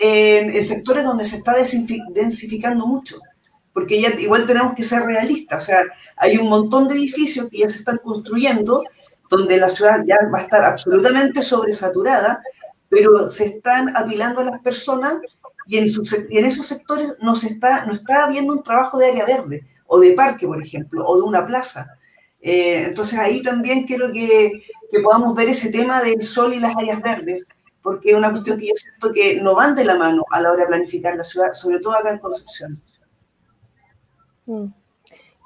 en 0.00 0.64
sectores 0.64 1.02
donde 1.02 1.24
se 1.24 1.38
está 1.38 1.56
densificando 2.14 2.86
mucho 2.86 3.18
porque 3.78 3.94
igual 4.18 4.44
tenemos 4.44 4.74
que 4.74 4.82
ser 4.82 5.02
realistas, 5.04 5.62
o 5.62 5.66
sea, 5.66 5.82
hay 6.16 6.36
un 6.36 6.48
montón 6.48 6.88
de 6.88 6.96
edificios 6.96 7.48
que 7.48 7.58
ya 7.58 7.68
se 7.68 7.78
están 7.78 7.98
construyendo, 7.98 8.82
donde 9.30 9.56
la 9.56 9.68
ciudad 9.68 10.02
ya 10.04 10.16
va 10.34 10.40
a 10.40 10.42
estar 10.42 10.64
absolutamente 10.64 11.42
sobresaturada, 11.42 12.42
pero 12.88 13.28
se 13.28 13.44
están 13.44 13.96
apilando 13.96 14.40
a 14.40 14.46
las 14.46 14.60
personas 14.62 15.20
y 15.68 15.78
en, 15.78 15.86
en 16.30 16.44
esos 16.44 16.66
sectores 16.66 17.18
no, 17.22 17.36
se 17.36 17.50
está, 17.50 17.86
no 17.86 17.92
está 17.92 18.24
habiendo 18.24 18.52
un 18.52 18.64
trabajo 18.64 18.98
de 18.98 19.10
área 19.10 19.24
verde, 19.24 19.64
o 19.86 20.00
de 20.00 20.12
parque, 20.14 20.48
por 20.48 20.60
ejemplo, 20.60 21.04
o 21.06 21.14
de 21.14 21.22
una 21.22 21.46
plaza. 21.46 21.86
Eh, 22.40 22.86
entonces 22.88 23.16
ahí 23.16 23.42
también 23.44 23.86
quiero 23.86 24.12
que, 24.12 24.64
que 24.90 25.00
podamos 25.00 25.36
ver 25.36 25.50
ese 25.50 25.70
tema 25.70 26.02
del 26.02 26.20
sol 26.22 26.52
y 26.52 26.58
las 26.58 26.74
áreas 26.74 27.00
verdes, 27.00 27.44
porque 27.80 28.10
es 28.10 28.16
una 28.16 28.32
cuestión 28.32 28.58
que 28.58 28.66
yo 28.66 28.74
siento 28.74 29.12
que 29.12 29.40
no 29.40 29.54
van 29.54 29.76
de 29.76 29.84
la 29.84 29.96
mano 29.96 30.24
a 30.32 30.40
la 30.40 30.50
hora 30.50 30.62
de 30.62 30.66
planificar 30.66 31.16
la 31.16 31.22
ciudad, 31.22 31.52
sobre 31.52 31.78
todo 31.78 31.94
acá 31.94 32.10
en 32.10 32.18
Concepción. 32.18 32.72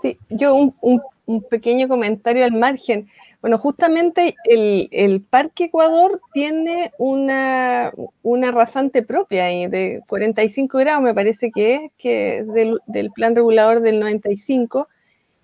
Sí, 0.02 0.18
yo 0.30 0.72
un, 0.80 1.02
pequeño 1.48 1.88
comentario 1.88 2.44
al 2.44 2.52
margen. 2.52 3.08
Bueno, 3.40 3.58
justamente 3.58 4.34
el, 4.44 5.24
Parque 5.28 5.64
Ecuador 5.64 6.20
tiene 6.32 6.92
una, 6.98 7.92
una, 8.22 8.50
rasante 8.52 9.02
propia 9.02 9.44
de 9.46 10.02
45 10.08 10.78
grados, 10.78 11.02
me 11.02 11.14
parece 11.14 11.50
que 11.50 11.74
es, 11.74 11.80
que 11.98 12.44
del, 12.44 12.80
del, 12.86 13.10
plan 13.10 13.34
regulador 13.34 13.80
del 13.80 13.98
95. 14.00 14.88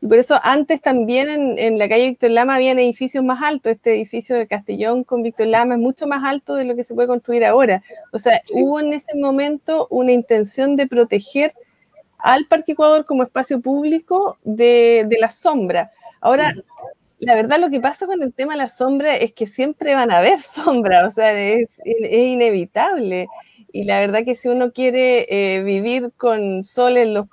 Y 0.01 0.07
por 0.07 0.19
eso 0.19 0.39
antes 0.43 0.81
también 0.81 1.59
en, 1.59 1.79
la 1.79 1.89
calle 1.89 2.11
Víctor 2.11 2.31
Lama 2.31 2.55
habían 2.55 2.79
edificios 2.79 3.25
más 3.25 3.43
altos. 3.43 3.73
Este 3.73 3.95
edificio 3.95 4.37
de 4.37 4.47
Castellón 4.47 5.03
con 5.03 5.23
Víctor 5.23 5.49
Lama 5.49 5.75
es 5.75 5.81
mucho 5.81 6.07
más 6.07 6.23
alto 6.25 6.55
de 6.55 6.65
lo 6.65 6.77
que 6.77 6.85
se 6.85 6.95
puede 6.95 7.09
construir 7.09 7.45
ahora. 7.45 7.83
O 8.13 8.19
sea, 8.19 8.41
hubo 8.53 8.79
en 8.79 8.93
ese 8.93 9.17
momento 9.17 9.89
una 9.91 10.13
intención 10.13 10.77
de 10.77 10.87
proteger 10.87 11.53
al 12.19 12.47
Parque 12.47 12.73
Ecuador 12.73 13.07
como 13.07 13.23
espacio 13.23 13.61
público 13.61 14.39
de, 14.45 15.07
la 15.21 15.31
sombra. 15.31 15.93
Ahora, 16.21 16.55
la 17.21 17.35
verdad 17.35 17.59
lo 17.59 17.71
que 17.71 17.81
pasa 17.81 18.07
con 18.07 18.23
el 18.23 18.33
tema 18.33 18.55
de 18.55 18.59
la 18.59 18.69
sombra 18.69 19.16
es 19.16 19.33
que 19.33 19.47
siempre 19.47 19.95
van 19.95 20.11
a 20.11 20.19
haber 20.19 20.39
sombra, 20.41 21.07
o 21.07 21.11
sea, 21.11 21.33
es, 21.33 21.71
inevitable. 21.85 23.29
Y 23.73 23.85
la 23.85 24.01
verdad 24.01 24.25
que 24.25 24.35
si 24.35 24.49
uno 24.49 24.73
quiere 24.73 25.27
eh, 25.29 25.62
vivir 25.62 26.11
con 26.16 26.64
sol 26.64 26.97
en 26.97 27.14
los, 27.14 27.27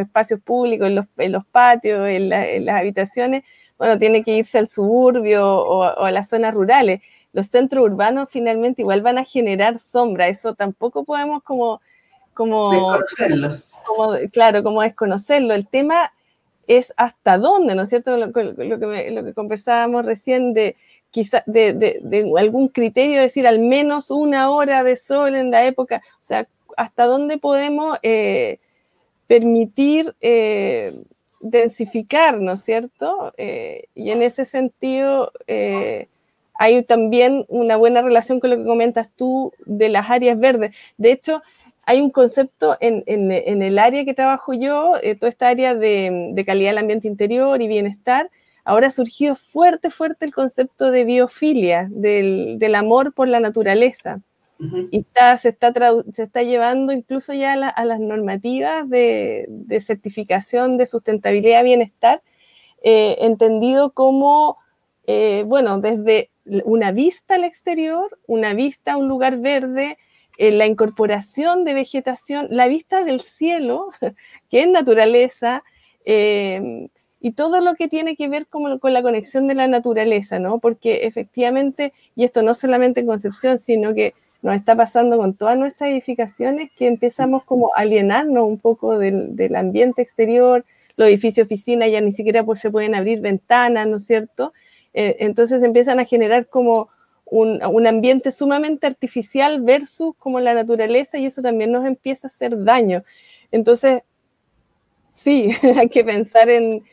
espacios 0.00 0.40
públicos, 0.40 0.88
en 0.88 1.32
los, 1.32 1.46
patios, 1.46 2.08
en, 2.08 2.28
las 2.30 2.80
habitaciones, 2.80 3.44
bueno, 3.78 3.98
tiene 3.98 4.24
que 4.24 4.38
irse 4.38 4.58
al 4.58 4.66
suburbio 4.66 5.46
o, 5.46 5.80
o, 5.80 6.04
a 6.04 6.10
las 6.10 6.30
zonas 6.30 6.54
rurales. 6.54 7.02
Los 7.34 7.48
centros 7.48 7.84
urbanos 7.84 8.30
finalmente 8.30 8.80
igual 8.80 9.02
van 9.02 9.18
a 9.18 9.24
generar 9.24 9.78
sombra, 9.78 10.26
eso 10.28 10.54
tampoco 10.54 11.04
podemos 11.04 11.42
como... 11.42 11.82
como 12.32 12.98
claro, 14.32 14.62
como 14.62 14.82
desconocerlo. 14.82 15.54
El 15.54 15.66
tema 15.66 16.12
es 16.66 16.92
hasta 16.96 17.38
dónde, 17.38 17.74
¿no 17.74 17.82
es 17.82 17.88
cierto? 17.88 18.16
Lo, 18.16 18.32
que, 18.32 19.32
conversábamos 19.34 20.04
recién 20.04 20.52
de 20.52 20.76
quizá 21.10 21.42
de, 21.46 22.00
algún 22.38 22.68
criterio, 22.68 23.20
decir 23.20 23.46
al 23.46 23.60
menos 23.60 24.10
una 24.10 24.50
hora 24.50 24.84
de 24.84 24.96
sol 24.96 25.34
en 25.34 25.50
la 25.50 25.64
época, 25.64 26.02
o 26.20 26.24
sea, 26.24 26.46
hasta 26.76 27.04
dónde 27.04 27.38
podemos 27.38 27.98
eh, 28.02 28.58
permitir 29.26 30.14
eh, 30.20 30.92
densificar, 31.40 32.40
¿no 32.40 32.52
es 32.52 32.60
cierto? 32.60 33.32
Eh, 33.36 33.84
y 33.94 34.10
en 34.10 34.22
ese 34.22 34.44
sentido, 34.44 35.32
hay 36.58 36.82
también 36.82 37.44
una 37.48 37.76
buena 37.76 38.02
relación 38.02 38.40
con 38.40 38.50
lo 38.50 38.56
que 38.56 38.64
comentas 38.64 39.10
tú 39.14 39.52
de 39.64 39.88
las 39.88 40.10
áreas 40.10 40.38
verdes. 40.38 40.74
De 40.96 41.12
hecho, 41.12 41.42
hay 41.86 42.00
un 42.00 42.10
concepto 42.10 42.76
en, 42.80 43.04
el 43.06 43.78
área 43.78 44.04
que 44.04 44.12
trabajo 44.12 44.52
yo, 44.52 44.94
eh, 45.02 45.14
toda 45.14 45.30
esta 45.30 45.48
área 45.48 45.72
de, 45.72 46.42
calidad 46.44 46.70
del 46.70 46.78
ambiente 46.78 47.06
interior 47.06 47.62
y 47.62 47.68
bienestar, 47.68 48.28
ahora 48.64 48.88
ha 48.88 48.90
surgido 48.90 49.36
fuerte, 49.36 49.88
fuerte 49.90 50.26
el 50.26 50.34
concepto 50.34 50.90
de 50.90 51.04
biofilia, 51.04 51.86
del, 51.88 52.74
amor 52.74 53.14
por 53.14 53.28
la 53.28 53.38
naturaleza. 53.38 54.20
Y 54.90 55.04
se, 55.38 55.50
está 55.50 55.76
se 56.12 56.22
está 56.22 56.42
llevando 56.42 56.92
incluso 56.92 57.34
ya 57.34 57.52
a, 57.52 57.84
las 57.84 58.00
normativas 58.00 58.88
de, 58.88 59.46
certificación 59.80 60.78
de 60.78 60.86
sustentabilidad 60.86 61.60
y 61.60 61.66
bienestar, 61.66 62.20
eh, 62.82 63.18
entendido 63.20 63.90
como, 63.90 64.58
eh, 65.06 65.44
bueno, 65.46 65.78
desde 65.78 66.30
una 66.64 66.90
vista 66.90 67.36
al 67.36 67.44
exterior, 67.44 68.18
una 68.26 68.54
vista 68.54 68.94
a 68.94 68.96
un 68.96 69.06
lugar 69.06 69.38
verde, 69.38 69.98
eh, 70.38 70.50
la 70.50 70.66
incorporación 70.66 71.64
de 71.64 71.74
vegetación, 71.74 72.48
la 72.50 72.68
vista 72.68 73.04
del 73.04 73.20
cielo, 73.20 73.90
que 74.50 74.62
es 74.62 74.68
naturaleza, 74.68 75.62
eh, 76.04 76.88
y 77.20 77.32
todo 77.32 77.60
lo 77.60 77.74
que 77.74 77.88
tiene 77.88 78.14
que 78.14 78.28
ver 78.28 78.46
con, 78.46 78.78
con, 78.78 78.92
la 78.92 79.02
conexión 79.02 79.48
de 79.48 79.54
la 79.54 79.66
naturaleza, 79.66 80.38
¿no? 80.38 80.58
Porque 80.58 81.06
efectivamente, 81.06 81.92
y 82.14 82.24
esto 82.24 82.42
no 82.42 82.54
solamente 82.54 83.00
en 83.00 83.06
Concepción, 83.06 83.58
sino 83.58 83.94
que 83.94 84.14
nos 84.42 84.54
está 84.54 84.76
pasando 84.76 85.16
con 85.18 85.34
todas 85.34 85.58
nuestras 85.58 85.90
edificaciones, 85.90 86.70
que 86.76 86.86
empezamos 86.86 87.42
como 87.44 87.72
a 87.74 87.80
alienarnos 87.80 88.46
un 88.46 88.58
poco 88.58 88.98
del, 88.98 89.34
del 89.34 89.56
ambiente 89.56 90.02
exterior, 90.02 90.64
los 90.96 91.08
edificios 91.08 91.46
oficinas 91.46 91.90
ya 91.90 92.00
ni 92.00 92.12
siquiera 92.12 92.44
pues, 92.44 92.60
se 92.60 92.70
pueden 92.70 92.94
abrir 92.94 93.20
ventanas, 93.20 93.86
¿no 93.86 93.96
es 93.96 94.06
cierto? 94.06 94.52
Eh, 94.94 95.16
entonces 95.20 95.62
empiezan 95.62 96.00
a 96.00 96.04
generar 96.04 96.46
como 96.46 96.88
un, 97.26 97.86
ambiente 97.86 98.30
sumamente 98.30 98.86
artificial 98.86 99.60
versus 99.62 100.14
como 100.18 100.40
la 100.40 100.54
naturaleza 100.54 101.18
y 101.18 101.26
eso 101.26 101.42
también 101.42 101.72
nos 101.72 101.84
empieza 101.84 102.28
a 102.28 102.30
hacer 102.30 102.62
daño. 102.62 103.02
Entonces, 103.50 104.02
sí, 105.14 105.50
hay 105.76 105.88
que 105.88 106.04
pensar 106.04 106.48
en, 106.48 106.84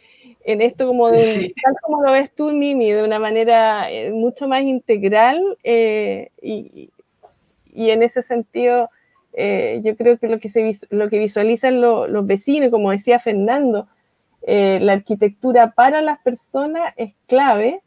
esto 0.45 0.87
como 0.87 1.09
tal 1.09 1.75
como 1.83 2.03
lo 2.03 2.11
ves 2.11 2.33
tú, 2.33 2.51
Mimi, 2.51 2.91
de 2.91 3.03
una 3.03 3.17
manera 3.17 3.89
eh, 3.89 4.11
mucho 4.11 4.47
más 4.47 4.61
integral 4.63 5.41
eh, 5.63 6.31
y, 6.41 6.89
en 7.75 8.03
ese 8.03 8.21
sentido 8.21 8.89
eh, 9.33 9.81
yo 9.83 9.95
creo 9.95 10.19
que 10.19 10.27
lo 10.27 10.39
que, 10.39 10.49
se, 10.49 10.77
lo 10.89 11.09
que 11.09 11.17
visualizan 11.17 11.79
los 11.81 12.27
vecinos, 12.27 12.69
como 12.71 12.91
decía 12.91 13.19
Fernando, 13.19 13.87
la 14.45 14.93
arquitectura 14.93 15.71
para 15.71 16.01
las 16.01 16.19
personas 16.19 16.93
es 16.97 17.13
clave 17.27 17.81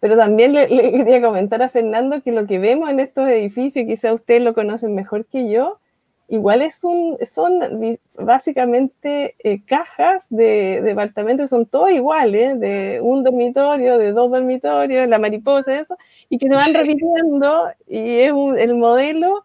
pero 0.00 0.16
también 0.16 0.52
le, 0.52 0.68
quería 0.68 1.20
comentar 1.20 1.62
a 1.62 1.68
Fernando 1.68 2.22
que 2.22 2.32
lo 2.32 2.46
que 2.46 2.58
vemos 2.58 2.90
en 2.90 3.00
estos 3.00 3.28
edificios, 3.28 3.86
quizá 3.86 4.12
ustedes 4.12 4.42
lo 4.42 4.54
conocen 4.54 4.94
mejor 4.94 5.26
que 5.26 5.50
yo, 5.50 5.78
igual 6.28 6.62
es 6.62 6.84
un, 6.84 7.16
son 7.26 7.98
básicamente 8.14 9.34
eh, 9.38 9.62
cajas 9.64 10.24
de, 10.28 10.82
departamentos, 10.82 11.50
son 11.50 11.66
todos 11.66 11.90
iguales, 11.90 12.60
de 12.60 13.00
un 13.02 13.24
dormitorio, 13.24 13.98
de 13.98 14.12
dos 14.12 14.30
dormitorios, 14.30 15.08
la 15.08 15.18
mariposa, 15.18 15.80
eso, 15.80 15.96
y 16.28 16.38
que 16.38 16.48
se 16.48 16.54
van 16.54 16.74
repitiendo 16.74 17.68
y 17.88 18.18
es 18.20 18.32
el 18.58 18.74
modelo 18.76 19.44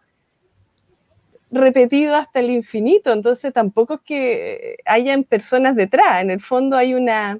repetido 1.50 2.16
hasta 2.16 2.40
el 2.40 2.50
infinito, 2.50 3.12
entonces 3.12 3.52
tampoco 3.52 3.94
es 3.94 4.00
que 4.00 4.76
hayan 4.84 5.24
personas 5.24 5.76
detrás, 5.76 6.20
en 6.20 6.30
el 6.30 6.40
fondo 6.40 6.76
hay 6.76 6.94
una 6.94 7.38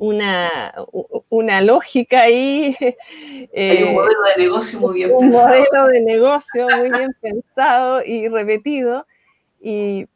una, 0.00 0.74
una 1.28 1.60
lógica 1.60 2.22
ahí. 2.22 2.74
Hay 3.54 3.82
un 3.82 3.88
eh, 3.88 3.92
modelo 3.92 4.22
de 4.34 4.42
negocio 4.42 4.80
muy 4.80 4.94
bien 4.94 5.10
pensado. 5.18 5.46
Un 5.46 5.50
modelo 5.50 5.86
de 5.88 6.00
negocio 6.00 6.66
muy 6.78 6.90
bien 6.90 7.16
pensado 7.20 8.02
y 8.04 8.28
repetido. 8.28 9.06
Y 9.60 10.06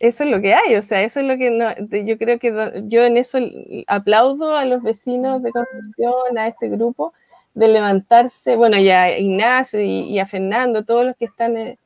eso 0.00 0.24
es 0.24 0.30
lo 0.30 0.40
que 0.40 0.52
hay, 0.52 0.74
o 0.74 0.82
sea, 0.82 1.02
eso 1.02 1.20
es 1.20 1.26
lo 1.26 1.38
que 1.38 2.04
yo 2.04 2.18
creo 2.18 2.38
que 2.38 2.84
yo 2.86 3.02
en 3.02 3.16
eso 3.16 3.38
aplaudo 3.86 4.54
a 4.54 4.66
los 4.66 4.82
vecinos 4.82 5.42
de 5.42 5.52
Concepción, 5.52 6.36
a 6.36 6.48
este 6.48 6.68
grupo, 6.68 7.14
de 7.54 7.68
levantarse, 7.68 8.56
bueno, 8.56 8.76
y 8.76 8.90
a 8.90 9.18
Ignacio 9.18 9.80
y, 9.80 10.18
a 10.18 10.26
Fernando, 10.26 10.84
todos 10.84 11.06
los 11.06 11.16
que 11.16 11.24
están 11.24 11.56
eh, 11.56 11.78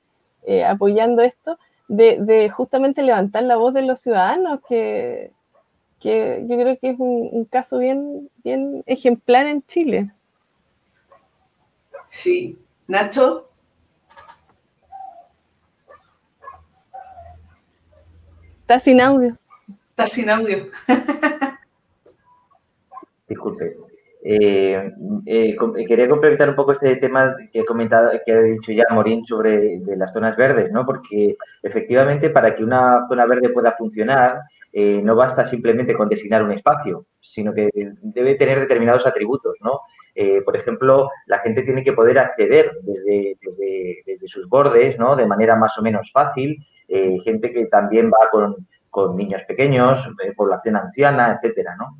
eh, 0.44 0.64
apoyando 0.64 1.22
esto, 1.22 1.58
de, 1.86 2.16
de, 2.20 2.50
justamente 2.50 3.02
levantar 3.02 3.44
la 3.44 3.56
voz 3.56 3.74
de 3.74 3.82
los 3.82 4.00
ciudadanos 4.00 4.60
que, 4.68 5.30
que 6.00 6.44
yo 6.48 6.56
creo 6.56 6.78
que 6.78 6.90
es 6.90 6.96
un, 6.98 7.44
caso 7.44 7.78
bien, 7.78 8.30
bien 8.42 8.82
ejemplar 8.86 9.46
en 9.46 9.62
Chile. 9.62 10.10
Sí. 12.08 12.58
Nacho. 12.86 13.48
Está 18.62 18.78
sin 18.78 19.00
audio. 19.00 19.36
Está 19.90 20.06
sin 20.06 20.30
audio. 20.30 20.68
Disculpe. 23.28 23.76
Eh, 24.22 24.92
eh, 25.24 25.56
quería 25.88 26.08
complementar 26.08 26.50
un 26.50 26.56
poco 26.56 26.72
este 26.72 26.96
tema 26.96 27.34
que 27.52 27.60
he 27.60 27.64
comentado, 27.64 28.10
que 28.24 28.32
ha 28.32 28.42
dicho 28.42 28.72
ya 28.72 28.84
Morín 28.90 29.24
sobre 29.24 29.78
de 29.78 29.96
las 29.96 30.12
zonas 30.12 30.36
verdes, 30.36 30.70
¿no? 30.72 30.84
Porque 30.84 31.36
efectivamente 31.62 32.28
para 32.28 32.54
que 32.54 32.62
una 32.62 33.06
zona 33.08 33.24
verde 33.26 33.48
pueda 33.48 33.72
funcionar, 33.78 34.40
eh, 34.72 35.00
no 35.02 35.16
basta 35.16 35.44
simplemente 35.44 35.94
con 35.94 36.08
designar 36.08 36.44
un 36.44 36.52
espacio, 36.52 37.06
sino 37.20 37.52
que 37.52 37.70
debe 37.74 38.36
tener 38.36 38.60
determinados 38.60 39.06
atributos, 39.06 39.56
¿no? 39.60 39.80
Eh, 40.14 40.42
por 40.42 40.56
ejemplo, 40.56 41.10
la 41.26 41.40
gente 41.40 41.62
tiene 41.62 41.82
que 41.82 41.92
poder 41.92 42.18
acceder 42.18 42.78
desde, 42.82 43.36
desde, 44.06 44.28
sus 44.28 44.48
bordes, 44.48 44.96
¿no? 44.98 45.16
De 45.16 45.26
manera 45.26 45.56
más 45.56 45.76
o 45.76 45.82
menos 45.82 46.10
fácil. 46.12 46.64
Eh, 46.86 47.18
gente 47.24 47.52
que 47.52 47.66
también 47.66 48.10
va 48.10 48.30
con, 48.30 48.68
con 48.90 49.16
niños 49.16 49.42
pequeños, 49.44 50.08
población 50.36 50.76
anciana, 50.76 51.32
etcétera, 51.36 51.76
¿no? 51.76 51.96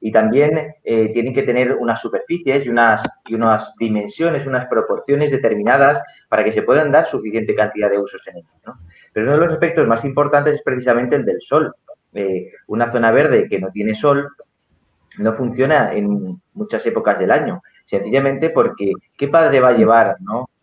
y 0.00 0.12
también 0.12 0.74
tienen 0.84 1.32
que 1.32 1.44
tener 1.44 1.74
unas 1.74 2.00
superficies 2.00 2.66
y 2.66 2.68
unas, 2.68 3.08
y 3.26 3.34
unas 3.34 3.74
dimensiones, 3.78 4.44
unas 4.44 4.66
proporciones 4.66 5.30
determinadas 5.30 6.02
para 6.28 6.42
que 6.42 6.52
se 6.52 6.62
puedan 6.62 6.90
dar 6.90 7.06
suficiente 7.06 7.54
cantidad 7.54 7.88
de 7.88 7.98
usos 7.98 8.20
en 8.26 8.38
ellos. 8.38 8.50
Pero 9.12 9.26
uno 9.26 9.38
de 9.38 9.44
los 9.44 9.52
aspectos 9.54 9.86
más 9.86 10.04
importantes 10.04 10.56
es 10.56 10.62
precisamente 10.62 11.16
el 11.16 11.24
del 11.24 11.40
sol. 11.40 11.72
Eh, 12.18 12.50
una 12.66 12.90
zona 12.90 13.12
verde 13.12 13.46
que 13.48 13.60
no 13.60 13.70
tiene 13.70 13.94
sol 13.94 14.28
no 15.18 15.34
funciona 15.34 15.94
en 15.94 16.40
muchas 16.52 16.84
épocas 16.84 17.16
del 17.16 17.30
año, 17.30 17.62
sencillamente 17.84 18.50
porque 18.50 18.92
¿qué 19.16 19.28
padre 19.28 19.60
va 19.60 19.68
a 19.68 19.76
llevar 19.76 20.16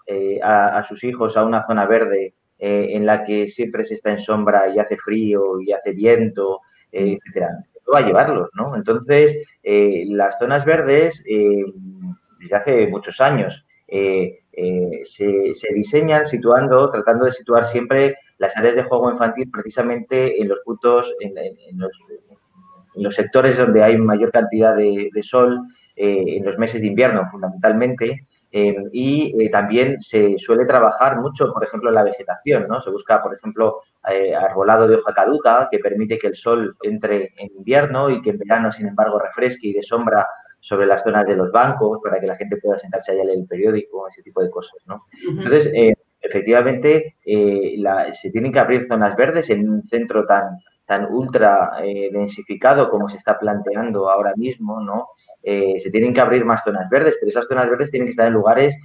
eh, 0.05 0.37
a, 0.43 0.83
sus 0.83 1.05
hijos 1.05 1.37
a 1.37 1.45
una 1.45 1.65
zona 1.65 1.85
verde 1.85 2.33
eh, 2.59 2.87
en 2.89 3.05
la 3.05 3.23
que 3.23 3.47
siempre 3.47 3.85
se 3.85 3.93
está 3.93 4.11
en 4.11 4.19
sombra 4.19 4.67
y 4.67 4.79
hace 4.79 4.97
frío 4.97 5.61
y 5.61 5.71
hace 5.71 5.93
viento, 5.93 6.59
etcétera? 6.91 7.51
No 7.87 7.93
va 7.93 7.99
a 7.99 8.05
llevarlos, 8.05 8.49
¿no? 8.53 8.75
Entonces, 8.75 9.37
las 9.63 10.37
zonas 10.37 10.65
verdes, 10.65 11.23
desde 11.23 12.55
hace 12.55 12.87
muchos 12.87 13.21
años, 13.21 13.65
se, 13.87 15.53
se, 15.53 15.73
diseñan 15.73 16.25
situando, 16.25 16.91
tratando 16.91 17.25
de 17.25 17.31
situar 17.31 17.65
siempre 17.65 18.17
las 18.37 18.55
áreas 18.57 18.75
de 18.75 18.83
juego 18.83 19.11
infantil 19.11 19.49
precisamente 19.51 20.41
en 20.41 20.49
los 20.49 20.59
puntos, 20.59 21.13
en, 21.19 21.33
los, 22.95 23.15
sectores 23.15 23.57
donde 23.57 23.83
hay 23.83 23.97
mayor 23.97 24.31
cantidad 24.31 24.75
de, 24.75 25.09
sol, 25.21 25.59
eh, 25.95 26.37
en 26.37 26.45
los 26.45 26.57
meses 26.57 26.81
de 26.81 26.87
invierno 26.87 27.27
fundamentalmente, 27.29 28.25
eh, 28.51 28.75
y 28.93 29.35
eh, 29.41 29.49
también 29.49 29.99
se 30.01 30.37
suele 30.37 30.65
trabajar 30.65 31.19
mucho, 31.19 31.51
por 31.51 31.63
ejemplo, 31.63 31.91
la 31.91 32.03
vegetación, 32.03 32.67
¿no? 32.69 32.79
Se 32.79 32.89
busca, 32.89 33.21
por 33.21 33.35
ejemplo, 33.35 33.77
arbolado 34.39 34.87
de 34.87 34.95
hoja 34.95 35.13
caduca 35.13 35.67
que 35.69 35.79
permite 35.79 36.17
que 36.17 36.27
el 36.27 36.35
sol 36.35 36.75
entre 36.83 37.33
en 37.37 37.49
invierno 37.57 38.09
y 38.09 38.21
que 38.21 38.29
en 38.29 38.37
verano, 38.37 38.71
sin 38.71 38.87
embargo, 38.87 39.19
refresque 39.19 39.67
y 39.67 39.73
de 39.73 39.83
sombra 39.83 40.25
sobre 40.61 40.85
las 40.87 41.03
zonas 41.03 41.27
de 41.27 41.35
los 41.35 41.51
bancos 41.51 41.99
para 42.01 42.19
que 42.19 42.27
la 42.27 42.35
gente 42.35 42.57
pueda 42.57 42.79
sentarse 42.79 43.11
allá 43.11 43.23
a 43.23 43.25
leer 43.25 43.39
el 43.39 43.47
periódico, 43.47 44.07
ese 44.07 44.23
tipo 44.23 44.41
de 44.41 44.49
cosas, 44.49 44.81
¿no? 44.87 45.05
Entonces, 45.27 45.69
efectivamente 46.25 47.15
eh, 47.25 47.77
se 48.13 48.31
tienen 48.31 48.51
que 48.51 48.59
abrir 48.59 48.87
zonas 48.87 49.15
verdes 49.15 49.49
en 49.49 49.69
un 49.69 49.83
centro 49.83 50.25
tan, 50.25 50.59
tan 50.85 51.05
ultra 51.11 51.73
eh, 51.83 52.09
densificado 52.11 52.89
como 52.89 53.09
se 53.09 53.17
está 53.17 53.37
planteando 53.37 54.09
ahora 54.09 54.33
mismo, 54.35 54.81
¿no? 54.81 55.09
Eh, 55.43 55.79
se 55.79 55.91
tienen 55.91 56.13
que 56.13 56.21
abrir 56.21 56.43
más 56.43 56.63
zonas 56.63 56.89
verdes, 56.89 57.15
pero 57.19 57.29
esas 57.29 57.47
zonas 57.47 57.69
verdes 57.69 57.91
tienen 57.91 58.07
que 58.07 58.11
estar 58.11 58.27
en 58.27 58.33
lugares 58.33 58.75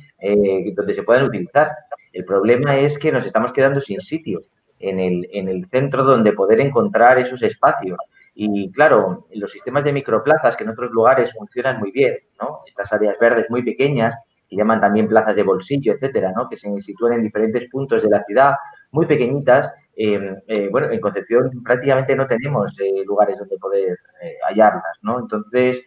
donde 0.77 0.95
se 0.95 1.03
puedan 1.03 1.25
utilizar. 1.25 1.71
El 2.13 2.25
problema 2.27 2.77
es 2.77 2.99
que 2.99 3.11
nos 3.11 3.25
estamos 3.25 3.53
quedando 3.53 3.81
sin 3.81 3.99
sitio 4.01 4.43
en 4.79 5.01
el, 5.01 5.27
en 5.33 5.49
el 5.49 5.67
centro 5.67 6.05
donde 6.05 6.33
poder 6.33 6.61
encontrar 6.61 7.19
esos 7.19 7.43
espacios. 7.43 7.99
Y 8.35 8.71
claro, 8.73 9.27
los 9.35 9.51
sistemas 9.51 9.85
de 9.85 9.93
microplazas 9.93 10.55
que 10.57 10.65
en 10.65 10.71
otros 10.71 10.91
lugares 10.91 11.33
funcionan 11.33 11.79
muy 11.79 11.93
bien, 11.93 12.19
¿no? 12.41 12.61
Estas 12.67 12.93
áreas 12.93 13.19
verdes 13.19 13.49
muy 13.49 13.63
pequeñas 13.63 14.15
que 14.51 14.57
llaman 14.57 14.81
también 14.81 15.07
plazas 15.07 15.37
de 15.37 15.45
bolsillo, 15.45 15.95
etcétera, 15.95 16.33
¿no? 16.37 16.49
que 16.49 16.57
se 16.57 16.69
sitúan 16.81 17.15
en 17.15 17.23
diferentes 17.23 17.71
puntos 17.71 18.03
de 18.03 18.11
la 18.11 18.25
ciudad, 18.25 18.55
muy 18.91 19.07
pequeñitas. 19.07 19.73
Em, 19.95 20.37
eh, 20.49 20.69
bueno, 20.71 20.91
en 20.91 21.01
Concepción 21.01 21.63
prácticamente 21.63 22.17
no 22.17 22.27
tenemos 22.27 22.73
eh, 22.81 23.05
lugares 23.07 23.39
donde 23.39 23.57
poder 23.59 23.97
eh, 24.23 24.37
hallarlas, 24.49 24.99
¿no? 25.03 25.21
Entonces, 25.21 25.83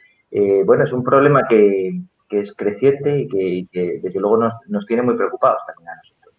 bueno, 0.66 0.84
es 0.84 0.91
un 0.91 1.03
problema 1.03 1.45
que, 1.47 2.01
es 2.32 2.51
creciente 2.53 3.28
y 3.30 3.68
que, 3.68 3.99
desde 4.01 4.20
luego 4.20 4.51
nos, 4.68 4.86
tiene 4.88 5.03
muy 5.03 5.16
preocupados 5.16 5.59
también 5.68 5.89
a 5.89 5.95
nosotros. 5.95 6.34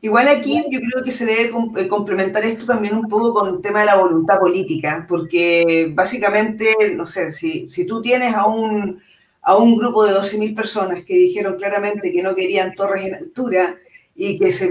Igual 0.00 0.28
aquí 0.28 0.62
yo 0.70 0.80
creo 0.80 1.04
que 1.04 1.10
se 1.10 1.26
debe 1.26 1.50
complementar 1.88 2.42
esto 2.46 2.64
también 2.64 2.96
un 2.96 3.06
poco 3.06 3.34
con 3.34 3.56
el 3.56 3.60
tema 3.60 3.80
de 3.80 3.86
la 3.86 3.96
voluntad 3.96 4.38
política, 4.38 5.04
porque 5.06 5.92
básicamente, 5.94 6.94
no 6.96 7.04
sé, 7.04 7.30
si, 7.30 7.68
si 7.68 7.86
tú 7.86 8.00
tienes 8.00 8.34
a 8.34 8.46
un, 8.46 9.02
a 9.44 9.56
un 9.56 9.76
grupo 9.76 10.04
de 10.04 10.14
12.000 10.14 10.56
personas 10.56 11.04
que 11.04 11.14
dijeron 11.14 11.56
claramente 11.56 12.12
que 12.12 12.22
no 12.22 12.34
querían 12.34 12.74
torres 12.74 13.06
en 13.06 13.14
altura 13.14 13.76
y 14.16 14.38
que, 14.38 14.50
se, 14.50 14.70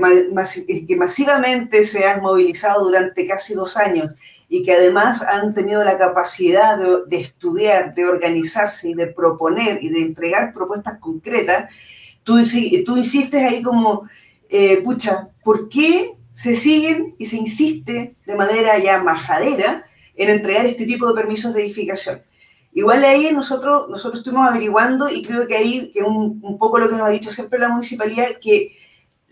que 0.87 0.95
masivamente 0.95 1.83
se 1.83 2.05
han 2.05 2.21
movilizado 2.21 2.85
durante 2.85 3.27
casi 3.27 3.53
dos 3.53 3.77
años 3.77 4.15
y 4.49 4.63
que 4.63 4.73
además 4.73 5.21
han 5.21 5.53
tenido 5.53 5.83
la 5.83 5.97
capacidad 5.97 6.77
de, 6.77 7.17
estudiar, 7.17 7.93
de 7.93 8.05
organizarse 8.05 8.89
y 8.89 8.93
de 8.93 9.07
proponer 9.07 9.83
y 9.83 9.89
de 9.89 10.01
entregar 10.01 10.53
propuestas 10.53 10.97
concretas, 10.99 11.71
tú, 12.23 12.37
insistes 12.37 13.43
ahí 13.43 13.61
como, 13.61 14.07
eh, 14.49 14.81
pucha, 14.83 15.29
¿por 15.43 15.69
qué 15.69 16.15
se 16.33 16.55
siguen 16.55 17.15
y 17.17 17.25
se 17.25 17.37
insiste 17.37 18.15
de 18.25 18.35
manera 18.35 18.77
ya 18.79 19.01
majadera 19.03 19.85
en 20.15 20.29
entregar 20.29 20.65
este 20.65 20.85
tipo 20.85 21.07
de 21.07 21.19
permisos 21.19 21.53
de 21.53 21.63
edificación? 21.63 22.21
Igual 22.73 23.03
ahí 23.03 23.31
nosotros, 23.33 23.89
nosotros 23.89 24.19
estuvimos 24.19 24.47
averiguando 24.47 25.09
y 25.09 25.21
creo 25.21 25.47
que 25.47 25.55
ahí, 25.55 25.91
que 25.91 26.01
un, 26.01 26.39
un 26.41 26.57
poco 26.57 26.79
lo 26.79 26.89
que 26.89 26.95
nos 26.95 27.07
ha 27.07 27.11
dicho 27.11 27.29
siempre 27.29 27.59
la 27.59 27.69
municipalidad, 27.69 28.39
que 28.41 28.75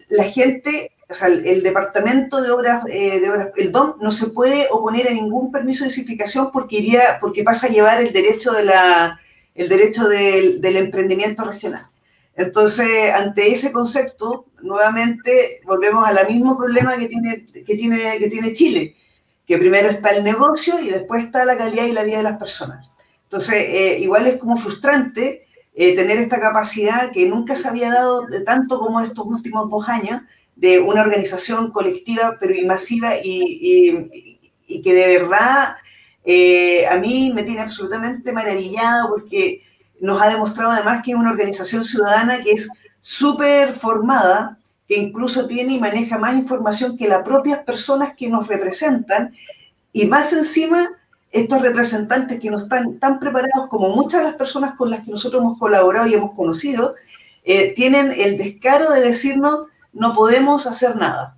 la 0.10 0.26
gente 0.26 0.92
o 1.12 1.14
sea, 1.14 1.28
el, 1.28 1.62
departamento 1.62 2.42
de 2.42 2.52
obras, 2.52 2.84
eh, 2.88 3.20
de 3.20 3.30
obras, 3.30 3.50
el 3.58 3.72
DOM 3.72 3.96
no 4.00 4.12
se 4.12 4.28
puede 4.28 4.68
oponer 4.72 5.10
a 5.10 5.14
ningún 5.14 5.52
permiso 5.52 5.84
de 5.84 5.90
edificación 5.90 6.52
porque 6.52 6.78
iría, 6.78 7.18
porque 7.20 7.44
pasa 7.44 7.68
a 7.68 7.70
llevar 7.70 8.02
el 8.02 8.14
derecho 8.14 8.54
de 8.54 8.64
la, 8.64 9.20
el 9.54 9.68
derecho 9.68 10.08
del, 10.08 10.62
del 10.62 10.78
emprendimiento 10.78 11.44
regional. 11.44 11.86
Entonces, 12.36 13.14
ante 13.14 13.52
ese 13.52 13.74
concepto, 13.74 14.46
nuevamente 14.62 15.60
volvemos 15.66 16.08
al 16.08 16.28
mismo 16.28 16.58
problema 16.58 16.96
que 16.96 17.10
tiene, 17.10 17.46
que 17.46 17.76
tiene, 17.76 18.18
que 18.18 18.30
tiene 18.30 18.54
Chile, 18.54 18.96
que 19.46 19.58
primero 19.58 19.90
está 19.90 20.12
el 20.12 20.24
negocio 20.24 20.80
y 20.80 20.90
después 20.90 21.26
está 21.26 21.44
la 21.44 21.58
calidad 21.58 21.86
y 21.86 21.92
la 21.92 22.04
vida 22.04 22.18
de 22.18 22.24
las 22.24 22.38
personas. 22.38 22.90
Entonces, 23.32 23.64
eh, 23.70 24.00
igual 24.02 24.28
es 24.28 24.38
como 24.40 24.58
frustrante 24.58 25.48
eh, 25.74 25.96
tener 25.96 26.20
esta 26.20 26.42
capacidad 26.42 27.14
que 27.14 27.30
nunca 27.30 27.56
se 27.56 27.66
había 27.66 27.90
dado 27.90 28.28
tanto 28.46 28.78
como 28.78 29.00
estos 29.00 29.26
últimos 29.26 29.70
dos 29.70 29.88
años 29.88 30.20
de 30.58 30.80
una 30.82 31.02
organización 31.02 31.72
colectiva, 31.72 32.36
pero 32.38 32.54
y 32.54 32.66
masiva, 32.66 33.14
y, 33.24 34.42
que 34.84 34.94
de 34.94 35.18
verdad 35.18 35.78
eh, 36.26 36.86
a 36.88 36.98
mí 36.98 37.32
me 37.34 37.44
tiene 37.44 37.62
absolutamente 37.62 38.34
maravillado 38.34 39.08
porque 39.08 39.64
nos 40.02 40.22
ha 40.22 40.28
demostrado 40.28 40.72
además 40.72 41.02
que 41.02 41.12
es 41.12 41.18
una 41.18 41.32
organización 41.32 41.86
ciudadana 41.86 42.44
que 42.44 42.52
es 42.52 42.68
súper 43.00 43.76
formada, 43.76 44.60
que 44.90 44.98
incluso 44.98 45.48
tiene 45.48 45.72
y 45.72 45.80
maneja 45.80 46.18
más 46.18 46.36
información 46.36 46.98
que 46.98 47.08
las 47.08 47.24
propias 47.24 47.60
personas 47.60 48.14
que 48.14 48.28
nos 48.28 48.46
representan, 48.50 49.34
y 49.94 50.06
más 50.08 50.34
encima 50.34 50.90
estos 51.32 51.62
representantes 51.62 52.40
que 52.40 52.52
no 52.52 52.58
están 52.58 53.00
tan 53.00 53.20
preparados 53.20 53.68
como 53.70 53.90
muchas 53.90 54.22
de 54.22 54.28
las 54.28 54.36
personas 54.36 54.76
con 54.76 54.90
las 54.90 55.04
que 55.06 55.12
nosotros 55.12 55.42
hemos 55.42 55.58
colaborado 55.58 56.08
y 56.08 56.14
hemos 56.14 56.34
conocido, 56.36 56.96
eh, 57.44 57.74
tienen 57.74 58.12
el 58.12 58.38
descaro 58.38 58.92
de 58.92 59.02
decirnos 59.02 59.68
no 59.94 60.14
podemos 60.14 60.68
hacer 60.68 60.96
nada. 60.96 61.38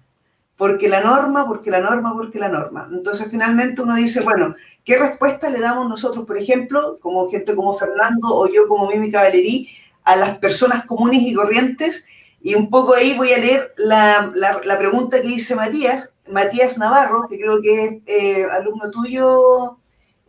Porque 0.55 0.87
la 0.87 1.01
norma, 1.01 1.47
porque 1.47 1.71
la 1.71 1.79
norma, 1.79 2.13
porque 2.13 2.39
la 2.39 2.49
norma. 2.49 2.87
Entonces, 2.91 3.27
finalmente 3.29 3.81
uno 3.81 3.95
dice, 3.95 4.21
bueno, 4.21 4.55
¿qué 4.85 4.97
respuesta 4.97 5.49
le 5.49 5.59
damos 5.59 5.89
nosotros, 5.89 6.25
por 6.25 6.37
ejemplo, 6.37 6.99
como 7.01 7.29
gente 7.29 7.55
como 7.55 7.73
Fernando 7.73 8.29
o 8.29 8.47
yo 8.47 8.67
como 8.67 8.87
Mimi 8.87 9.11
Cavallerí, 9.11 9.69
a 10.03 10.15
las 10.15 10.37
personas 10.37 10.85
comunes 10.85 11.21
y 11.23 11.33
corrientes? 11.33 12.05
Y 12.39 12.55
un 12.55 12.69
poco 12.69 12.93
ahí 12.93 13.15
voy 13.17 13.31
a 13.33 13.37
leer 13.37 13.73
la, 13.77 14.31
pregunta 14.77 15.21
que 15.21 15.27
dice 15.27 15.55
Matías, 15.55 16.13
Matías 16.29 16.77
Navarro, 16.77 17.27
que 17.27 17.39
creo 17.39 17.61
que 17.61 17.85
es 17.85 18.01
eh, 18.05 18.45
alumno 18.51 18.91
tuyo, 18.91 19.79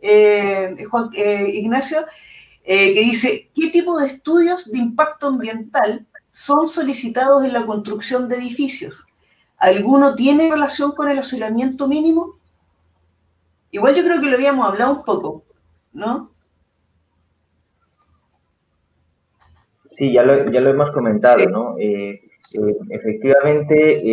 eh, 0.05 0.85
Juan, 0.89 1.09
eh, 1.15 1.49
Ignacio, 1.55 2.05
que 2.63 2.93
dice, 2.93 3.49
¿qué 3.53 3.69
tipo 3.69 3.97
de 3.99 4.07
estudios 4.07 4.71
de 4.71 4.79
impacto 4.79 5.27
ambiental 5.27 6.07
son 6.35 6.67
solicitados 6.67 7.45
en 7.45 7.53
la 7.53 7.65
construcción 7.65 8.27
de 8.27 8.35
edificios. 8.35 9.05
¿Alguno 9.57 10.15
tiene 10.15 10.51
relación 10.51 10.91
con 10.91 11.09
el 11.09 11.17
aislamiento 11.17 11.87
mínimo? 11.87 12.37
Igual 13.71 13.95
yo 13.95 14.03
creo 14.03 14.19
que 14.19 14.29
lo 14.29 14.35
habíamos 14.35 14.67
hablado 14.67 14.97
un 14.97 15.05
poco, 15.05 15.45
¿no? 15.93 16.31
Sí, 19.89 20.11
ya 20.11 20.23
lo, 20.23 20.51
ya 20.51 20.59
lo 20.59 20.71
hemos 20.71 20.91
comentado, 20.91 21.37
¿no? 21.45 21.77
Eh, 21.79 22.21
eh, 22.53 22.77
efectivamente, 22.89 24.03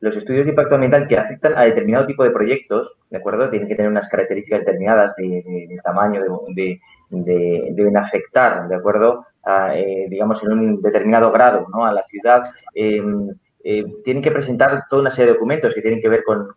los 0.00 0.16
estudios 0.16 0.46
de 0.46 0.50
impacto 0.50 0.74
ambiental 0.74 1.06
que 1.06 1.16
afectan 1.16 1.56
a 1.56 1.62
determinado 1.62 2.06
tipo 2.06 2.24
de 2.24 2.32
proyectos, 2.32 2.90
¿de 3.14 3.18
acuerdo? 3.20 3.48
Tienen 3.48 3.68
que 3.68 3.76
tener 3.76 3.92
unas 3.92 4.08
características 4.08 4.60
determinadas 4.60 5.14
de, 5.14 5.78
tamaño, 5.84 6.20
de, 6.48 6.80
deben 7.70 7.96
afectar, 7.96 8.66
¿de 8.66 8.74
acuerdo? 8.74 9.24
Eh, 9.72 10.06
digamos, 10.10 10.42
en 10.42 10.50
un 10.50 10.82
determinado 10.82 11.30
grado 11.30 11.64
¿no? 11.72 11.86
a 11.86 11.92
la 11.92 12.02
ciudad. 12.02 12.42
Em, 12.74 13.28
eh, 13.62 13.84
tienen 14.02 14.20
que 14.20 14.32
presentar 14.32 14.86
toda 14.90 15.02
una 15.02 15.12
serie 15.12 15.28
de 15.28 15.34
documentos 15.34 15.72
que 15.72 15.80
tienen 15.80 16.00
que 16.00 16.08
ver 16.08 16.24
con, 16.24 16.48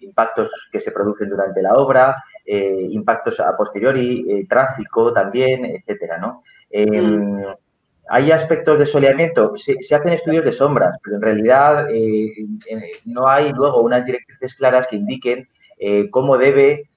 impactos 0.00 0.50
que 0.72 0.80
se 0.80 0.92
producen 0.92 1.28
durante 1.28 1.60
la 1.60 1.74
obra, 1.74 2.16
eh, 2.46 2.88
impactos 2.90 3.38
a 3.40 3.54
posteriori, 3.54 4.46
tráfico 4.48 5.12
también, 5.12 5.66
etcétera, 5.66 6.16
¿no? 6.16 6.42
Em, 6.70 7.44
hay 8.08 8.32
aspectos 8.32 8.78
de 8.78 8.86
soleamiento, 8.86 9.52
se, 9.58 9.76
hacen 9.94 10.14
estudios 10.14 10.46
de 10.46 10.52
sombras, 10.52 10.98
pero 11.04 11.16
en 11.16 11.22
realidad 11.22 11.86
no 13.04 13.28
hay 13.28 13.52
luego 13.52 13.82
unas 13.82 14.06
directrices 14.06 14.54
claras 14.54 14.86
que 14.86 14.96
indiquen 14.96 15.46
cómo 16.10 16.36
debe 16.36 16.90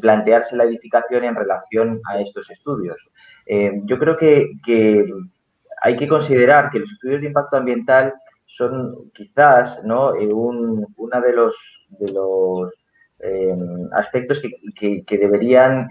plantearse 0.00 0.56
la 0.56 0.64
edificación 0.64 1.24
en 1.24 1.34
relación 1.34 2.00
a 2.10 2.20
estos 2.20 2.50
estudios. 2.50 2.96
Eh, 3.46 3.80
yo 3.84 3.98
creo 3.98 4.16
que, 4.16 4.50
hay 5.82 5.96
que 5.96 6.08
considerar 6.08 6.70
que 6.70 6.78
los 6.78 6.90
estudios 6.90 7.20
de 7.20 7.26
impacto 7.26 7.56
ambiental 7.58 8.14
son 8.46 9.10
quizás 9.12 9.84
¿no? 9.84 10.14
Eh, 10.14 10.32
un, 10.32 10.86
uno 10.96 11.20
de 11.20 11.32
los, 11.32 11.56
eh, 13.20 13.56
aspectos 13.92 14.40
que, 14.74 15.04
deberían 15.08 15.88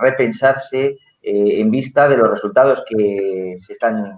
repensarse 0.00 0.96
en 1.24 1.70
vista 1.70 2.08
de 2.08 2.16
los 2.16 2.30
resultados 2.30 2.82
que 2.88 3.56
se 3.58 3.72
están 3.72 4.16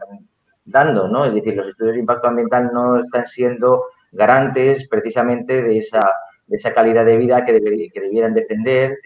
dando. 0.64 1.24
Es 1.24 1.34
decir, 1.34 1.54
los 1.54 1.68
estudios 1.68 1.94
de 1.94 2.00
impacto 2.00 2.28
ambiental 2.28 2.70
no 2.72 3.00
están 3.00 3.26
siendo 3.26 3.84
garantes 4.12 4.86
precisamente 4.88 5.62
de 5.62 5.78
esa, 5.78 6.00
de 6.46 6.56
esa 6.56 6.74
calidad 6.74 7.04
de 7.04 7.16
vida 7.16 7.44
que, 7.44 7.60
que 7.92 8.00
debieran 8.00 8.34
defender. 8.34 8.98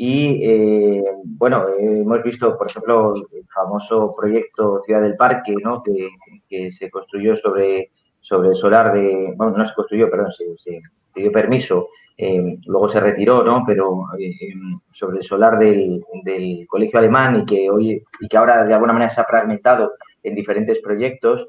Y 0.00 0.44
eh, 0.44 1.02
bueno, 1.24 1.66
hemos 1.76 2.22
visto, 2.22 2.56
por 2.56 2.70
ejemplo, 2.70 3.14
el 3.32 3.44
famoso 3.52 4.14
proyecto 4.16 4.80
Ciudad 4.82 5.02
del 5.02 5.16
Parque, 5.16 5.52
¿no? 5.60 5.82
que, 5.82 6.70
se 6.70 6.88
construyó 6.88 7.34
sobre, 7.34 7.90
sobre 8.20 8.50
el 8.50 8.54
solar 8.54 8.92
de. 8.92 9.34
Bueno, 9.36 9.56
no 9.58 9.66
se 9.66 9.74
construyó, 9.74 10.08
perdón, 10.08 10.30
se, 10.32 10.44
se 10.56 10.80
dio 11.16 11.32
permiso, 11.32 11.88
eh, 12.16 12.58
luego 12.66 12.86
se 12.86 13.00
retiró, 13.00 13.42
¿no? 13.42 13.64
Pero 13.66 14.04
eh, 14.20 14.32
sobre 14.92 15.18
el 15.18 15.24
solar 15.24 15.58
del, 15.58 16.00
del, 16.22 16.64
colegio 16.68 17.00
alemán 17.00 17.40
y 17.40 17.44
que 17.44 17.68
hoy 17.68 18.00
y 18.20 18.28
que 18.28 18.36
ahora 18.36 18.64
de 18.64 18.74
alguna 18.74 18.92
manera 18.92 19.10
se 19.10 19.20
ha 19.20 19.24
fragmentado 19.24 19.94
en 20.22 20.34
diferentes 20.34 20.80
proyectos, 20.80 21.46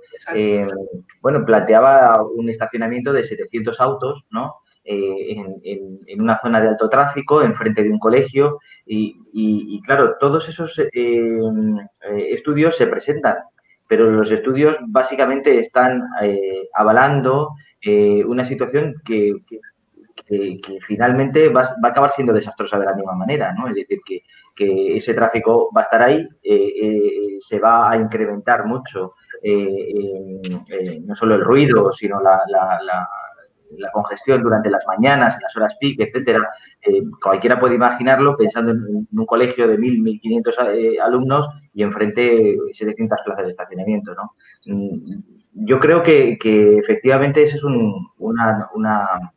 bueno, 1.22 1.45
planteaba 1.45 2.22
un 2.24 2.49
estacionamiento 2.49 3.13
de 3.13 3.24
700 3.24 3.80
autos, 3.80 4.26
¿no? 4.30 4.55
Eh, 4.91 5.36
en, 5.63 6.20
una 6.20 6.39
zona 6.41 6.59
de 6.59 6.70
alto 6.70 6.89
tráfico, 6.89 7.43
enfrente 7.43 7.84
de 7.84 7.91
un 7.91 7.99
colegio, 7.99 8.57
y, 8.88 9.82
claro, 9.84 10.15
todos 10.20 10.49
esos 10.49 10.80
eh, 10.80 10.89
eh, 10.93 11.38
estudios 12.32 12.76
se 12.76 12.88
presentan, 12.88 13.36
pero 13.88 14.09
los 14.09 14.32
estudios 14.32 14.78
básicamente 14.88 15.59
están 15.59 16.01
avalando 16.74 17.51
una 18.26 18.45
situación 18.45 18.95
que, 19.05 19.34
finalmente 20.88 21.49
va, 21.49 21.61
a 21.61 21.88
acabar 21.88 22.11
siendo 22.11 22.34
desastrosa 22.34 22.80
de 22.80 22.86
la 22.86 22.95
misma 22.95 23.13
manera, 23.13 23.53
¿no? 23.53 23.67
Es 23.67 23.76
decir, 23.76 23.99
que, 24.05 24.22
ese 24.61 25.13
tráfico 25.13 25.70
va 25.76 25.82
a 25.82 25.84
estar 25.86 26.01
ahí, 26.01 26.28
se 27.39 27.59
va 27.59 27.89
a 27.89 27.95
incrementar 27.95 28.65
mucho 28.65 29.13
no 29.41 31.15
solo 31.15 31.36
el 31.36 31.45
ruido, 31.45 31.93
sino 31.93 32.22
la, 32.22 32.41
la 33.78 33.91
congestión 33.91 34.41
durante 34.41 34.70
las 34.70 34.86
mañanas, 34.88 35.38
las 35.41 35.55
horas 35.55 35.76
peak, 35.80 35.99
etcétera, 35.99 36.49
eh, 36.82 37.03
cualquiera 37.22 37.59
puede 37.59 37.76
imaginarlo 37.76 38.36
pensando 38.36 38.72
en, 38.72 39.07
un 39.11 39.26
colegio 39.26 39.67
de 39.67 39.78
1.000, 39.78 40.22
1.500 40.22 40.74
eh, 40.74 40.99
alumnos 40.99 41.47
y 41.74 41.84
enfrente 41.84 42.57
700 42.74 43.20
plazas 43.26 43.45
de 43.45 43.51
estacionamiento, 43.51 44.13
¿no? 44.15 44.34
Mm, 44.65 45.22
yo 45.65 45.80
creo 45.80 46.01
que, 46.01 46.38
efectivamente 46.80 47.43
ese 47.43 47.57
es 47.57 47.63
un, 47.63 48.07
una, 48.17 48.70
una, 48.74 49.34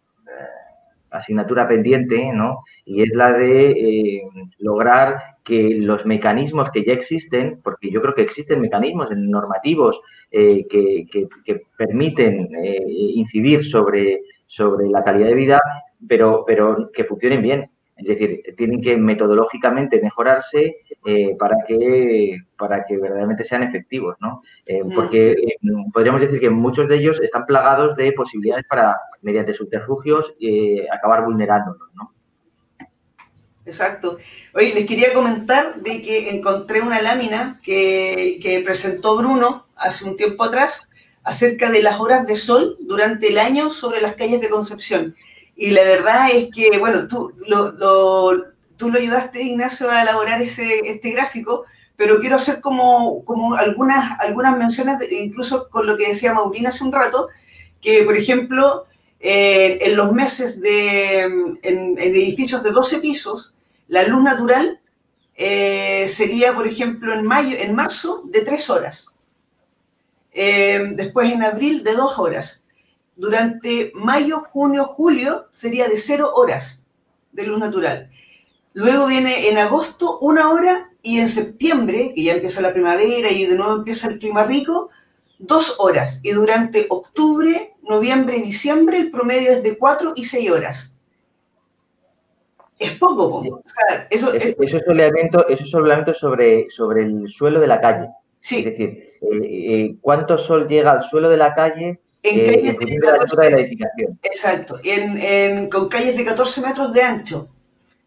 asignatura 1.12 1.68
pendiente, 1.68 2.32
¿no? 2.32 2.60
Y 2.84 3.02
es 3.02 3.10
la 3.14 3.32
de 3.32 3.70
eh, 3.70 4.22
lograr 4.58 5.36
que 5.44 5.76
los 5.78 6.06
mecanismos 6.06 6.70
que 6.70 6.84
ya 6.84 6.92
existen, 6.92 7.60
porque 7.62 7.90
yo 7.90 8.00
creo 8.00 8.14
que 8.14 8.22
existen 8.22 8.60
mecanismos 8.60 9.10
normativos 9.12 10.00
eh, 10.30 10.66
que, 10.68 11.28
permiten 11.76 12.48
eh, 12.62 12.84
incidir 12.86 13.64
sobre, 13.64 14.22
sobre 14.46 14.88
la 14.88 15.02
calidad 15.02 15.28
de 15.28 15.34
vida, 15.34 15.60
pero, 16.08 16.44
pero 16.46 16.90
que 16.92 17.04
funcionen 17.04 17.42
bien. 17.42 17.70
Es 18.02 18.18
decir, 18.18 18.42
tienen 18.56 18.80
que 18.82 18.96
metodológicamente 18.96 20.00
mejorarse 20.00 20.76
eh, 21.04 21.36
para, 21.38 21.56
que, 21.66 22.38
para 22.56 22.84
que 22.84 22.96
verdaderamente 22.96 23.44
sean 23.44 23.62
efectivos, 23.62 24.16
¿no? 24.20 24.42
Eh, 24.66 24.80
porque 24.94 25.32
eh, 25.32 25.56
podríamos 25.92 26.20
decir 26.20 26.40
que 26.40 26.50
muchos 26.50 26.88
de 26.88 26.96
ellos 26.96 27.20
están 27.20 27.46
plagados 27.46 27.96
de 27.96 28.12
posibilidades 28.12 28.64
para, 28.68 28.96
mediante 29.20 29.54
subterfugios, 29.54 30.34
acabar 30.92 31.24
vulnerándolos, 31.24 31.88
¿no? 31.94 32.12
Exacto. 33.64 34.18
Oye, 34.54 34.74
les 34.74 34.86
quería 34.86 35.14
comentar 35.14 35.76
de 35.76 36.02
que 36.02 36.30
encontré 36.30 36.80
una 36.80 37.00
lámina 37.00 37.58
que, 37.62 38.38
que 38.42 38.60
presentó 38.60 39.16
Bruno 39.16 39.66
hace 39.76 40.04
un 40.04 40.16
tiempo 40.16 40.44
atrás 40.44 40.88
acerca 41.24 41.70
de 41.70 41.82
las 41.82 42.00
horas 42.00 42.26
de 42.26 42.36
sol 42.36 42.76
durante 42.80 43.28
el 43.28 43.38
año 43.38 43.70
sobre 43.70 44.00
las 44.00 44.14
calles 44.14 44.40
de 44.40 44.50
Concepción. 44.50 45.14
Y 45.56 45.70
la 45.70 45.82
verdad 45.82 46.28
es 46.32 46.48
que, 46.54 46.78
bueno, 46.78 47.06
tú 47.06 47.32
lo, 47.46 47.72
tú 48.76 48.90
lo 48.90 48.98
ayudaste, 48.98 49.42
Ignacio, 49.42 49.90
a 49.90 50.02
elaborar 50.02 50.42
ese, 50.42 50.80
este 50.84 51.10
gráfico, 51.10 51.64
pero 51.96 52.18
quiero 52.20 52.36
hacer 52.36 52.60
como, 52.60 53.24
como 53.24 53.54
algunas, 53.54 54.18
algunas 54.20 54.56
menciones, 54.56 54.98
incluso 55.12 55.68
con 55.68 55.86
lo 55.86 55.96
que 55.96 56.08
decía 56.08 56.34
Maurina 56.34 56.70
hace 56.70 56.84
un 56.84 56.92
rato, 56.92 57.28
que, 57.80 58.02
por 58.02 58.16
ejemplo, 58.16 58.86
eh, 59.20 59.78
en 59.82 59.96
los 59.96 60.12
meses 60.12 60.60
de 60.60 61.22
en, 61.22 61.98
edificios 61.98 62.62
de 62.62 62.72
12 62.72 62.98
pisos, 62.98 63.54
la 63.88 64.02
luz 64.04 64.22
natural 64.22 64.80
eh, 65.36 66.08
sería, 66.08 66.54
por 66.54 66.66
ejemplo, 66.66 67.14
en, 67.14 67.24
mayo, 67.24 67.56
en 67.58 67.74
marzo 67.74 68.22
de 68.24 68.40
3 68.40 68.70
horas. 68.70 69.06
Eh, 70.32 70.92
después 70.94 71.30
en 71.30 71.44
abril 71.44 71.84
de 71.84 71.92
2 71.92 72.18
horas 72.18 72.61
durante 73.22 73.92
mayo, 73.94 74.40
junio, 74.40 74.82
julio 74.84 75.46
sería 75.52 75.86
de 75.86 75.96
cero 75.96 76.32
horas 76.34 76.84
de 77.30 77.44
luz 77.44 77.60
natural. 77.60 78.10
Luego 78.72 79.06
viene 79.06 79.48
en 79.48 79.58
agosto 79.58 80.18
una 80.18 80.50
hora 80.50 80.90
y 81.02 81.20
en 81.20 81.28
septiembre, 81.28 82.14
que 82.16 82.24
ya 82.24 82.32
empieza 82.32 82.60
la 82.60 82.72
primavera 82.72 83.30
y 83.30 83.46
de 83.46 83.54
nuevo 83.54 83.76
empieza 83.76 84.08
el 84.08 84.18
clima 84.18 84.42
rico, 84.42 84.90
dos 85.38 85.76
horas. 85.78 86.18
Y 86.24 86.32
durante 86.32 86.86
octubre, 86.88 87.74
noviembre 87.88 88.38
y 88.38 88.42
diciembre 88.42 88.98
el 88.98 89.12
promedio 89.12 89.52
es 89.52 89.62
de 89.62 89.78
cuatro 89.78 90.14
y 90.16 90.24
seis 90.24 90.50
horas. 90.50 90.92
Es 92.76 92.98
poco. 92.98 93.62
eso, 94.10 94.34
es, 94.34 94.56
eso, 94.58 94.76
es 94.78 94.84
soleamiento, 94.84 95.46
eso 95.46 95.62
es 95.62 96.18
sobre, 96.18 96.68
sobre 96.70 97.02
el 97.04 97.28
suelo 97.28 97.60
de 97.60 97.68
la 97.68 97.80
calle. 97.80 98.08
Sí. 98.40 98.58
Es 98.58 98.64
decir, 98.64 99.06
eh, 99.20 99.28
eh, 99.42 99.96
¿cuánto 100.00 100.36
sol 100.36 100.66
llega 100.66 100.90
al 100.90 101.04
suelo 101.04 101.30
de 101.30 101.36
la 101.36 101.54
calle 101.54 102.01
en 102.22 102.40
eh, 102.40 102.44
calles 102.44 102.78
de, 102.78 102.98
14, 102.98 103.42
de 103.42 103.62
edificación. 103.62 104.18
Exacto, 104.22 104.80
en, 104.84 105.68
con 105.68 105.88
calles 105.88 106.16
de 106.16 106.24
14 106.24 106.60
metros 106.62 106.92
de 106.92 107.02
ancho. 107.02 107.48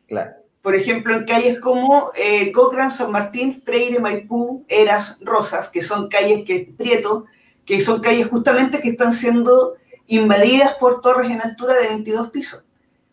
Claro. 0.08 0.32
Por 0.62 0.76
ejemplo, 0.76 1.16
en 1.16 1.26
calles 1.26 1.60
como 1.60 2.12
eh, 2.16 2.52
Cochrane, 2.52 2.90
San 2.90 3.12
Martín, 3.12 3.62
Freire, 3.64 4.00
Maipú, 4.00 4.66
Eras, 4.68 5.20
Rosas, 5.22 5.70
que 5.70 5.82
son 5.82 6.10
calles 6.10 6.44
que 6.44 6.74
Prieto, 6.76 7.26
que 7.66 7.82
son 7.82 8.02
calles 8.02 8.28
justamente 8.28 8.80
que 8.80 8.90
están 8.90 9.14
siendo 9.14 9.76
invadidas 10.08 10.76
por 10.76 11.02
torres 11.02 11.30
en 11.30 11.42
altura 11.42 11.76
de 11.76 11.90
22 11.90 12.30
pisos, 12.30 12.66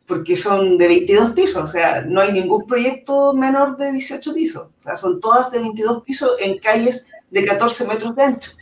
porque 0.06 0.36
son 0.36 0.78
de 0.78 0.88
22 0.88 1.32
pisos, 1.32 1.62
o 1.62 1.66
sea, 1.66 2.02
no 2.02 2.20
hay 2.20 2.32
ningún 2.32 2.66
proyecto 2.66 3.32
menor 3.32 3.76
de 3.78 3.92
18 3.92 4.34
pisos, 4.34 4.68
o 4.78 4.80
sea, 4.80 4.96
son 4.96 5.20
todas 5.20 5.50
de 5.50 5.58
22 5.58 6.02
pisos 6.04 6.32
en 6.38 6.58
calles 6.58 7.06
de 7.30 7.44
14 7.46 7.86
metros 7.86 8.14
de 8.14 8.22
ancho. 8.22 8.52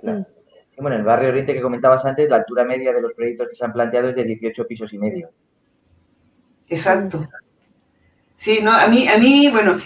Claro 0.00 0.26
bueno, 0.78 0.96
en 0.96 1.00
el 1.00 1.06
barrio 1.06 1.28
Oriente 1.28 1.54
que 1.54 1.60
comentabas 1.60 2.04
antes, 2.04 2.28
la 2.28 2.36
altura 2.36 2.64
media 2.64 2.92
de 2.92 3.02
los 3.02 3.12
proyectos 3.12 3.48
que 3.50 3.56
se 3.56 3.64
han 3.64 3.72
planteado 3.72 4.08
es 4.08 4.16
de 4.16 4.24
18 4.24 4.66
pisos 4.66 4.92
y 4.92 4.98
medio. 4.98 5.30
Exacto. 6.68 7.26
Sí, 8.36 8.60
no, 8.62 8.72
a 8.72 8.88
mí, 8.88 9.06
a 9.06 9.18
mí, 9.18 9.50
bueno, 9.52 9.78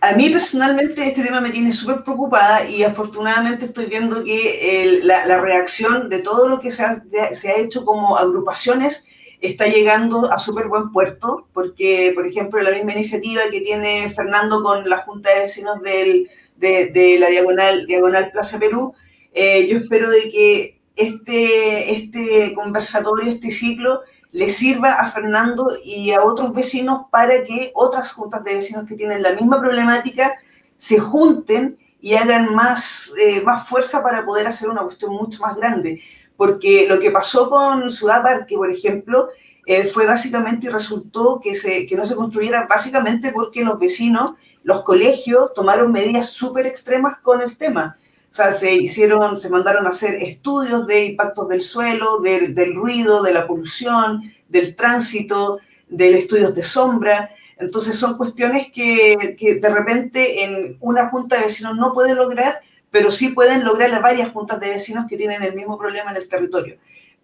a 0.00 0.12
mí 0.12 0.28
personalmente 0.30 1.08
este 1.08 1.22
tema 1.22 1.40
me 1.40 1.50
tiene 1.50 1.72
súper 1.72 2.04
preocupada 2.04 2.68
y 2.68 2.84
afortunadamente 2.84 3.64
estoy 3.64 3.86
viendo 3.86 4.22
que 4.22 5.00
la, 5.02 5.40
reacción 5.40 6.08
de 6.08 6.18
todo 6.18 6.48
lo 6.48 6.60
que 6.60 6.70
se 6.70 6.84
ha, 6.84 7.56
hecho 7.56 7.84
como 7.84 8.16
agrupaciones 8.16 9.06
está 9.40 9.66
llegando 9.66 10.30
a 10.30 10.38
súper 10.38 10.68
buen 10.68 10.92
puerto, 10.92 11.48
porque, 11.52 12.12
por 12.14 12.26
ejemplo, 12.26 12.60
la 12.60 12.70
misma 12.70 12.92
iniciativa 12.92 13.42
que 13.50 13.60
tiene 13.60 14.12
Fernando 14.14 14.62
con 14.62 14.88
la 14.88 14.98
Junta 14.98 15.34
de 15.34 15.40
Vecinos 15.40 15.82
de, 15.82 17.18
la 17.18 17.28
Diagonal 17.28 18.30
Plaza 18.30 18.58
Perú, 18.58 18.94
eh, 19.38 19.66
yo 19.68 19.76
espero 19.76 20.08
de 20.08 20.30
que 20.30 20.80
este, 20.96 21.92
este 21.92 22.54
conversatorio, 22.54 23.30
este 23.30 23.50
ciclo, 23.50 24.00
le 24.32 24.48
sirva 24.48 24.94
a 24.94 25.10
Fernando 25.10 25.68
y 25.84 26.10
a 26.12 26.24
otros 26.24 26.54
vecinos 26.54 27.02
para 27.10 27.44
que 27.44 27.70
otras 27.74 28.12
juntas 28.12 28.42
de 28.44 28.54
vecinos 28.54 28.86
que 28.88 28.94
tienen 28.94 29.22
la 29.22 29.34
misma 29.34 29.60
problemática 29.60 30.40
se 30.78 30.98
junten 30.98 31.76
y 32.00 32.14
hagan 32.14 32.54
más, 32.54 33.12
eh, 33.18 33.42
más 33.42 33.68
fuerza 33.68 34.02
para 34.02 34.24
poder 34.24 34.46
hacer 34.46 34.70
una 34.70 34.80
cuestión 34.80 35.12
mucho 35.12 35.42
más 35.42 35.54
grande. 35.54 36.00
Porque 36.38 36.86
lo 36.88 36.98
que 36.98 37.10
pasó 37.10 37.50
con 37.50 37.90
Ciudad 37.90 38.22
Parque, 38.22 38.56
por 38.56 38.70
ejemplo, 38.70 39.28
eh, 39.66 39.84
fue 39.84 40.06
básicamente 40.06 40.68
y 40.68 40.70
resultó 40.70 41.40
que, 41.44 41.52
se, 41.52 41.86
que 41.86 41.94
no 41.94 42.06
se 42.06 42.16
construyera 42.16 42.66
básicamente 42.66 43.32
porque 43.32 43.62
los 43.62 43.78
vecinos, 43.78 44.32
los 44.62 44.82
colegios 44.82 45.52
tomaron 45.52 45.92
medidas 45.92 46.30
súper 46.30 46.64
extremas 46.64 47.18
con 47.18 47.42
el 47.42 47.58
tema. 47.58 47.98
Sea, 48.36 48.52
se 48.52 48.70
hicieron, 48.74 49.38
se 49.38 49.48
mandaron 49.48 49.86
a 49.86 49.90
hacer 49.90 50.22
estudios 50.22 50.86
de 50.86 51.06
impactos 51.06 51.48
del 51.48 51.62
suelo, 51.62 52.18
del, 52.18 52.74
ruido, 52.74 53.22
de 53.22 53.32
la 53.32 53.46
polución, 53.46 54.30
del 54.46 54.76
tránsito, 54.76 55.58
de 55.88 56.18
estudios 56.18 56.54
de 56.54 56.62
sombra. 56.62 57.30
Entonces 57.58 57.96
son 57.96 58.18
cuestiones 58.18 58.70
que, 58.70 59.36
que, 59.40 59.54
de 59.54 59.68
repente 59.70 60.44
en 60.44 60.76
una 60.80 61.08
junta 61.08 61.36
de 61.36 61.44
vecinos 61.44 61.78
no 61.78 61.94
puede 61.94 62.14
lograr, 62.14 62.60
pero 62.90 63.10
sí 63.10 63.30
pueden 63.30 63.64
lograr 63.64 63.88
las 63.88 64.02
varias 64.02 64.30
juntas 64.32 64.60
de 64.60 64.68
vecinos 64.68 65.06
que 65.08 65.16
tienen 65.16 65.42
el 65.42 65.54
mismo 65.54 65.78
problema 65.78 66.10
en 66.10 66.18
el 66.18 66.28
territorio. 66.28 66.76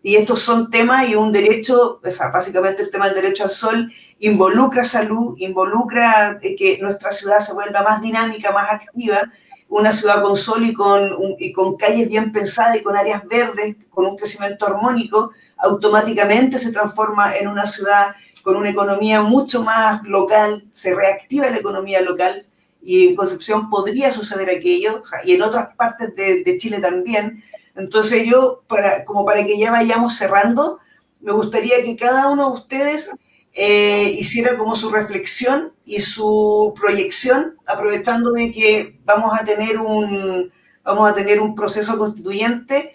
Y 0.02 0.16
estos 0.16 0.40
son 0.40 0.70
temas 0.70 1.06
y 1.10 1.14
un 1.14 1.30
derecho, 1.30 2.00
o 2.02 2.10
sea, 2.10 2.30
básicamente 2.30 2.84
el 2.84 2.90
tema 2.90 3.04
del 3.04 3.16
derecho 3.16 3.44
al 3.44 3.50
sol 3.50 3.92
involucra 4.18 4.82
salud, 4.86 5.34
involucra 5.36 6.38
eh, 6.40 6.56
que 6.56 6.78
nuestra 6.80 7.12
ciudad 7.12 7.40
se 7.40 7.52
vuelva 7.52 7.82
más 7.82 8.00
dinámica, 8.00 8.50
más 8.50 8.72
activa, 8.72 9.30
una 9.78 9.92
ciudad 9.92 10.20
con 10.22 10.36
sol 10.36 10.66
y 10.66 10.74
con, 10.74 11.16
y 11.38 11.50
con 11.50 11.76
calles 11.78 12.06
bien 12.06 12.30
pensadas 12.30 12.76
y 12.76 12.82
con 12.82 12.94
áreas 12.94 13.26
verdes, 13.26 13.76
con 13.88 14.04
un 14.04 14.16
crecimiento 14.18 14.66
armónico, 14.66 15.32
automáticamente 15.56 16.58
se 16.58 16.72
transforma 16.72 17.36
en 17.36 17.48
una 17.48 17.64
ciudad 17.66 18.08
con 18.42 18.56
una 18.56 18.68
economía 18.68 19.22
mucho 19.22 19.64
más 19.64 20.02
local, 20.02 20.66
se 20.72 20.94
reactiva 20.94 21.48
la 21.48 21.56
economía 21.56 22.02
local 22.02 22.44
y 22.82 23.08
en 23.08 23.16
Concepción 23.16 23.70
podría 23.70 24.10
suceder 24.10 24.50
aquello, 24.50 25.02
y 25.24 25.32
en 25.32 25.42
otras 25.42 25.74
partes 25.74 26.14
de, 26.16 26.42
de, 26.42 26.58
Chile 26.58 26.80
también. 26.80 27.42
Entonces 27.74 28.26
yo, 28.26 28.62
para, 28.66 29.06
como 29.06 29.24
para 29.24 29.46
que 29.46 29.58
ya 29.58 29.70
vayamos 29.70 30.16
cerrando, 30.16 30.80
me 31.22 31.32
gustaría 31.32 31.82
que 31.82 31.96
cada 31.96 32.28
uno 32.28 32.50
de 32.50 32.56
ustedes 32.56 33.10
eh, 33.54 34.20
como 34.56 34.74
su 34.74 34.90
reflexión 34.90 35.72
y 35.84 36.00
su 36.00 36.74
proyección, 36.80 37.56
aprovechando 37.66 38.32
de 38.32 38.52
que 38.52 38.98
vamos 39.04 39.38
a 39.38 39.44
tener 39.44 39.78
un, 39.78 40.52
vamos 40.82 41.10
a 41.10 41.14
tener 41.14 41.40
un 41.40 41.54
proceso 41.54 41.98
constituyente 41.98 42.94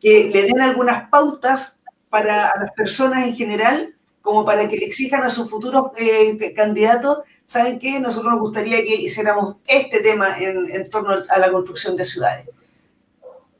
que 0.00 0.30
le 0.32 0.44
den 0.44 0.60
algunas 0.60 1.08
pautas 1.10 1.80
para 2.08 2.52
las 2.58 2.72
personas 2.72 3.26
en 3.26 3.36
general, 3.36 3.94
como 4.22 4.44
para 4.44 4.68
que 4.68 4.76
le 4.76 4.86
exijan 4.86 5.22
a 5.22 5.30
sus 5.30 5.50
futuros 5.50 5.92
eh, 5.96 6.54
candidatos, 6.54 7.22
¿saben 7.44 7.78
qué? 7.78 8.00
Nosotros 8.00 8.32
nos 8.32 8.40
gustaría 8.40 8.82
que 8.82 8.94
hiciéramos 8.94 9.56
este 9.66 10.00
tema 10.00 10.38
en, 10.38 10.70
en 10.70 10.88
torno 10.90 11.22
a 11.28 11.38
la 11.38 11.50
construcción 11.50 11.96
de 11.96 12.04
ciudades. 12.04 12.48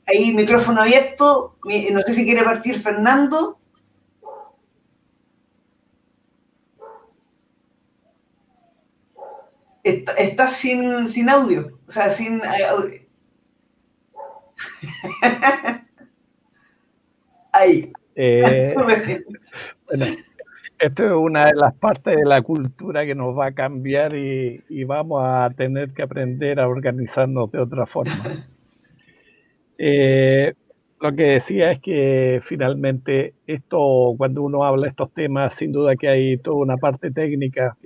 Ahí 0.06 0.32
micrófono 0.32 0.80
abierto, 0.80 1.56
no 1.92 2.02
sé 2.02 2.14
si 2.14 2.24
quiere 2.24 2.42
partir 2.42 2.80
Fernando 2.80 3.57
estás 9.82 10.56
sin, 10.56 11.08
sin 11.08 11.28
audio, 11.28 11.78
o 11.86 11.90
sea, 11.90 12.08
sin 12.08 12.40
eh, 12.44 12.64
audio. 12.68 13.00
Ahí. 17.52 17.92
Eh, 18.14 18.74
bueno, 19.86 20.06
esto 20.78 21.04
es 21.04 21.12
una 21.12 21.46
de 21.46 21.54
las 21.54 21.74
partes 21.74 22.16
de 22.16 22.24
la 22.24 22.42
cultura 22.42 23.04
que 23.06 23.14
nos 23.14 23.36
va 23.36 23.46
a 23.46 23.52
cambiar 23.52 24.14
y, 24.14 24.84
vamos 24.84 25.22
a 25.24 25.50
tener 25.56 25.92
que 25.92 26.02
aprender 26.02 26.60
a 26.60 26.68
organizarnos 26.68 27.50
de 27.52 27.60
otra 27.60 27.86
forma. 27.86 28.14
Eh, 29.80 30.54
lo 31.00 31.14
que 31.14 31.22
decía 31.22 31.70
es 31.70 31.80
que 31.80 32.40
finalmente 32.42 33.34
esto, 33.46 34.12
cuando 34.18 34.42
uno 34.42 34.64
habla 34.64 34.86
de 34.86 34.88
estos 34.88 35.12
temas, 35.12 35.54
sin 35.54 35.70
duda 35.70 35.94
que 35.94 36.08
hay 36.08 36.36
toda 36.38 36.56
una 36.56 36.76
parte 36.78 37.12
técnica 37.12 37.76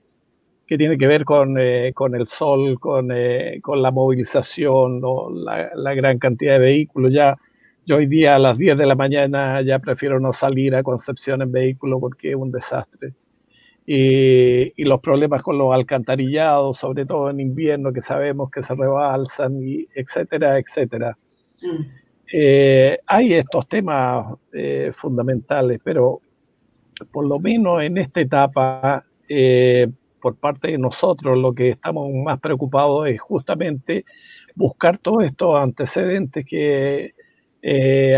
que 0.73 0.79
tiene 0.79 0.97
que 0.97 1.07
ver 1.07 1.27
con, 1.27 1.59
eh, 1.59 1.93
con 1.95 2.15
el 2.15 2.27
sol, 2.27 2.81
con, 2.81 3.11
eh, 3.13 3.61
con 3.61 3.83
la 3.83 3.91
movilización, 3.91 5.03
la, 5.45 5.71
la, 5.75 5.93
gran 5.93 6.19
cantidad 6.19 6.55
de 6.55 6.61
vehículos. 6.61 7.13
Ya, 7.13 7.37
yo 7.85 7.97
hoy 7.97 8.07
día 8.07 8.37
a 8.37 8.39
las 8.39 8.57
10 8.57 8.79
de 8.79 8.87
la 8.87 8.95
mañana 8.95 9.61
ya 9.61 9.81
prefiero 9.81 10.19
no 10.19 10.33
salir 10.33 10.75
a 10.75 10.83
Concepción 10.83 11.43
en 11.43 11.53
vehículo 11.53 12.01
porque 12.01 12.31
es 12.31 12.37
un 12.37 12.51
desastre. 12.51 13.13
Y, 13.85 14.73
y, 14.81 14.85
los 14.85 14.99
problemas 15.03 15.43
con 15.43 15.59
los 15.59 15.75
alcantarillados, 15.75 16.79
sobre 16.79 17.05
todo 17.05 17.29
en 17.29 17.41
invierno, 17.41 17.93
que 17.93 18.01
sabemos 18.01 18.51
que 18.51 18.63
se 18.63 18.75
rebalsan, 18.75 19.63
y 19.63 19.87
etcétera, 19.95 20.59
etcétera. 20.59 21.19
Mm. 21.61 21.83
Eh, 22.33 22.99
hay 23.07 23.35
estos 23.35 23.69
temas 23.69 24.39
eh, 24.55 24.91
fundamentales, 24.95 25.83
pero 25.85 26.23
por 27.13 27.27
lo 27.27 27.39
menos 27.39 27.83
en 27.83 27.99
esta 27.99 28.23
etapa, 28.23 29.05
eh, 29.29 29.87
por 30.23 30.37
parte 30.37 30.71
de 30.71 30.79
nosotros, 30.79 31.37
lo 31.37 31.53
que 31.53 31.71
estamos 31.71 32.11
más 32.13 32.41
preocupados 32.41 33.09
es 33.09 33.21
justamente 33.21 34.05
buscar 34.55 34.99
todos 34.99 35.25
estos 35.25 35.57
antecedentes 35.57 36.47
que 36.47 37.13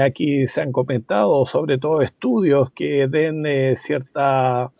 aquí 0.02 0.46
se 0.46 0.61
han 0.61 0.72
comentado, 0.72 1.44
sobre 1.46 1.78
todo 1.78 2.02
estudios 2.02 2.70
que 2.72 3.09
den 3.09 3.44
cierta 3.76 4.70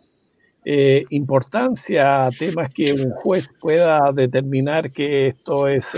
importancia 1.09 2.25
a 2.25 2.29
temas 2.31 2.73
que 2.73 2.93
un 2.93 3.11
juez 3.11 3.47
pueda 3.59 4.11
determinar 4.11 4.89
que 4.89 5.27
esto 5.27 5.67
es, 5.67 5.91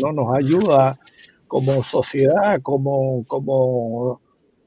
no 0.00 0.12
nos 0.12 0.36
ayuda 0.36 0.98
como 1.46 1.82
sociedad, 1.82 2.60
como, 2.62 3.24
como, 3.26 4.20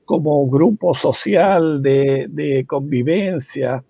como 0.05 0.49
grupo 0.49 0.95
social 0.95 1.81
de, 1.81 2.65
convivencia. 2.67 3.83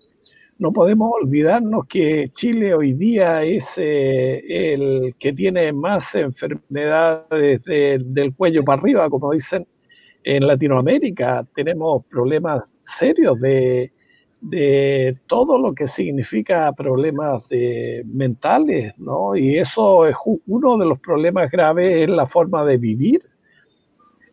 No 0.60 0.74
podemos 0.74 1.10
olvidarnos 1.18 1.86
que 1.86 2.28
Chile 2.32 2.74
hoy 2.74 2.92
día 2.92 3.42
es 3.42 3.78
eh, 3.78 4.74
el 4.74 5.14
que 5.18 5.32
tiene 5.32 5.72
más 5.72 6.14
enfermedades 6.14 7.64
del 7.64 8.34
cuello 8.36 8.62
para 8.62 8.82
arriba, 8.82 9.08
como 9.08 9.32
dicen 9.32 9.66
en 10.22 10.46
Latinoamérica. 10.46 11.46
Tenemos 11.54 12.04
problemas 12.04 12.76
serios 12.82 13.40
de, 13.40 13.90
de 14.42 15.16
todo 15.26 15.56
lo 15.58 15.72
que 15.72 15.86
significa 15.86 16.70
problemas 16.74 17.48
de, 17.48 18.02
mentales, 18.04 18.92
¿no? 18.98 19.34
Y 19.36 19.56
eso 19.56 20.06
es 20.06 20.16
uno 20.46 20.76
de 20.76 20.84
los 20.84 21.00
problemas 21.00 21.50
graves 21.50 22.02
es 22.02 22.08
la 22.10 22.26
forma 22.26 22.66
de 22.66 22.76
vivir. 22.76 23.22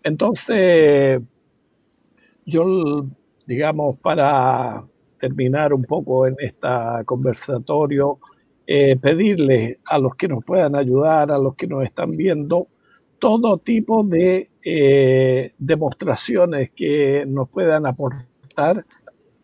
Entonces, 0.03 1.21
yo, 2.45 3.05
digamos, 3.45 3.97
para 3.99 4.83
terminar 5.19 5.73
un 5.73 5.83
poco 5.83 6.27
en 6.27 6.35
este 6.39 6.67
conversatorio, 7.05 8.19
eh, 8.65 8.97
pedirle 8.97 9.79
a 9.85 9.97
los 9.97 10.15
que 10.15 10.27
nos 10.27 10.43
puedan 10.43 10.75
ayudar, 10.75 11.31
a 11.31 11.37
los 11.37 11.55
que 11.55 11.67
nos 11.67 11.83
están 11.83 12.11
viendo, 12.17 12.67
todo 13.19 13.57
tipo 13.57 14.03
de 14.03 14.49
eh, 14.63 15.53
demostraciones 15.57 16.71
que 16.71 17.25
nos 17.25 17.49
puedan 17.49 17.85
aportar 17.85 18.85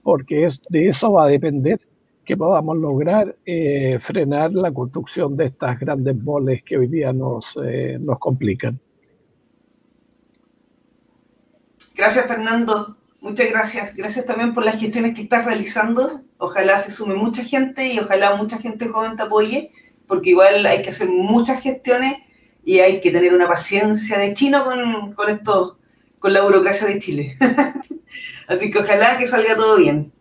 porque 0.03 0.45
es, 0.45 0.59
de 0.69 0.89
eso 0.89 1.13
va 1.13 1.25
a 1.25 1.27
depender 1.27 1.79
que 2.25 2.37
podamos 2.37 2.77
lograr 2.77 3.35
eh, 3.45 3.97
frenar 3.99 4.51
la 4.53 4.71
construcción 4.71 5.35
de 5.35 5.45
estas 5.45 5.79
grandes 5.79 6.15
moles 6.15 6.63
que 6.63 6.77
hoy 6.77 6.87
día 6.87 7.11
nos, 7.11 7.57
eh, 7.63 7.97
nos 7.99 8.19
complican. 8.19 8.79
Gracias, 11.95 12.27
Fernando. 12.27 12.97
Muchas 13.23 13.49
gracias. 13.49 13.95
Gracias 13.95 14.25
también 14.25 14.53
por 14.53 14.65
las 14.65 14.77
gestiones 14.77 15.15
que 15.15 15.21
estás 15.21 15.45
realizando. 15.45 16.23
Ojalá 16.37 16.77
se 16.77 16.91
sume 16.91 17.15
mucha 17.15 17.41
gente 17.41 17.93
y 17.93 17.97
ojalá 17.97 18.35
mucha 18.35 18.57
gente 18.57 18.89
joven 18.89 19.15
te 19.15 19.23
apoye, 19.23 19.71
porque 20.07 20.31
igual 20.31 20.65
hay 20.65 20.81
que 20.81 20.89
hacer 20.89 21.07
muchas 21.07 21.61
gestiones 21.61 22.17
y 22.65 22.79
hay 22.79 22.99
que 22.99 23.11
tener 23.11 23.33
una 23.33 23.47
paciencia 23.47 24.17
de 24.17 24.33
chino 24.33 24.65
con, 24.65 25.13
con 25.13 25.29
esto, 25.29 25.79
con 26.19 26.33
la 26.33 26.41
burocracia 26.41 26.85
de 26.85 26.99
Chile. 26.99 27.37
Así 28.49 28.69
que 28.69 28.79
ojalá 28.79 29.17
que 29.17 29.25
salga 29.25 29.55
todo 29.55 29.77
bien. 29.77 30.11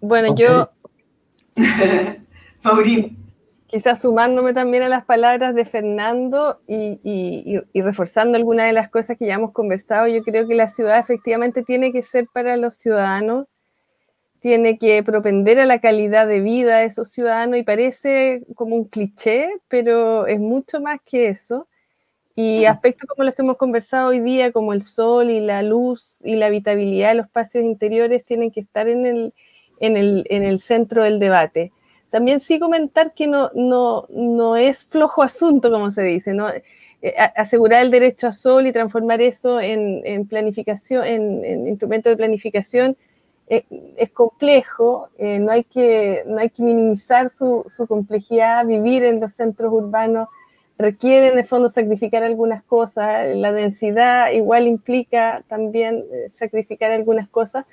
Bueno, 0.00 0.36
yo. 0.36 0.70
Maurín. 2.62 3.17
Quizás 3.68 4.00
sumándome 4.00 4.54
también 4.54 4.82
a 4.82 4.88
las 4.88 5.04
palabras 5.04 5.54
de 5.54 5.66
Fernando 5.66 6.58
y, 6.66 7.60
reforzando 7.74 8.38
algunas 8.38 8.66
de 8.66 8.72
las 8.72 8.88
cosas 8.88 9.18
que 9.18 9.26
ya 9.26 9.34
hemos 9.34 9.52
conversado, 9.52 10.08
yo 10.08 10.22
creo 10.22 10.48
que 10.48 10.54
la 10.54 10.68
ciudad 10.68 10.98
efectivamente 10.98 11.62
tiene 11.62 11.92
que 11.92 12.02
ser 12.02 12.28
para 12.32 12.56
los 12.56 12.76
ciudadanos, 12.76 13.46
tiene 14.40 14.78
que 14.78 15.02
propender 15.02 15.60
a 15.60 15.66
la 15.66 15.80
calidad 15.80 16.26
de 16.26 16.40
vida 16.40 16.78
de 16.78 16.86
esos 16.86 17.10
ciudadanos 17.10 17.58
y 17.58 17.62
parece 17.62 18.42
como 18.54 18.74
un 18.74 18.84
cliché, 18.84 19.50
pero 19.68 20.26
es 20.26 20.40
mucho 20.40 20.80
más 20.80 20.98
que 21.04 21.28
eso. 21.28 21.68
Y 22.34 22.64
aspectos 22.64 23.06
como 23.06 23.24
los 23.24 23.34
que 23.34 23.42
hemos 23.42 23.58
conversado 23.58 24.08
hoy 24.08 24.20
día, 24.20 24.50
como 24.50 24.72
el 24.72 24.80
sol 24.80 25.28
y 25.28 25.40
la 25.40 25.62
luz 25.62 26.22
y 26.24 26.36
la 26.36 26.46
habitabilidad 26.46 27.10
de 27.10 27.16
los 27.16 27.26
espacios 27.26 27.64
interiores, 27.64 28.24
tienen 28.24 28.50
que 28.50 28.60
estar 28.60 28.88
en 28.88 29.04
el, 29.04 29.34
en 29.80 29.98
el, 29.98 30.24
en 30.30 30.44
el 30.44 30.60
centro 30.60 31.02
del 31.02 31.18
debate. 31.18 31.72
También 32.10 32.40
sí 32.40 32.58
comentar 32.58 33.12
que 33.12 33.26
no, 33.26 33.50
no, 33.54 34.06
no 34.08 34.56
es 34.56 34.86
flojo 34.86 35.22
asunto, 35.22 35.70
como 35.70 35.90
se 35.90 36.02
dice, 36.02 36.32
¿no? 36.32 36.48
Eh, 37.00 37.14
asegurar 37.36 37.82
el 37.82 37.90
derecho 37.90 38.26
a 38.26 38.32
sol 38.32 38.66
y 38.66 38.72
transformar 38.72 39.20
eso 39.20 39.60
en, 39.60 40.02
en 40.04 40.26
planificación, 40.26 41.04
en, 41.04 41.44
en 41.44 41.68
instrumentos 41.68 42.10
de 42.10 42.16
planificación 42.16 42.96
eh, 43.46 43.64
es 43.96 44.10
complejo, 44.10 45.08
eh, 45.16 45.38
no, 45.38 45.52
hay 45.52 45.64
que, 45.64 46.24
no 46.26 46.38
hay 46.38 46.50
que 46.50 46.62
minimizar 46.62 47.30
su, 47.30 47.64
su 47.68 47.86
complejidad, 47.86 48.66
vivir 48.66 49.04
en 49.04 49.20
los 49.20 49.34
centros 49.34 49.72
urbanos 49.72 50.28
requiere 50.76 51.28
en 51.28 51.38
el 51.38 51.44
fondo 51.44 51.68
sacrificar 51.68 52.22
algunas 52.22 52.62
cosas, 52.62 53.34
la 53.36 53.52
densidad 53.52 54.30
igual 54.32 54.68
implica 54.68 55.42
también 55.48 56.04
sacrificar 56.32 56.92
algunas 56.92 57.28
cosas, 57.28 57.64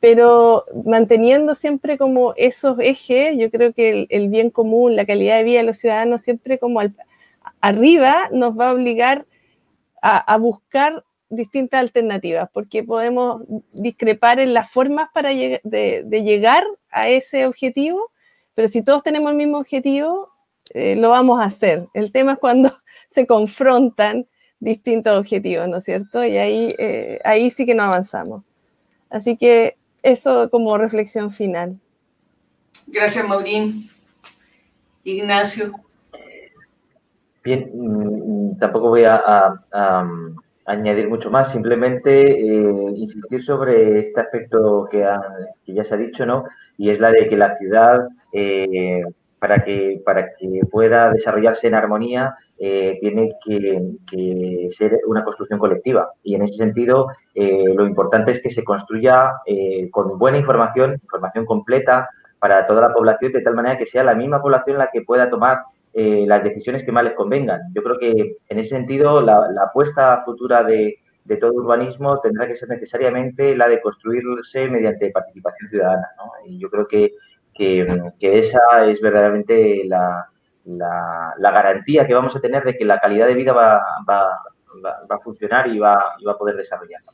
pero 0.00 0.64
manteniendo 0.84 1.54
siempre 1.54 1.98
como 1.98 2.34
esos 2.36 2.78
ejes, 2.80 3.36
yo 3.36 3.50
creo 3.50 3.72
que 3.72 4.06
el, 4.08 4.28
bien 4.28 4.50
común, 4.50 4.96
la 4.96 5.06
calidad 5.06 5.38
de 5.38 5.44
vida 5.44 5.58
de 5.58 5.66
los 5.66 5.78
ciudadanos 5.78 6.22
siempre 6.22 6.58
como 6.58 6.80
arriba 7.60 8.28
nos 8.32 8.58
va 8.58 8.70
a 8.70 8.74
obligar 8.74 9.26
a, 10.00 10.36
buscar 10.38 11.04
distintas 11.28 11.80
alternativas, 11.80 12.48
porque 12.52 12.84
podemos 12.84 13.42
discrepar 13.72 14.38
en 14.38 14.54
las 14.54 14.70
formas 14.70 15.08
para 15.12 15.30
de 15.30 16.22
llegar 16.24 16.64
a 16.90 17.08
ese 17.08 17.46
objetivo, 17.46 18.10
pero 18.54 18.68
si 18.68 18.82
todos 18.82 19.02
tenemos 19.02 19.30
el 19.30 19.36
mismo 19.36 19.58
objetivo, 19.58 20.30
eh, 20.70 20.96
lo 20.96 21.10
vamos 21.10 21.40
a 21.40 21.44
hacer. 21.44 21.88
El 21.94 22.12
tema 22.12 22.32
es 22.32 22.38
cuando 22.38 22.76
se 23.14 23.26
confrontan 23.26 24.26
distintos 24.60 25.18
objetivos, 25.18 25.68
¿no 25.68 25.78
es 25.78 25.84
cierto? 25.84 26.24
Y 26.24 26.36
ahí, 26.36 26.74
eh, 26.78 27.20
ahí 27.24 27.50
sí 27.50 27.64
que 27.64 27.74
no 27.74 27.84
avanzamos. 27.84 28.42
Así 29.10 29.36
que 29.36 29.76
eso 30.10 30.50
como 30.50 30.76
reflexión 30.78 31.30
final. 31.30 31.78
Gracias, 32.86 33.26
Maurín. 33.26 33.88
Ignacio. 35.04 35.72
Bien, 37.42 37.70
mm, 37.72 38.58
tampoco 38.58 38.88
voy 38.88 39.04
a, 39.04 39.54
añadir 40.66 41.08
mucho 41.08 41.30
más, 41.30 41.50
simplemente 41.50 42.30
eh, 42.30 42.92
insistir 42.94 43.42
sobre 43.42 44.00
este 44.00 44.20
aspecto 44.20 44.86
que, 44.90 45.02
que, 45.64 45.72
ya 45.72 45.82
se 45.82 45.94
ha 45.94 45.96
dicho, 45.96 46.26
¿no? 46.26 46.44
Y 46.76 46.90
es 46.90 47.00
la 47.00 47.10
de 47.10 47.26
que 47.26 47.38
la 47.38 47.56
ciudad 47.56 48.06
para 49.38 49.64
que, 49.64 50.00
para 50.04 50.34
que 50.34 50.60
pueda 50.70 51.10
desarrollarse 51.12 51.68
en 51.68 51.74
armonía, 51.74 52.34
eh, 52.58 52.98
tiene 53.00 53.32
que, 53.44 54.68
ser 54.70 55.00
una 55.06 55.24
construcción 55.24 55.58
colectiva. 55.58 56.10
Y 56.22 56.34
en 56.34 56.42
ese 56.42 56.54
sentido, 56.54 57.08
eh, 57.34 57.64
lo 57.74 57.86
importante 57.86 58.32
es 58.32 58.42
que 58.42 58.50
se 58.50 58.64
construya 58.64 59.32
eh, 59.46 59.88
con 59.90 60.18
buena 60.18 60.38
información, 60.38 60.94
información 61.02 61.46
completa 61.46 62.08
para 62.38 62.66
toda 62.66 62.82
la 62.82 62.92
población, 62.92 63.32
de 63.32 63.40
tal 63.40 63.54
manera 63.54 63.78
que 63.78 63.86
sea 63.86 64.04
la 64.04 64.14
misma 64.14 64.40
población 64.40 64.78
la 64.78 64.90
que 64.92 65.02
pueda 65.02 65.30
tomar 65.30 65.62
las 65.94 66.44
decisiones 66.44 66.84
que 66.84 66.92
más 66.92 67.02
les 67.02 67.14
convengan. 67.14 67.60
Yo 67.74 67.82
creo 67.82 67.98
que 67.98 68.36
en 68.48 68.58
ese 68.60 68.68
sentido, 68.68 69.20
la, 69.20 69.48
apuesta 69.66 70.22
futura 70.24 70.62
de, 70.62 70.96
de, 71.24 71.36
todo 71.38 71.54
urbanismo 71.54 72.20
tendrá 72.20 72.46
que 72.46 72.54
ser 72.54 72.68
necesariamente 72.68 73.56
la 73.56 73.66
de 73.66 73.80
construirse 73.80 74.68
mediante 74.68 75.10
participación 75.10 75.68
ciudadana. 75.70 76.06
¿no? 76.18 76.30
Y 76.46 76.60
yo 76.60 76.70
creo 76.70 76.86
que 76.86 77.14
que, 77.58 78.38
esa 78.38 78.60
es 78.86 79.00
verdaderamente 79.00 79.84
la, 79.84 80.30
garantía 81.38 82.06
que 82.06 82.14
vamos 82.14 82.34
a 82.36 82.40
tener 82.40 82.64
de 82.64 82.76
que 82.76 82.84
la 82.84 83.00
calidad 83.00 83.26
de 83.26 83.34
vida 83.34 83.52
va, 83.52 83.76
a 83.78 85.18
funcionar 85.22 85.66
y 85.68 85.78
va, 85.78 85.96
a 85.98 86.38
poder 86.38 86.56
desarrollarse. 86.56 87.10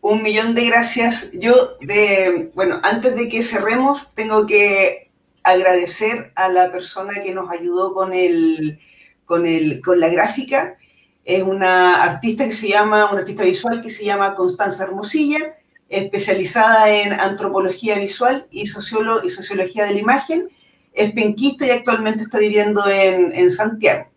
Un 0.00 0.22
millón 0.22 0.54
de 0.54 0.66
gracias. 0.66 1.32
Yo, 1.32 1.54
de, 1.80 2.52
bueno, 2.54 2.78
antes 2.84 3.16
de 3.16 3.28
que 3.28 3.42
cerremos, 3.42 4.14
tengo 4.14 4.46
que 4.46 5.10
agradecer 5.42 6.32
a 6.36 6.48
la 6.48 6.70
persona 6.70 7.22
que 7.24 7.34
nos 7.34 7.50
ayudó 7.50 7.92
con, 7.92 8.12
el, 8.12 8.78
con, 9.24 9.46
el, 9.46 9.80
con 9.80 9.98
la 10.00 10.08
gráfica 10.08 10.76
Es 11.24 11.42
una 11.42 12.02
artista 12.02 12.44
que 12.44 12.52
se 12.52 12.68
llama, 12.68 13.10
una 13.10 13.20
artista 13.20 13.42
visual 13.42 13.82
que 13.82 13.90
se 13.90 14.04
llama 14.04 14.36
Constanza 14.36 14.84
Hermosilla, 14.84 15.56
especializada 15.88 16.90
en 16.90 17.12
antropología 17.12 17.98
visual 17.98 18.46
y, 18.50 18.66
sociología 18.66 19.84
de 19.84 19.94
la 19.94 20.00
imagen. 20.00 20.48
Es 20.92 21.12
penquista 21.12 21.66
y 21.66 21.70
actualmente 21.70 22.22
está 22.22 22.38
viviendo 22.38 22.88
en, 22.88 23.34
en 23.34 23.50
Santiago. 23.50 24.08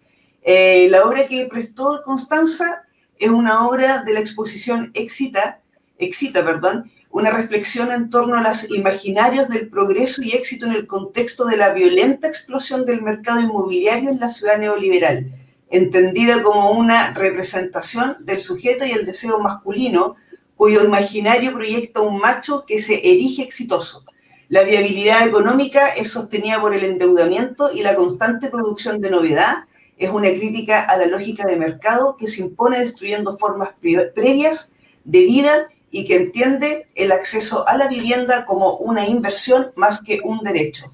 Eh, 0.41 0.87
la 0.89 1.03
obra 1.03 1.27
que 1.27 1.47
prestó 1.49 2.01
Constanza 2.05 2.83
es 3.17 3.29
una 3.29 3.67
obra 3.67 4.03
de 4.03 4.13
la 4.13 4.21
exposición 4.21 4.91
Excita, 4.93 5.59
Excita, 5.97 6.43
perdón, 6.43 6.89
una 7.11 7.31
reflexión 7.31 7.91
en 7.91 8.09
torno 8.09 8.37
a 8.37 8.43
los 8.43 8.69
imaginarios 8.71 9.49
del 9.49 9.67
progreso 9.67 10.21
y 10.21 10.31
éxito 10.31 10.65
en 10.65 10.73
el 10.73 10.87
contexto 10.87 11.45
de 11.45 11.57
la 11.57 11.73
violenta 11.73 12.27
explosión 12.27 12.85
del 12.85 13.01
mercado 13.01 13.41
inmobiliario 13.41 14.09
en 14.09 14.19
la 14.19 14.29
ciudad 14.29 14.57
neoliberal, 14.57 15.31
entendida 15.69 16.41
como 16.41 16.71
una 16.71 17.13
representación 17.13 18.15
del 18.21 18.39
sujeto 18.39 18.85
y 18.85 18.91
el 18.91 19.05
deseo 19.05 19.39
masculino, 19.39 20.15
cuyo 20.60 20.84
imaginario 20.84 21.53
proyecta 21.53 22.02
un 22.02 22.19
macho 22.19 22.65
que 22.65 22.80
se 22.80 22.95
erige 22.95 23.44
exitoso. 23.44 24.03
La 24.49 24.64
viabilidad 24.64 25.26
económica 25.26 25.88
es 25.88 26.11
sostenida 26.11 26.60
por 26.60 26.76
el 26.76 26.84
endeudamiento 26.84 27.72
y 27.73 27.81
la 27.81 27.95
constante 27.95 28.49
producción 28.49 28.99
de 28.99 29.10
novedad 29.10 29.68
es 29.98 30.10
una 30.10 30.27
crítica 30.27 30.84
a 30.84 30.98
la 30.98 31.06
lógica 31.06 31.48
de 31.48 31.56
mercado 31.56 32.18
que 32.18 32.27
se 32.27 32.41
impone 32.41 32.77
destruyendo 32.77 33.38
formas 33.38 33.69
previas 33.80 34.73
de 35.06 35.23
vida 35.23 35.69
y 35.91 36.06
que 36.06 36.18
entiende 36.18 36.90
el 36.94 37.14
acceso 37.14 37.65
a 37.65 37.77
la 37.77 37.88
vivienda 37.88 38.44
como 38.45 38.73
una 38.80 39.07
inversión 39.07 39.72
más 39.77 40.02
que 40.02 40.19
un 40.26 40.40
derecho. 40.40 40.94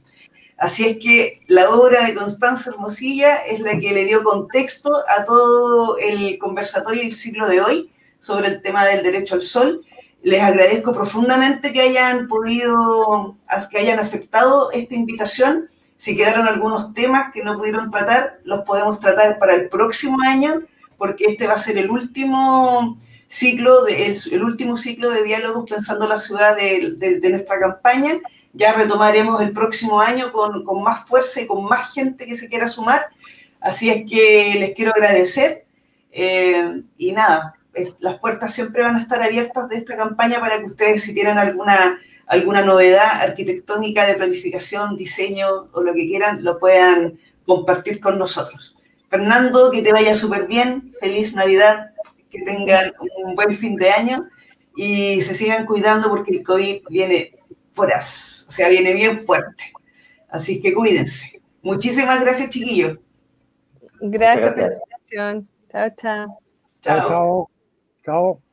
Así 0.60 0.86
es 0.86 0.98
que 0.98 1.42
la 1.48 1.72
obra 1.72 2.06
de 2.06 2.14
Constanza 2.14 2.70
Hermosilla 2.70 3.38
es 3.38 3.62
la 3.62 3.80
que 3.80 3.94
le 3.94 4.06
dio 4.06 4.24
contexto 4.24 4.94
a 5.08 5.26
todo 5.26 5.98
el 5.98 6.38
conversatorio 6.38 7.02
del 7.02 7.16
siglo 7.16 7.48
de 7.48 7.62
hoy 7.62 7.92
sobre 8.26 8.48
el 8.48 8.62
tema 8.62 8.86
del 8.86 9.04
derecho 9.04 9.36
al 9.36 9.44
sol. 9.44 9.82
Les 10.24 10.42
agradezco 10.42 10.94
profundamente 10.94 11.72
que 11.72 11.82
hayan 11.82 12.28
podido, 12.28 13.38
que 13.70 13.78
hayan 13.78 14.00
aceptado 14.00 14.72
esta 14.72 14.96
invitación. 14.96 15.70
Si 15.98 16.18
quedaron 16.18 16.48
algunos 16.48 16.96
temas 16.96 17.32
que 17.32 17.44
no 17.44 17.56
pudieron 17.56 17.92
tratar, 17.92 18.40
los 18.44 18.62
podemos 18.62 19.00
tratar 19.00 19.38
para 19.38 19.54
el 19.54 19.70
próximo 19.70 20.18
año, 20.26 20.64
porque 20.98 21.26
este 21.26 21.46
va 21.46 21.54
a 21.54 21.60
ser 21.60 21.78
el 21.78 21.92
último 21.92 22.98
ciclo, 23.28 23.84
de, 23.84 24.08
el, 24.32 24.44
último 24.44 24.76
ciclo 24.76 25.12
de 25.12 25.24
diálogos 25.24 25.70
pensando 25.70 26.08
la 26.08 26.18
ciudad 26.18 26.56
de, 26.56 26.96
de, 26.98 27.30
nuestra 27.30 27.60
campaña. 27.60 28.14
Ya 28.54 28.74
retomaremos 28.74 29.40
el 29.42 29.52
próximo 29.52 30.02
año 30.02 30.32
con, 30.32 30.66
con, 30.66 30.82
más 30.82 31.08
fuerza 31.08 31.42
y 31.42 31.46
con 31.46 31.64
más 31.66 31.94
gente 31.94 32.26
que 32.26 32.36
se 32.36 32.50
quiera 32.50 32.68
sumar. 32.68 33.06
Así 33.60 33.92
es 33.92 34.10
que 34.10 34.56
les 34.58 34.74
quiero 34.74 34.92
agradecer. 34.92 35.66
Eh, 36.12 36.82
y 36.98 37.12
nada, 37.12 37.55
las 38.00 38.20
puertas 38.20 38.54
siempre 38.54 38.82
van 38.82 38.96
a 38.96 39.02
estar 39.02 39.22
abiertas 39.22 39.70
de 39.70 39.78
esta 39.78 39.96
campaña 39.96 40.40
para 40.40 40.60
que 40.60 40.66
ustedes, 40.66 41.04
si 41.04 41.14
tienen 41.14 41.38
alguna, 41.38 42.00
alguna 42.28 42.64
novedad 42.64 43.22
arquitectónica 43.22 44.06
de 44.06 44.16
planificación, 44.16 44.98
diseño 44.98 45.70
o 45.72 45.82
lo 45.82 45.94
que 45.94 46.08
quieran, 46.08 46.44
lo 46.44 46.60
puedan 46.60 47.20
compartir 47.46 48.00
con 48.00 48.18
nosotros. 48.18 48.76
Fernando, 49.10 49.72
que 49.72 49.82
te 49.82 49.92
vaya 49.92 50.16
súper 50.16 50.48
bien. 50.48 50.94
Feliz 51.00 51.36
Navidad 51.36 51.92
que 52.30 52.42
tengan 52.42 52.94
un 53.24 53.36
buen 53.36 53.56
fin 53.56 53.76
de 53.76 53.90
año 53.92 54.28
y 54.76 55.22
se 55.22 55.34
sigan 55.34 55.66
cuidando 55.66 56.10
porque 56.10 56.36
el 56.36 56.44
COVID 56.44 56.84
viene 56.90 57.40
foraz, 57.74 58.46
o 58.48 58.52
sea, 58.52 58.70
viene 58.70 58.94
bien 58.94 59.26
fuerte. 59.26 59.72
Así 60.30 60.62
que 60.62 60.74
cuídense. 60.74 61.42
Muchísimas 61.62 62.22
gracias, 62.22 62.50
chiquillos. 62.50 63.00
Gracias, 64.02 64.52
por 64.52 64.58
la 64.58 64.74
invitación. 64.74 65.50
Chao, 65.72 65.90
chao. 65.98 66.40
Chao, 66.82 67.08
chao. 67.08 67.55
Chao. 68.06 68.45